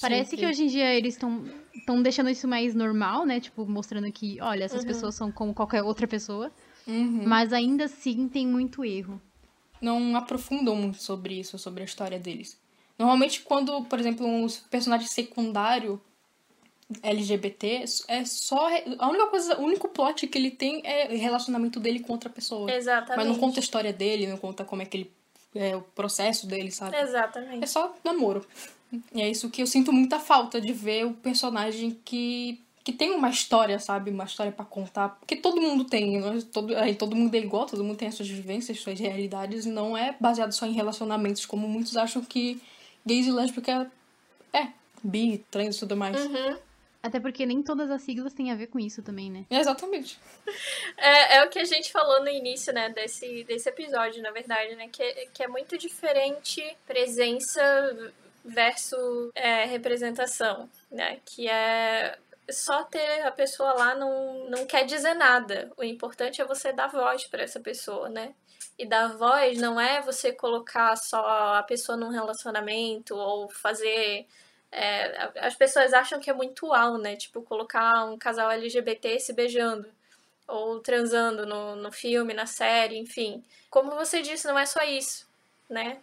Parece 0.00 0.36
que 0.36 0.46
hoje 0.46 0.64
em 0.64 0.66
dia 0.66 0.94
eles 0.94 1.14
estão 1.14 1.44
estão 1.74 2.02
deixando 2.02 2.30
isso 2.30 2.46
mais 2.46 2.74
normal, 2.74 3.24
né? 3.24 3.40
Tipo, 3.40 3.66
mostrando 3.66 4.10
que, 4.12 4.40
olha, 4.40 4.64
essas 4.64 4.82
uhum. 4.82 4.86
pessoas 4.86 5.14
são 5.14 5.32
como 5.32 5.54
qualquer 5.54 5.82
outra 5.82 6.06
pessoa. 6.06 6.50
Uhum. 6.86 7.22
Mas 7.26 7.52
ainda 7.52 7.84
assim 7.84 8.28
tem 8.28 8.46
muito 8.46 8.84
erro. 8.84 9.20
Não 9.80 10.16
aprofundam 10.16 10.76
muito 10.76 11.02
sobre 11.02 11.38
isso, 11.38 11.58
sobre 11.58 11.82
a 11.82 11.84
história 11.84 12.18
deles. 12.18 12.58
Normalmente, 12.98 13.40
quando, 13.40 13.84
por 13.84 13.98
exemplo, 13.98 14.26
um 14.26 14.46
personagem 14.70 15.06
secundário 15.06 16.00
LGBT 17.02 17.84
é 18.08 18.24
só. 18.24 18.68
A 18.98 19.08
única 19.08 19.26
coisa, 19.28 19.58
o 19.58 19.62
único 19.62 19.88
plot 19.88 20.26
que 20.26 20.36
ele 20.36 20.50
tem 20.50 20.82
é 20.84 21.06
o 21.06 21.16
relacionamento 21.16 21.80
dele 21.80 22.00
com 22.00 22.12
outra 22.12 22.28
pessoa. 22.28 22.70
Exatamente. 22.70 23.16
Mas 23.16 23.26
não 23.26 23.38
conta 23.38 23.58
a 23.58 23.62
história 23.62 23.92
dele, 23.92 24.26
não 24.26 24.36
conta 24.36 24.64
como 24.64 24.82
é 24.82 24.84
que 24.84 24.96
ele. 24.96 25.12
É 25.52 25.74
o 25.74 25.82
processo 25.82 26.46
dele, 26.46 26.70
sabe? 26.70 26.96
Exatamente. 26.96 27.64
É 27.64 27.66
só 27.66 27.96
namoro. 28.04 28.46
E 29.14 29.22
é 29.22 29.30
isso 29.30 29.50
que 29.50 29.62
eu 29.62 29.66
sinto 29.66 29.92
muita 29.92 30.18
falta 30.18 30.60
de 30.60 30.72
ver 30.72 31.06
o 31.06 31.14
personagem 31.14 31.98
que 32.04 32.60
que 32.82 32.92
tem 32.92 33.10
uma 33.10 33.28
história, 33.28 33.78
sabe? 33.78 34.10
Uma 34.10 34.24
história 34.24 34.50
para 34.50 34.64
contar. 34.64 35.10
Porque 35.20 35.36
todo 35.36 35.60
mundo 35.60 35.84
tem, 35.84 36.18
né? 36.18 36.42
todo, 36.52 36.74
aí, 36.76 36.94
todo 36.94 37.14
mundo 37.14 37.34
é 37.34 37.38
igual, 37.38 37.66
todo 37.66 37.84
mundo 37.84 37.98
tem 37.98 38.08
as 38.08 38.14
suas 38.14 38.28
vivências, 38.28 38.80
suas 38.80 38.98
realidades, 38.98 39.66
e 39.66 39.68
não 39.68 39.96
é 39.96 40.16
baseado 40.18 40.52
só 40.52 40.66
em 40.66 40.72
relacionamentos, 40.72 41.44
como 41.44 41.68
muitos 41.68 41.96
acham 41.96 42.24
que 42.24 42.60
gays 43.04 43.26
e 43.26 43.32
lésbicas 43.32 43.86
é, 44.52 44.68
bi, 45.02 45.44
trans 45.50 45.76
e 45.76 45.80
tudo 45.80 45.96
mais. 45.96 46.18
Uhum. 46.24 46.56
Até 47.02 47.18
porque 47.18 47.46
nem 47.46 47.62
todas 47.62 47.90
as 47.90 48.02
siglas 48.02 48.34
têm 48.34 48.50
a 48.50 48.54
ver 48.54 48.66
com 48.66 48.78
isso 48.78 49.02
também, 49.02 49.30
né? 49.30 49.46
É 49.50 49.58
exatamente. 49.58 50.18
É, 50.96 51.36
é 51.36 51.44
o 51.44 51.48
que 51.48 51.58
a 51.58 51.64
gente 51.64 51.90
falou 51.90 52.20
no 52.20 52.28
início, 52.28 52.74
né, 52.74 52.90
desse, 52.90 53.44
desse 53.44 53.68
episódio, 53.68 54.20
na 54.22 54.32
verdade, 54.32 54.74
né? 54.76 54.88
Que, 54.88 55.02
é, 55.02 55.28
que 55.32 55.42
é 55.42 55.48
muito 55.48 55.78
diferente 55.78 56.62
presença 56.86 58.12
versus 58.44 59.30
é, 59.34 59.64
representação, 59.64 60.68
né? 60.90 61.20
Que 61.24 61.48
é 61.48 62.18
só 62.50 62.84
ter 62.84 63.22
a 63.22 63.30
pessoa 63.30 63.72
lá 63.74 63.94
não, 63.94 64.48
não 64.48 64.66
quer 64.66 64.84
dizer 64.84 65.14
nada. 65.14 65.70
O 65.76 65.84
importante 65.84 66.40
é 66.40 66.44
você 66.44 66.72
dar 66.72 66.88
voz 66.88 67.24
para 67.24 67.42
essa 67.42 67.60
pessoa, 67.60 68.08
né? 68.08 68.34
E 68.78 68.86
dar 68.86 69.08
voz 69.16 69.58
não 69.58 69.80
é 69.80 70.00
você 70.00 70.32
colocar 70.32 70.96
só 70.96 71.54
a 71.56 71.62
pessoa 71.62 71.96
num 71.96 72.10
relacionamento 72.10 73.14
ou 73.14 73.48
fazer. 73.48 74.26
É, 74.72 75.30
as 75.40 75.54
pessoas 75.54 75.92
acham 75.92 76.20
que 76.20 76.30
é 76.30 76.32
muito 76.34 76.66
uau, 76.68 76.98
né? 76.98 77.16
Tipo, 77.16 77.42
colocar 77.42 78.04
um 78.04 78.18
casal 78.18 78.50
LGBT 78.50 79.18
se 79.20 79.32
beijando 79.32 79.88
ou 80.46 80.80
transando 80.80 81.46
no, 81.46 81.76
no 81.76 81.92
filme, 81.92 82.34
na 82.34 82.46
série, 82.46 82.98
enfim. 82.98 83.42
Como 83.68 83.92
você 83.92 84.20
disse, 84.20 84.46
não 84.46 84.58
é 84.58 84.66
só 84.66 84.82
isso, 84.82 85.28
né? 85.68 86.00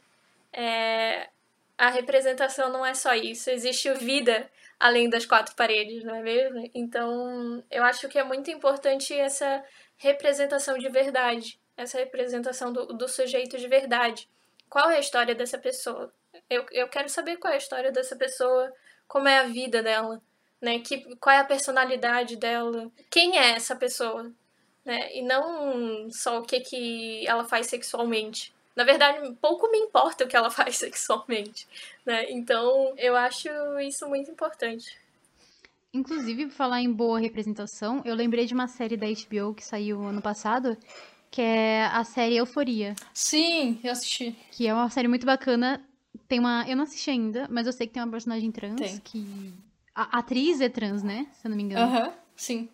É, 0.53 1.29
a 1.77 1.89
representação 1.89 2.71
não 2.71 2.85
é 2.85 2.93
só 2.93 3.13
isso, 3.13 3.49
existe 3.49 3.91
vida 3.93 4.49
além 4.79 5.09
das 5.09 5.25
quatro 5.25 5.55
paredes, 5.55 6.03
não 6.03 6.15
é 6.15 6.21
mesmo? 6.21 6.69
Então, 6.73 7.63
eu 7.69 7.83
acho 7.83 8.07
que 8.07 8.17
é 8.17 8.23
muito 8.23 8.49
importante 8.49 9.13
essa 9.13 9.63
representação 9.97 10.77
de 10.77 10.89
verdade, 10.89 11.59
essa 11.75 11.97
representação 11.97 12.71
do, 12.71 12.87
do 12.87 13.07
sujeito 13.07 13.57
de 13.57 13.67
verdade. 13.67 14.29
Qual 14.69 14.89
é 14.89 14.97
a 14.97 14.99
história 14.99 15.33
dessa 15.33 15.57
pessoa? 15.57 16.13
Eu, 16.49 16.65
eu 16.71 16.87
quero 16.87 17.09
saber 17.09 17.37
qual 17.37 17.51
é 17.51 17.55
a 17.55 17.59
história 17.59 17.91
dessa 17.91 18.15
pessoa, 18.15 18.71
como 19.07 19.27
é 19.27 19.39
a 19.39 19.43
vida 19.43 19.81
dela, 19.81 20.21
né? 20.61 20.79
Que, 20.79 21.15
qual 21.17 21.35
é 21.35 21.39
a 21.39 21.45
personalidade 21.45 22.35
dela, 22.35 22.91
quem 23.09 23.37
é 23.37 23.51
essa 23.51 23.75
pessoa, 23.75 24.31
né? 24.85 25.15
E 25.15 25.21
não 25.21 26.09
só 26.11 26.39
o 26.39 26.43
que, 26.43 26.59
que 26.59 27.27
ela 27.27 27.45
faz 27.45 27.67
sexualmente. 27.67 28.53
Na 28.77 28.83
verdade, 28.83 29.35
pouco 29.41 29.71
me 29.71 29.79
importa 29.79 30.23
o 30.23 30.27
que 30.27 30.37
ela 30.37 30.51
faz 30.51 30.77
sexualmente, 30.77 31.67
né? 32.05 32.29
Então, 32.31 32.93
eu 32.95 33.15
acho 33.15 33.49
isso 33.79 34.07
muito 34.07 34.29
importante. 34.29 34.95
Inclusive, 35.91 36.45
por 36.45 36.53
falar 36.53 36.79
em 36.79 36.93
boa 36.93 37.19
representação, 37.19 38.03
eu 38.05 38.13
lembrei 38.13 38.45
de 38.45 38.53
uma 38.53 38.67
série 38.67 38.95
da 38.95 39.07
HBO 39.07 39.55
que 39.55 39.65
saiu 39.65 40.03
ano 40.03 40.21
passado, 40.21 40.77
que 41.31 41.41
é 41.41 41.85
a 41.87 42.03
série 42.03 42.37
Euforia. 42.37 42.95
Sim, 43.15 43.79
eu 43.83 43.91
assisti. 43.91 44.35
Que 44.51 44.67
é 44.67 44.73
uma 44.75 44.91
série 44.91 45.07
muito 45.07 45.25
bacana. 45.25 45.83
Tem 46.27 46.37
uma. 46.37 46.63
Eu 46.69 46.77
não 46.77 46.83
assisti 46.83 47.09
ainda, 47.09 47.47
mas 47.49 47.65
eu 47.65 47.73
sei 47.73 47.87
que 47.87 47.93
tem 47.93 48.03
uma 48.03 48.11
personagem 48.11 48.51
trans 48.51 48.79
tem. 48.79 48.99
que. 48.99 49.53
A 49.95 50.19
atriz 50.19 50.61
é 50.61 50.69
trans, 50.69 51.01
né? 51.01 51.25
Se 51.33 51.47
eu 51.47 51.49
não 51.49 51.57
me 51.57 51.63
engano. 51.63 51.81
Aham. 51.83 52.13
Sim. 52.35 52.69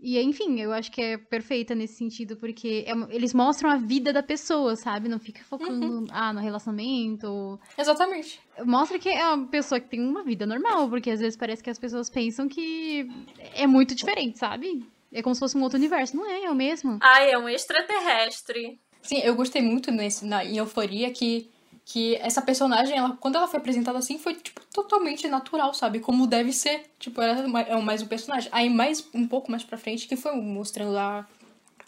E, 0.00 0.20
enfim, 0.20 0.60
eu 0.60 0.72
acho 0.72 0.92
que 0.92 1.00
é 1.00 1.18
perfeita 1.18 1.74
nesse 1.74 1.94
sentido, 1.94 2.36
porque 2.36 2.84
é, 2.86 2.92
eles 3.14 3.34
mostram 3.34 3.70
a 3.70 3.76
vida 3.76 4.12
da 4.12 4.22
pessoa, 4.22 4.76
sabe? 4.76 5.08
Não 5.08 5.18
fica 5.18 5.42
focando, 5.44 5.86
uhum. 5.86 6.06
ah, 6.10 6.32
no 6.32 6.40
relacionamento. 6.40 7.58
Exatamente. 7.76 8.40
Mostra 8.64 8.98
que 8.98 9.08
é 9.08 9.34
uma 9.34 9.46
pessoa 9.48 9.80
que 9.80 9.88
tem 9.88 10.00
uma 10.00 10.22
vida 10.22 10.46
normal, 10.46 10.88
porque 10.88 11.10
às 11.10 11.20
vezes 11.20 11.36
parece 11.36 11.62
que 11.62 11.70
as 11.70 11.78
pessoas 11.78 12.08
pensam 12.08 12.48
que 12.48 13.08
é 13.54 13.66
muito 13.66 13.94
diferente, 13.94 14.38
sabe? 14.38 14.86
É 15.12 15.22
como 15.22 15.34
se 15.34 15.40
fosse 15.40 15.56
um 15.56 15.62
outro 15.62 15.78
universo. 15.78 16.16
Não 16.16 16.26
é, 16.30 16.44
é 16.44 16.50
o 16.50 16.54
mesmo. 16.54 16.98
Ai, 17.00 17.30
é 17.30 17.38
um 17.38 17.48
extraterrestre. 17.48 18.78
Sim, 19.02 19.18
eu 19.18 19.34
gostei 19.34 19.62
muito 19.62 19.90
nesse, 19.90 20.24
na, 20.24 20.44
em 20.44 20.58
Euforia 20.58 21.10
que 21.10 21.50
que 21.90 22.16
essa 22.16 22.42
personagem, 22.42 22.98
ela, 22.98 23.16
quando 23.18 23.36
ela 23.36 23.48
foi 23.48 23.58
apresentada 23.58 23.96
assim, 23.96 24.18
foi, 24.18 24.34
tipo, 24.34 24.60
totalmente 24.66 25.26
natural, 25.26 25.72
sabe? 25.72 26.00
Como 26.00 26.26
deve 26.26 26.52
ser. 26.52 26.84
Tipo, 26.98 27.22
ela 27.22 27.62
é 27.62 27.80
mais 27.80 28.02
um 28.02 28.06
personagem. 28.06 28.50
Aí, 28.52 28.68
mais 28.68 29.08
um 29.14 29.26
pouco 29.26 29.50
mais 29.50 29.64
pra 29.64 29.78
frente, 29.78 30.06
que 30.06 30.14
foi 30.14 30.36
mostrando 30.36 30.98
a, 30.98 31.26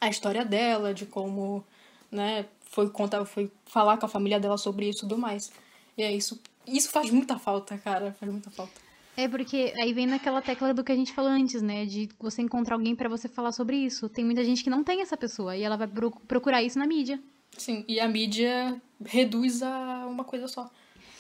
a 0.01 0.09
história 0.09 0.43
dela, 0.43 0.95
de 0.95 1.05
como, 1.05 1.63
né, 2.11 2.47
foi 2.71 2.89
contar, 2.89 3.23
foi 3.27 3.53
falar 3.67 3.99
com 3.99 4.07
a 4.07 4.09
família 4.09 4.41
dela 4.41 4.57
sobre 4.57 4.89
isso 4.89 5.01
e 5.01 5.03
tudo 5.03 5.19
mais. 5.19 5.53
E 5.99 6.03
é 6.03 6.11
isso. 6.11 6.41
Isso 6.67 6.89
faz 6.89 7.11
muita 7.11 7.39
falta, 7.39 7.77
cara. 7.77 8.17
Faz 8.19 8.33
muita 8.33 8.51
falta. 8.51 8.73
É 9.19 9.29
porque 9.29 9.75
aí 9.83 9.93
vem 9.93 10.07
naquela 10.07 10.41
tecla 10.41 10.73
do 10.73 10.83
que 10.83 10.93
a 10.93 10.97
gente 10.97 11.13
falou 11.13 11.31
antes, 11.31 11.61
né? 11.61 11.85
De 11.85 12.09
você 12.19 12.41
encontrar 12.41 12.77
alguém 12.77 12.97
para 12.97 13.11
você 13.11 13.29
falar 13.29 13.53
sobre 13.53 13.77
isso. 13.77 14.09
Tem 14.09 14.25
muita 14.25 14.43
gente 14.45 14.65
que 14.65 14.71
não 14.71 14.83
tem 14.83 15.03
essa 15.03 15.17
pessoa 15.17 15.55
e 15.55 15.63
ela 15.63 15.77
vai 15.77 15.89
procurar 16.27 16.63
isso 16.63 16.79
na 16.79 16.87
mídia. 16.87 17.21
Sim, 17.57 17.85
e 17.87 18.01
a 18.01 18.09
mídia 18.09 18.81
reduz 19.05 19.63
a 19.63 20.07
uma 20.07 20.25
coisa 20.25 20.49
só. 20.49 20.71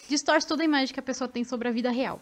Distorce 0.09 0.47
toda 0.47 0.63
a 0.63 0.65
imagem 0.65 0.93
que 0.93 1.01
a 1.01 1.03
pessoa 1.03 1.29
tem 1.29 1.45
sobre 1.45 1.69
a 1.69 1.71
vida 1.71 1.91
real. 1.91 2.21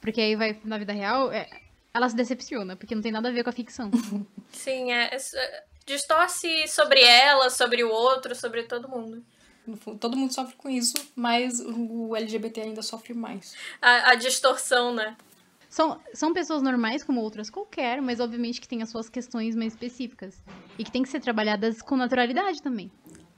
Porque 0.00 0.20
aí 0.20 0.36
vai, 0.36 0.60
na 0.64 0.78
vida 0.78 0.92
real, 0.92 1.32
é, 1.32 1.48
ela 1.92 2.08
se 2.08 2.14
decepciona, 2.14 2.76
porque 2.76 2.94
não 2.94 3.02
tem 3.02 3.12
nada 3.12 3.28
a 3.28 3.32
ver 3.32 3.42
com 3.42 3.50
a 3.50 3.52
ficção. 3.52 3.90
Sim, 4.52 4.92
é, 4.92 5.16
é, 5.16 5.64
distorce 5.86 6.68
sobre 6.68 7.00
ela, 7.00 7.50
sobre 7.50 7.82
o 7.82 7.90
outro, 7.90 8.34
sobre 8.34 8.64
todo 8.64 8.88
mundo. 8.88 9.24
Todo 9.98 10.16
mundo 10.16 10.34
sofre 10.34 10.56
com 10.56 10.68
isso, 10.68 10.94
mas 11.16 11.58
o 11.58 12.14
LGBT 12.14 12.60
ainda 12.60 12.82
sofre 12.82 13.14
mais. 13.14 13.56
A, 13.80 14.10
a 14.10 14.14
distorção, 14.14 14.92
né? 14.92 15.16
São, 15.70 16.00
são 16.12 16.32
pessoas 16.32 16.62
normais 16.62 17.02
como 17.02 17.20
outras 17.20 17.50
qualquer, 17.50 18.00
mas 18.00 18.20
obviamente 18.20 18.60
que 18.60 18.68
tem 18.68 18.82
as 18.82 18.90
suas 18.90 19.08
questões 19.08 19.56
mais 19.56 19.72
específicas. 19.72 20.40
E 20.78 20.84
que 20.84 20.90
tem 20.92 21.02
que 21.02 21.08
ser 21.08 21.20
trabalhadas 21.20 21.82
com 21.82 21.96
naturalidade 21.96 22.62
também. 22.62 22.92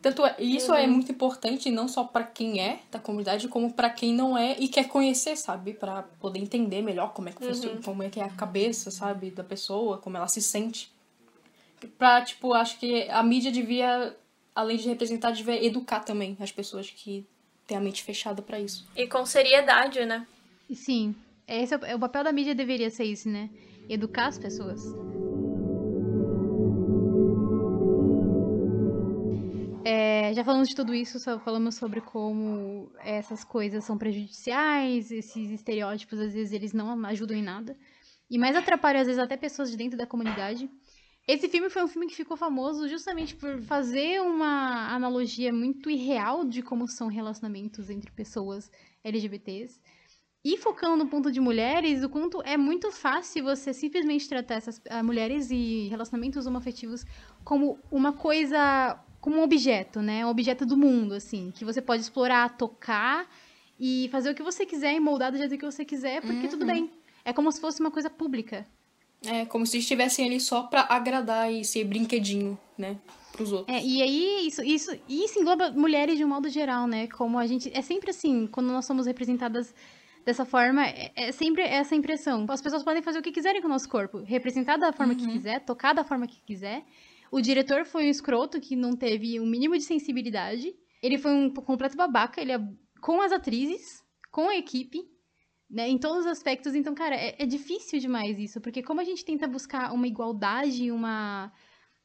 Tanto 0.07 0.25
é, 0.25 0.37
isso 0.39 0.73
é 0.73 0.79
uhum. 0.79 0.85
é 0.85 0.87
muito 0.87 1.11
importante 1.11 1.69
não 1.69 1.89
só 1.89 2.05
para 2.05 2.23
quem 2.23 2.61
é 2.61 2.79
da 2.93 2.99
comunidade, 3.01 3.49
como 3.49 3.73
para 3.73 3.91
quem 3.91 4.15
não 4.15 4.39
é 4.39 4.55
e 4.57 4.69
quer 4.69 4.87
conhecer, 4.87 5.35
sabe, 5.35 5.75
para 5.75 6.05
poder 6.21 6.39
entender 6.39 6.81
melhor 6.81 7.13
como 7.13 7.29
é 7.29 7.33
que 7.33 7.45
funciona, 7.45 7.75
uhum. 7.75 7.83
como 7.83 8.05
é 8.05 8.09
que 8.09 8.21
é 8.21 8.23
a 8.23 8.29
cabeça, 8.29 8.93
sabe, 8.93 9.33
da 9.33 9.43
pessoa, 9.43 9.99
como 9.99 10.17
ela 10.17 10.29
se 10.29 10.41
sente. 10.41 10.93
Pra, 11.99 12.23
tipo, 12.23 12.55
acho 12.55 12.79
que 12.79 13.09
a 13.11 13.21
mídia 13.21 13.51
devia, 13.51 14.17
além 14.55 14.77
de 14.77 14.89
representar, 14.89 15.33
devia 15.33 15.61
educar 15.65 15.99
também 15.99 16.37
as 16.39 16.53
pessoas 16.53 16.89
que 16.89 17.27
têm 17.67 17.77
a 17.77 17.81
mente 17.81 18.05
fechada 18.05 18.41
para 18.41 18.61
isso. 18.61 18.87
E 18.95 19.09
com 19.09 19.27
seriedade, 19.27 20.07
né? 20.07 20.25
Sim. 20.73 21.17
Esse 21.49 21.75
é 21.75 21.97
o 21.97 21.99
papel 21.99 22.23
da 22.23 22.31
mídia 22.31 22.55
deveria 22.55 22.91
ser 22.91 23.07
isso, 23.07 23.29
né? 23.29 23.51
Educar 23.89 24.29
as 24.29 24.39
pessoas. 24.39 24.85
É, 29.89 30.34
já 30.34 30.43
falamos 30.43 30.68
de 30.68 30.74
tudo 30.74 30.93
isso, 30.93 31.20
só 31.20 31.39
falamos 31.39 31.76
sobre 31.76 32.01
como 32.01 32.91
essas 32.99 33.45
coisas 33.45 33.84
são 33.84 33.97
prejudiciais, 33.97 35.12
esses 35.12 35.49
estereótipos, 35.53 36.18
às 36.18 36.34
vezes, 36.34 36.53
eles 36.53 36.72
não 36.72 37.07
ajudam 37.07 37.37
em 37.37 37.43
nada. 37.43 37.78
E 38.28 38.37
mais 38.37 38.57
atrapalham, 38.57 39.01
às 39.01 39.07
vezes, 39.07 39.22
até 39.22 39.37
pessoas 39.37 39.70
de 39.70 39.76
dentro 39.76 39.97
da 39.97 40.05
comunidade. 40.05 40.68
Esse 41.24 41.49
filme 41.49 41.70
foi 41.70 41.84
um 41.84 41.87
filme 41.87 42.09
que 42.09 42.16
ficou 42.16 42.37
famoso 42.37 42.89
justamente 42.89 43.37
por 43.37 43.62
fazer 43.62 44.20
uma 44.20 44.93
analogia 44.93 45.53
muito 45.53 45.89
irreal 45.89 46.45
de 46.45 46.62
como 46.62 46.89
são 46.89 47.07
relacionamentos 47.07 47.89
entre 47.89 48.11
pessoas 48.11 48.68
LGBTs. 49.05 49.78
E 50.45 50.57
focando 50.59 50.97
no 50.97 51.09
ponto 51.09 51.30
de 51.30 51.41
mulheres, 51.41 52.03
o 52.03 52.09
quanto 52.09 52.43
é 52.43 52.57
muito 52.57 52.91
fácil 52.91 53.45
você 53.45 53.72
simplesmente 53.72 54.28
tratar 54.28 54.55
essas 54.55 54.78
uh, 54.78 55.05
mulheres 55.05 55.49
e 55.53 55.87
relacionamentos 55.89 56.45
homoafetivos 56.45 57.05
como 57.45 57.78
uma 57.89 58.12
coisa 58.12 59.01
como 59.27 59.39
um 59.39 59.43
objeto, 59.43 60.01
né? 60.01 60.24
Um 60.24 60.29
objeto 60.29 60.64
do 60.64 60.77
mundo, 60.77 61.12
assim, 61.12 61.51
que 61.53 61.64
você 61.64 61.83
pode 61.83 62.01
explorar, 62.01 62.57
tocar 62.57 63.29
e 63.79 64.09
fazer 64.12 64.31
o 64.31 64.35
que 64.37 64.43
você 64.43 64.64
quiser 64.64 64.95
e 64.95 65.01
moldar 65.01 65.33
do 65.33 65.37
jeito 65.37 65.59
que 65.59 65.64
você 65.64 65.85
quiser, 65.85 66.20
porque 66.22 66.45
uhum. 66.45 66.49
tudo 66.49 66.64
bem. 66.64 66.89
É 67.24 67.33
como 67.33 67.51
se 67.51 67.61
fosse 67.61 67.81
uma 67.81 67.91
coisa 67.91 68.09
pública. 68.09 68.64
É, 69.24 69.45
como 69.45 69.66
se 69.66 69.79
estivessem 69.79 70.27
ali 70.27 70.39
só 70.39 70.62
pra 70.62 70.87
agradar 70.89 71.53
e 71.53 71.64
ser 71.64 71.83
brinquedinho, 71.83 72.57
né? 72.79 72.99
Pros 73.33 73.51
outros. 73.51 73.77
É, 73.77 73.85
e 73.85 74.01
aí, 74.01 74.47
isso, 74.47 74.62
isso, 74.62 74.97
isso 75.09 75.41
engloba 75.41 75.72
mulheres 75.72 76.16
de 76.16 76.24
um 76.24 76.29
modo 76.29 76.49
geral, 76.49 76.87
né? 76.87 77.09
Como 77.09 77.37
a 77.37 77.49
gente. 77.49 77.68
É 77.74 77.83
sempre 77.83 78.11
assim, 78.11 78.47
quando 78.47 78.68
nós 78.68 78.85
somos 78.85 79.07
representadas 79.07 79.74
dessa 80.24 80.45
forma, 80.45 80.87
é, 80.87 81.11
é 81.16 81.33
sempre 81.33 81.64
essa 81.64 81.97
impressão. 81.97 82.47
As 82.49 82.62
pessoas 82.62 82.85
podem 82.85 83.03
fazer 83.03 83.18
o 83.18 83.22
que 83.22 83.33
quiserem 83.33 83.61
com 83.61 83.66
o 83.66 83.70
nosso 83.72 83.89
corpo, 83.89 84.18
representar 84.18 84.77
da 84.77 84.93
forma 84.93 85.14
uhum. 85.14 85.18
que 85.18 85.27
quiser, 85.27 85.64
tocar 85.64 85.95
da 85.95 86.05
forma 86.05 86.29
que 86.29 86.41
quiser. 86.47 86.85
O 87.31 87.41
diretor 87.41 87.85
foi 87.85 88.07
um 88.07 88.11
escroto 88.11 88.61
que 88.61 88.77
não 88.77 88.97
teve 88.97 89.39
o 89.41 89.43
um 89.43 89.47
mínimo 89.47 89.77
de 89.77 89.85
sensibilidade. 89.85 90.74
Ele 91.03 91.18
foi 91.18 91.33
um 91.33 91.51
completo 91.51 91.97
babaca, 91.97 92.41
ele 92.41 92.53
é 92.53 92.61
com 93.01 93.20
as 93.20 93.33
atrizes, 93.33 94.03
com 94.31 94.49
a 94.49 94.57
equipe, 94.57 95.03
né, 95.70 95.89
em 95.89 95.99
todos 95.99 96.20
os 96.20 96.27
aspectos. 96.27 96.74
Então, 96.74 96.95
cara, 96.95 97.14
é, 97.14 97.37
é 97.39 97.47
difícil 97.47 97.99
demais 97.99 98.39
isso, 98.39 98.61
porque 98.61 98.83
como 98.83 99.01
a 99.01 99.05
gente 99.05 99.24
tenta 99.24 99.47
buscar 99.47 99.93
uma 99.93 100.07
igualdade, 100.07 100.91
uma 100.91 101.53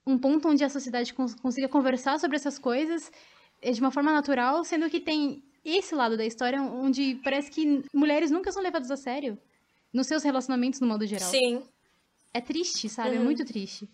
um 0.06 0.18
ponto 0.18 0.48
onde 0.48 0.64
a 0.64 0.70
sociedade 0.70 1.14
cons 1.14 1.36
consiga 1.36 1.70
conversar 1.70 2.20
sobre 2.20 2.36
essas 2.36 2.58
coisas 2.58 3.12
é 3.62 3.72
de 3.72 3.80
uma 3.80 3.92
forma 3.92 4.12
natural, 4.12 4.64
sendo 4.64 4.90
que 4.90 5.00
tem 5.00 5.44
esse 5.64 5.94
lado 5.94 6.18
da 6.18 6.26
história 6.26 6.60
onde 6.60 7.20
parece 7.24 7.52
que 7.52 7.84
mulheres 7.94 8.32
nunca 8.32 8.52
são 8.52 8.64
levadas 8.64 8.90
a 8.90 8.98
sério 8.98 9.38
nos 9.94 10.08
seus 10.08 10.24
relacionamentos 10.24 10.80
no 10.80 10.88
modo 10.88 11.06
geral. 11.06 11.30
Sim. 11.30 11.62
É 12.34 12.42
triste, 12.42 12.90
sabe? 12.90 13.10
É 13.10 13.14
uhum. 13.14 13.22
É 13.22 13.24
muito 13.26 13.46
triste 13.46 13.88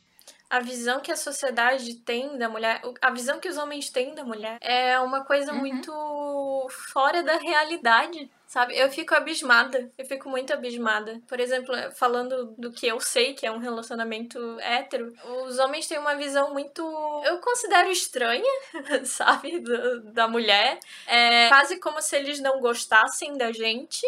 a 0.50 0.60
visão 0.60 1.00
que 1.00 1.12
a 1.12 1.18
sociedade 1.18 1.96
tem 1.96 2.38
da 2.38 2.48
mulher, 2.48 2.82
a 3.02 3.12
visão 3.12 3.40
que 3.40 3.50
os 3.50 3.58
homens 3.58 3.90
têm 3.90 4.16
da 4.16 4.24
mulher 4.24 4.58
é 4.62 4.98
uma 5.00 5.26
coisa 5.26 5.52
uhum. 5.52 5.60
muito 5.60 6.68
fora 6.70 7.22
da 7.22 7.38
realidade, 7.38 8.30
sabe? 8.46 8.78
Eu 8.78 8.90
fico 8.90 9.14
abismada, 9.14 9.92
eu 9.98 10.06
fico 10.06 10.30
muito 10.30 10.54
abismada. 10.54 11.22
Por 11.28 11.40
exemplo, 11.40 11.76
falando 11.96 12.56
do 12.58 12.72
que 12.72 12.88
eu 12.88 13.00
sei 13.02 13.34
que 13.34 13.46
é 13.46 13.52
um 13.52 13.58
relacionamento 13.58 14.40
hétero, 14.62 15.14
os 15.46 15.60
homens 15.60 15.86
têm 15.86 16.00
uma 16.00 16.16
visão 16.16 16.54
muito, 16.54 16.82
eu 17.26 17.40
considero 17.40 17.92
estranha, 17.92 18.52
sabe, 19.04 19.60
do, 19.60 20.02
da 20.14 20.30
mulher. 20.30 20.80
É 21.08 21.50
quase 21.50 21.78
como 21.78 22.02
se 22.02 22.16
eles 22.16 22.40
não 22.40 22.62
gostassem 22.62 23.38
da 23.38 23.52
gente. 23.52 24.06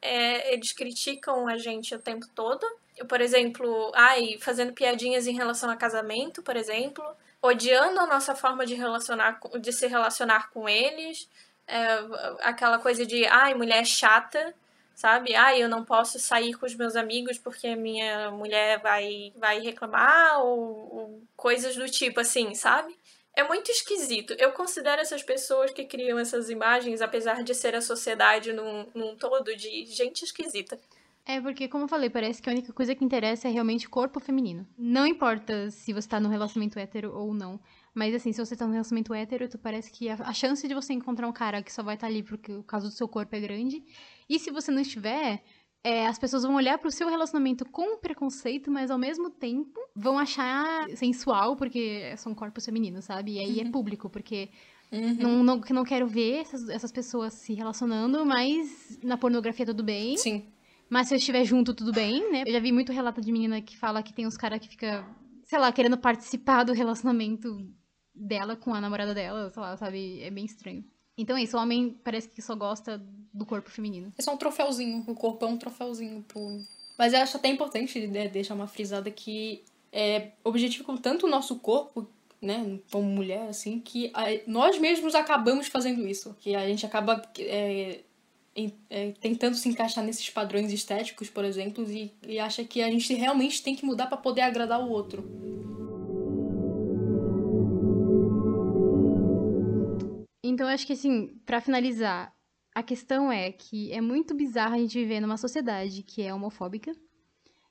É, 0.00 0.52
eles 0.52 0.72
criticam 0.72 1.46
a 1.46 1.56
gente 1.56 1.94
o 1.94 1.98
tempo 1.98 2.26
todo 2.34 2.66
por 3.06 3.20
exemplo, 3.20 3.92
ai, 3.94 4.38
fazendo 4.40 4.72
piadinhas 4.72 5.26
em 5.26 5.34
relação 5.34 5.70
a 5.70 5.76
casamento, 5.76 6.42
por 6.42 6.56
exemplo, 6.56 7.04
odiando 7.40 8.00
a 8.00 8.06
nossa 8.06 8.34
forma 8.34 8.64
de 8.64 8.74
relacionar, 8.74 9.40
de 9.60 9.72
se 9.72 9.86
relacionar 9.86 10.50
com 10.50 10.68
eles, 10.68 11.28
é, 11.66 11.98
aquela 12.40 12.78
coisa 12.78 13.04
de, 13.06 13.26
ai, 13.26 13.54
mulher 13.54 13.84
chata, 13.84 14.54
sabe? 14.94 15.34
Ai, 15.34 15.62
eu 15.62 15.68
não 15.68 15.84
posso 15.84 16.18
sair 16.18 16.54
com 16.54 16.66
os 16.66 16.74
meus 16.74 16.96
amigos 16.96 17.38
porque 17.38 17.74
minha 17.74 18.30
mulher 18.30 18.80
vai, 18.80 19.32
vai 19.36 19.60
reclamar, 19.60 20.40
ou, 20.44 20.58
ou 20.94 21.22
coisas 21.36 21.74
do 21.76 21.88
tipo 21.88 22.20
assim, 22.20 22.54
sabe? 22.54 22.96
É 23.34 23.42
muito 23.42 23.70
esquisito. 23.70 24.34
Eu 24.38 24.52
considero 24.52 25.00
essas 25.00 25.22
pessoas 25.22 25.70
que 25.72 25.84
criam 25.84 26.18
essas 26.18 26.50
imagens, 26.50 27.00
apesar 27.00 27.42
de 27.42 27.54
ser 27.54 27.74
a 27.74 27.80
sociedade 27.80 28.52
num, 28.52 28.86
num 28.94 29.16
todo 29.16 29.56
de 29.56 29.86
gente 29.86 30.22
esquisita. 30.24 30.78
É 31.24 31.40
porque, 31.40 31.68
como 31.68 31.84
eu 31.84 31.88
falei, 31.88 32.10
parece 32.10 32.42
que 32.42 32.50
a 32.50 32.52
única 32.52 32.72
coisa 32.72 32.94
que 32.94 33.04
interessa 33.04 33.48
é 33.48 33.50
realmente 33.50 33.86
o 33.86 33.90
corpo 33.90 34.18
feminino. 34.18 34.66
Não 34.76 35.06
importa 35.06 35.70
se 35.70 35.92
você 35.92 36.08
tá 36.08 36.18
no 36.18 36.28
relacionamento 36.28 36.78
hétero 36.78 37.14
ou 37.14 37.32
não. 37.32 37.60
Mas 37.94 38.14
assim, 38.14 38.32
se 38.32 38.44
você 38.44 38.56
tá 38.56 38.66
no 38.66 38.72
relacionamento 38.72 39.14
hétero, 39.14 39.48
tu 39.48 39.56
parece 39.56 39.92
que 39.92 40.08
a, 40.08 40.14
a 40.14 40.32
chance 40.32 40.66
de 40.66 40.74
você 40.74 40.92
encontrar 40.92 41.28
um 41.28 41.32
cara 41.32 41.62
que 41.62 41.72
só 41.72 41.82
vai 41.82 41.94
estar 41.94 42.08
tá 42.08 42.12
ali 42.12 42.22
porque 42.22 42.52
o 42.52 42.64
caso 42.64 42.88
do 42.88 42.94
seu 42.94 43.06
corpo 43.06 43.36
é 43.36 43.40
grande. 43.40 43.84
E 44.28 44.38
se 44.38 44.50
você 44.50 44.72
não 44.72 44.80
estiver, 44.80 45.44
é, 45.84 46.06
as 46.08 46.18
pessoas 46.18 46.42
vão 46.42 46.56
olhar 46.56 46.76
pro 46.78 46.90
seu 46.90 47.08
relacionamento 47.08 47.64
com 47.66 47.98
preconceito, 47.98 48.68
mas 48.68 48.90
ao 48.90 48.98
mesmo 48.98 49.30
tempo 49.30 49.78
vão 49.94 50.18
achar 50.18 50.88
sensual, 50.96 51.54
porque 51.56 52.16
são 52.16 52.34
corpos 52.34 52.64
femininos, 52.64 53.04
sabe? 53.04 53.34
E 53.34 53.38
aí 53.38 53.60
é 53.60 53.62
uhum. 53.62 53.68
é 53.68 53.72
público, 53.72 54.10
porque 54.10 54.50
Uhum. 54.92 55.14
Não, 55.14 55.42
não, 55.42 55.60
não 55.70 55.84
quero 55.84 56.06
ver 56.06 56.42
essas, 56.42 56.68
essas 56.68 56.92
pessoas 56.92 57.32
se 57.32 57.54
relacionando, 57.54 58.26
mas 58.26 58.98
na 59.02 59.16
pornografia 59.16 59.64
tudo 59.64 59.82
bem. 59.82 60.18
Sim. 60.18 60.52
Mas 60.92 61.08
se 61.08 61.14
eu 61.14 61.16
estiver 61.16 61.42
junto, 61.46 61.72
tudo 61.72 61.90
bem, 61.90 62.30
né? 62.30 62.42
Eu 62.46 62.52
já 62.52 62.60
vi 62.60 62.70
muito 62.70 62.92
relato 62.92 63.18
de 63.18 63.32
menina 63.32 63.62
que 63.62 63.78
fala 63.78 64.02
que 64.02 64.12
tem 64.12 64.26
uns 64.26 64.36
caras 64.36 64.60
que 64.60 64.68
fica, 64.68 65.02
sei 65.42 65.58
lá, 65.58 65.72
querendo 65.72 65.96
participar 65.96 66.64
do 66.64 66.74
relacionamento 66.74 67.66
dela 68.14 68.56
com 68.56 68.74
a 68.74 68.80
namorada 68.80 69.14
dela, 69.14 69.50
sei 69.50 69.62
lá, 69.62 69.74
sabe? 69.78 70.22
É 70.22 70.30
bem 70.30 70.44
estranho. 70.44 70.84
Então 71.16 71.34
é 71.34 71.44
isso, 71.44 71.56
o 71.56 71.60
homem 71.60 71.98
parece 72.04 72.28
que 72.28 72.42
só 72.42 72.54
gosta 72.54 73.02
do 73.32 73.46
corpo 73.46 73.70
feminino. 73.70 74.12
É 74.18 74.20
só 74.20 74.34
um 74.34 74.36
troféuzinho, 74.36 75.02
o 75.06 75.14
corpo 75.14 75.42
é 75.46 75.48
um 75.48 75.56
troféuzinho 75.56 76.22
pro, 76.28 76.60
Mas 76.98 77.14
eu 77.14 77.20
acho 77.20 77.38
até 77.38 77.48
importante 77.48 78.06
né, 78.06 78.28
deixar 78.28 78.52
uma 78.52 78.66
frisada 78.66 79.10
que 79.10 79.64
é 79.90 80.32
objetivo 80.44 80.98
tanto 80.98 81.26
o 81.26 81.30
nosso 81.30 81.56
corpo, 81.56 82.06
né, 82.38 82.78
como 82.90 83.08
mulher, 83.08 83.48
assim, 83.48 83.80
que 83.80 84.10
a, 84.12 84.24
nós 84.46 84.78
mesmos 84.78 85.14
acabamos 85.14 85.68
fazendo 85.68 86.06
isso. 86.06 86.36
Que 86.38 86.54
a 86.54 86.66
gente 86.66 86.84
acaba 86.84 87.22
é, 87.38 88.00
em, 88.54 88.72
é, 88.90 89.12
tentando 89.12 89.56
se 89.56 89.68
encaixar 89.68 90.04
nesses 90.04 90.28
padrões 90.30 90.72
estéticos, 90.72 91.30
por 91.30 91.44
exemplo, 91.44 91.84
e, 91.90 92.12
e 92.26 92.38
acha 92.38 92.64
que 92.64 92.82
a 92.82 92.90
gente 92.90 93.12
realmente 93.14 93.62
tem 93.62 93.74
que 93.74 93.84
mudar 93.84 94.06
para 94.06 94.16
poder 94.16 94.42
agradar 94.42 94.80
o 94.80 94.90
outro. 94.90 95.24
Então, 100.44 100.68
acho 100.68 100.86
que, 100.86 100.92
assim, 100.92 101.28
para 101.46 101.60
finalizar, 101.60 102.34
a 102.74 102.82
questão 102.82 103.30
é 103.30 103.50
que 103.50 103.92
é 103.92 104.00
muito 104.00 104.34
bizarro 104.34 104.74
a 104.74 104.78
gente 104.78 104.98
viver 104.98 105.20
numa 105.20 105.36
sociedade 105.36 106.02
que 106.02 106.22
é 106.22 106.34
homofóbica, 106.34 106.92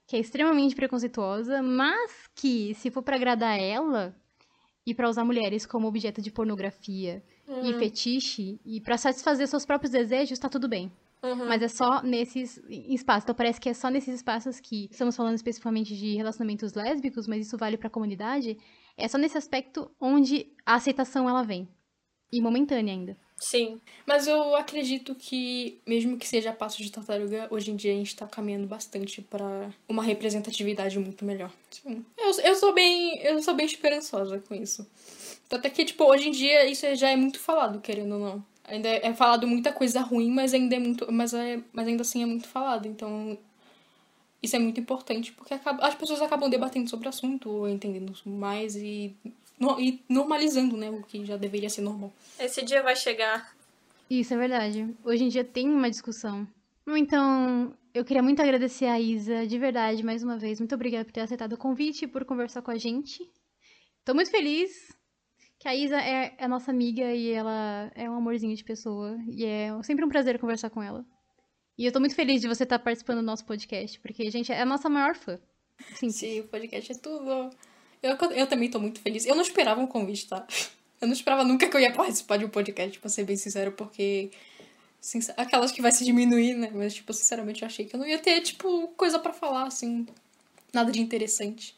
que 0.08 0.16
é 0.16 0.20
extremamente 0.20 0.76
preconceituosa, 0.76 1.62
mas 1.62 2.28
que, 2.36 2.74
se 2.76 2.90
for 2.90 3.04
para 3.04 3.16
agradar 3.16 3.60
ela 3.60 4.16
e 4.86 4.94
para 4.96 5.10
usar 5.10 5.24
mulheres 5.24 5.66
como 5.66 5.88
objeto 5.88 6.22
de 6.22 6.32
pornografia 6.32 7.24
uhum. 7.52 7.70
e 7.70 7.74
fetiche 7.80 8.60
e 8.66 8.80
para 8.80 8.98
satisfazer 8.98 9.48
seus 9.48 9.66
próprios 9.66 9.92
desejos, 9.92 10.40
tá 10.40 10.50
tudo 10.50 10.68
bem. 10.68 10.92
Uhum. 11.24 11.48
Mas 11.48 11.62
é 11.62 11.68
só 11.68 12.02
nesses 12.02 12.60
espaços. 12.68 13.24
Então 13.24 13.36
parece 13.36 13.62
que 13.62 13.70
é 13.70 13.74
só 13.74 13.90
nesses 13.90 14.16
espaços 14.16 14.60
que 14.60 14.88
estamos 14.90 15.16
falando 15.16 15.36
especificamente 15.36 15.96
de 15.96 16.16
relacionamentos 16.16 16.74
lésbicos, 16.74 17.28
mas 17.28 17.46
isso 17.46 17.58
vale 17.58 17.78
para 17.78 17.88
a 17.88 17.92
comunidade. 17.92 18.58
É 18.98 19.08
só 19.08 19.18
nesse 19.18 19.38
aspecto 19.38 19.92
onde 20.00 20.48
a 20.66 20.76
aceitação 20.76 21.30
ela 21.30 21.44
vem. 21.44 21.68
E 22.34 22.42
momentânea 22.42 22.94
ainda. 22.94 23.18
Sim. 23.38 23.82
Mas 24.06 24.26
eu 24.26 24.56
acredito 24.56 25.14
que, 25.16 25.82
mesmo 25.86 26.18
que 26.18 26.28
seja 26.28 26.54
passo 26.54 26.82
de 26.82 26.92
tartaruga, 26.92 27.48
hoje 27.52 27.72
em 27.72 27.76
dia 27.76 27.92
a 27.92 27.96
gente 27.96 28.16
tá 28.16 28.26
caminhando 28.26 28.68
bastante 28.68 29.22
para 29.22 29.70
uma 29.90 30.02
representatividade 30.02 30.98
muito 30.98 31.26
melhor. 31.26 31.52
Sim. 31.70 32.06
Eu, 32.18 32.32
eu 32.40 32.56
sou 32.56 32.74
bem. 32.74 33.20
Eu 33.22 33.42
sou 33.42 33.54
bem 33.54 33.66
esperançosa 33.66 34.40
com 34.40 34.56
isso. 34.56 34.88
Até 35.56 35.70
que, 35.70 35.86
tipo, 35.86 36.04
hoje 36.06 36.30
em 36.30 36.32
dia 36.32 36.70
isso 36.70 36.86
já 36.96 37.10
é 37.10 37.16
muito 37.16 37.40
falado, 37.40 37.80
querendo 37.82 38.14
ou 38.16 38.20
não. 38.20 38.46
Ainda 38.64 38.88
é 38.90 39.14
falado 39.14 39.48
muita 39.48 39.74
coisa 39.74 40.02
ruim, 40.02 40.32
mas 40.32 40.54
ainda 40.54 40.76
é 40.76 40.80
muito. 40.80 41.12
Mas, 41.12 41.34
é, 41.34 41.62
mas 41.74 41.88
ainda 41.88 42.02
assim 42.02 42.24
é 42.24 42.26
muito 42.26 42.48
falado. 42.48 42.88
Então. 42.88 43.38
Isso 44.42 44.56
é 44.56 44.60
muito 44.60 44.80
importante, 44.80 45.32
porque 45.34 45.54
acaba, 45.54 45.86
as 45.86 45.94
pessoas 45.94 46.20
acabam 46.20 46.50
debatendo 46.50 46.90
sobre 46.90 47.06
o 47.06 47.10
assunto, 47.10 47.68
entendendo 47.68 48.12
mais 48.26 48.76
e 48.76 49.16
no, 49.60 49.80
e 49.80 50.04
normalizando, 50.10 50.76
né? 50.76 50.90
O 50.90 51.04
que 51.04 51.24
já 51.24 51.38
deveria 51.38 51.70
ser 51.70 51.82
normal. 51.82 52.12
Esse 52.40 52.66
dia 52.66 52.82
vai 52.82 52.96
chegar. 52.96 53.56
Isso 54.10 54.34
é 54.34 54.38
verdade. 54.38 54.90
Hoje 55.06 55.26
em 55.26 55.30
dia 55.30 55.44
tem 55.44 55.70
uma 55.70 55.90
discussão. 55.90 56.48
Então, 56.88 57.72
eu 57.94 58.04
queria 58.04 58.24
muito 58.24 58.42
agradecer 58.42 58.86
a 58.86 59.00
Isa, 59.00 59.46
de 59.46 59.60
verdade, 59.60 60.04
mais 60.04 60.24
uma 60.24 60.38
vez. 60.38 60.60
Muito 60.60 60.74
obrigada 60.74 61.06
por 61.06 61.12
ter 61.12 61.22
aceitado 61.22 61.54
o 61.54 61.58
convite 61.58 62.06
e 62.06 62.08
por 62.08 62.26
conversar 62.26 62.64
com 62.64 62.72
a 62.72 62.78
gente. 62.78 63.30
Tô 64.04 64.16
muito 64.16 64.32
feliz 64.32 64.92
que 65.62 65.68
a 65.68 65.76
Isa 65.76 66.02
é, 66.02 66.34
é 66.40 66.48
nossa 66.48 66.72
amiga 66.72 67.14
e 67.14 67.30
ela 67.30 67.92
é 67.94 68.10
um 68.10 68.16
amorzinho 68.16 68.56
de 68.56 68.64
pessoa. 68.64 69.16
E 69.28 69.46
é 69.46 69.70
sempre 69.84 70.04
um 70.04 70.10
prazer 70.10 70.40
conversar 70.40 70.72
com 70.72 70.82
ela. 70.82 71.06
E 71.78 71.86
eu 71.86 71.92
tô 71.92 72.00
muito 72.00 72.16
feliz 72.16 72.42
de 72.42 72.48
você 72.48 72.64
estar 72.64 72.80
participando 72.80 73.18
do 73.18 73.26
nosso 73.26 73.46
podcast, 73.46 74.00
porque, 74.00 74.28
gente, 74.32 74.52
é 74.52 74.60
a 74.60 74.66
nossa 74.66 74.90
maior 74.90 75.14
fã. 75.14 75.40
Sim, 75.94 76.10
Sim 76.10 76.40
o 76.40 76.48
podcast 76.48 76.92
é 76.92 76.96
tudo. 76.96 77.52
Eu, 78.02 78.18
eu 78.32 78.48
também 78.48 78.72
tô 78.72 78.80
muito 78.80 79.00
feliz. 79.02 79.24
Eu 79.24 79.36
não 79.36 79.44
esperava 79.44 79.80
um 79.80 79.86
convite, 79.86 80.28
tá? 80.28 80.48
Eu 81.00 81.08
não 81.08 81.14
esperava 81.14 81.44
nunca 81.44 81.70
que 81.70 81.78
eu 81.78 81.82
ia 81.82 81.94
participar 81.94 82.38
de 82.38 82.46
um 82.46 82.50
podcast, 82.50 83.00
pra 83.00 83.10
ser 83.10 83.24
bem 83.24 83.38
sincero, 83.38 83.72
porque. 83.74 84.32
Aquelas 85.38 85.72
que 85.72 85.82
vai 85.82 85.92
se 85.92 86.04
diminuir, 86.04 86.56
né? 86.56 86.72
Mas, 86.74 86.96
tipo, 86.96 87.14
sinceramente, 87.14 87.62
eu 87.62 87.68
achei 87.68 87.86
que 87.86 87.96
eu 87.96 88.00
não 88.00 88.08
ia 88.08 88.18
ter, 88.18 88.42
tipo, 88.42 88.88
coisa 88.98 89.20
para 89.20 89.32
falar, 89.32 89.68
assim. 89.68 90.08
Nada 90.74 90.92
de 90.92 91.00
interessante. 91.00 91.76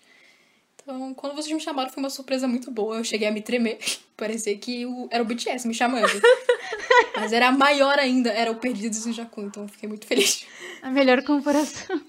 Então, 0.83 1.13
quando 1.13 1.33
vocês 1.33 1.51
me 1.51 1.61
chamaram, 1.61 1.89
foi 1.89 2.03
uma 2.03 2.09
surpresa 2.09 2.45
muito 2.47 2.69
boa. 2.69 2.97
Eu 2.97 3.03
cheguei 3.03 3.27
a 3.27 3.31
me 3.31 3.41
tremer. 3.41 3.79
Parecia 4.17 4.55
que 4.57 4.85
o... 4.85 5.07
era 5.09 5.23
o 5.23 5.25
BTS 5.25 5.65
me 5.67 5.73
chamando. 5.73 6.07
Mas 7.15 7.31
era 7.31 7.51
maior 7.51 7.97
ainda, 7.97 8.29
era 8.29 8.51
o 8.51 8.55
Perdidos 8.55 9.07
em 9.07 9.13
Jacu, 9.13 9.41
então 9.41 9.63
eu 9.63 9.69
fiquei 9.69 9.87
muito 9.87 10.05
feliz. 10.05 10.45
A 10.81 10.91
melhor 10.91 11.23
comparação. 11.23 12.01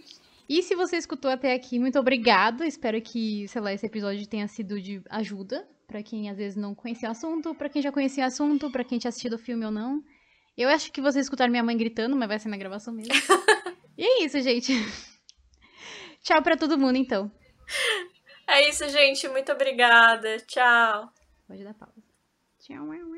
E 0.49 0.63
se 0.63 0.75
você 0.75 0.97
escutou 0.97 1.31
até 1.31 1.55
aqui, 1.55 1.79
muito 1.79 1.99
obrigada. 1.99 2.67
Espero 2.67 3.01
que, 3.01 3.47
sei 3.49 3.61
lá, 3.61 3.73
esse 3.73 3.87
episódio 3.87 4.27
tenha 4.27 4.49
sido 4.49 4.81
de 4.81 5.01
ajuda 5.09 5.67
para 5.87 6.03
quem 6.03 6.29
às 6.29 6.37
vezes 6.37 6.57
não 6.57 6.75
conhecia 6.75 7.09
o 7.09 7.13
assunto, 7.13 7.55
para 7.55 7.69
quem 7.69 7.81
já 7.81 7.93
conhecia 7.93 8.25
o 8.25 8.27
assunto, 8.27 8.71
para 8.71 8.83
quem 8.83 8.99
tinha 8.99 9.09
assistido 9.09 9.35
o 9.35 9.39
filme 9.39 9.65
ou 9.65 9.71
não. 9.71 10.03
Eu 10.57 10.69
acho 10.69 10.91
que 10.93 11.01
vocês 11.01 11.27
escutaram 11.27 11.51
minha 11.51 11.63
mãe 11.63 11.77
gritando, 11.77 12.17
mas 12.17 12.29
vai 12.29 12.39
ser 12.39 12.49
na 12.49 12.57
gravação 12.57 12.93
mesmo. 12.93 13.13
e 13.97 14.05
é 14.05 14.25
isso, 14.25 14.41
gente. 14.41 14.73
Tchau 16.23 16.43
para 16.43 16.57
todo 16.57 16.79
mundo, 16.79 16.97
então. 16.97 17.31
É 18.47 18.69
isso, 18.69 18.89
gente. 18.89 19.29
Muito 19.29 19.53
obrigada. 19.53 20.39
Tchau. 20.41 21.13
Pode 21.47 21.65
dar 21.65 21.75
pausa. 21.75 22.03
Tchau. 22.59 23.14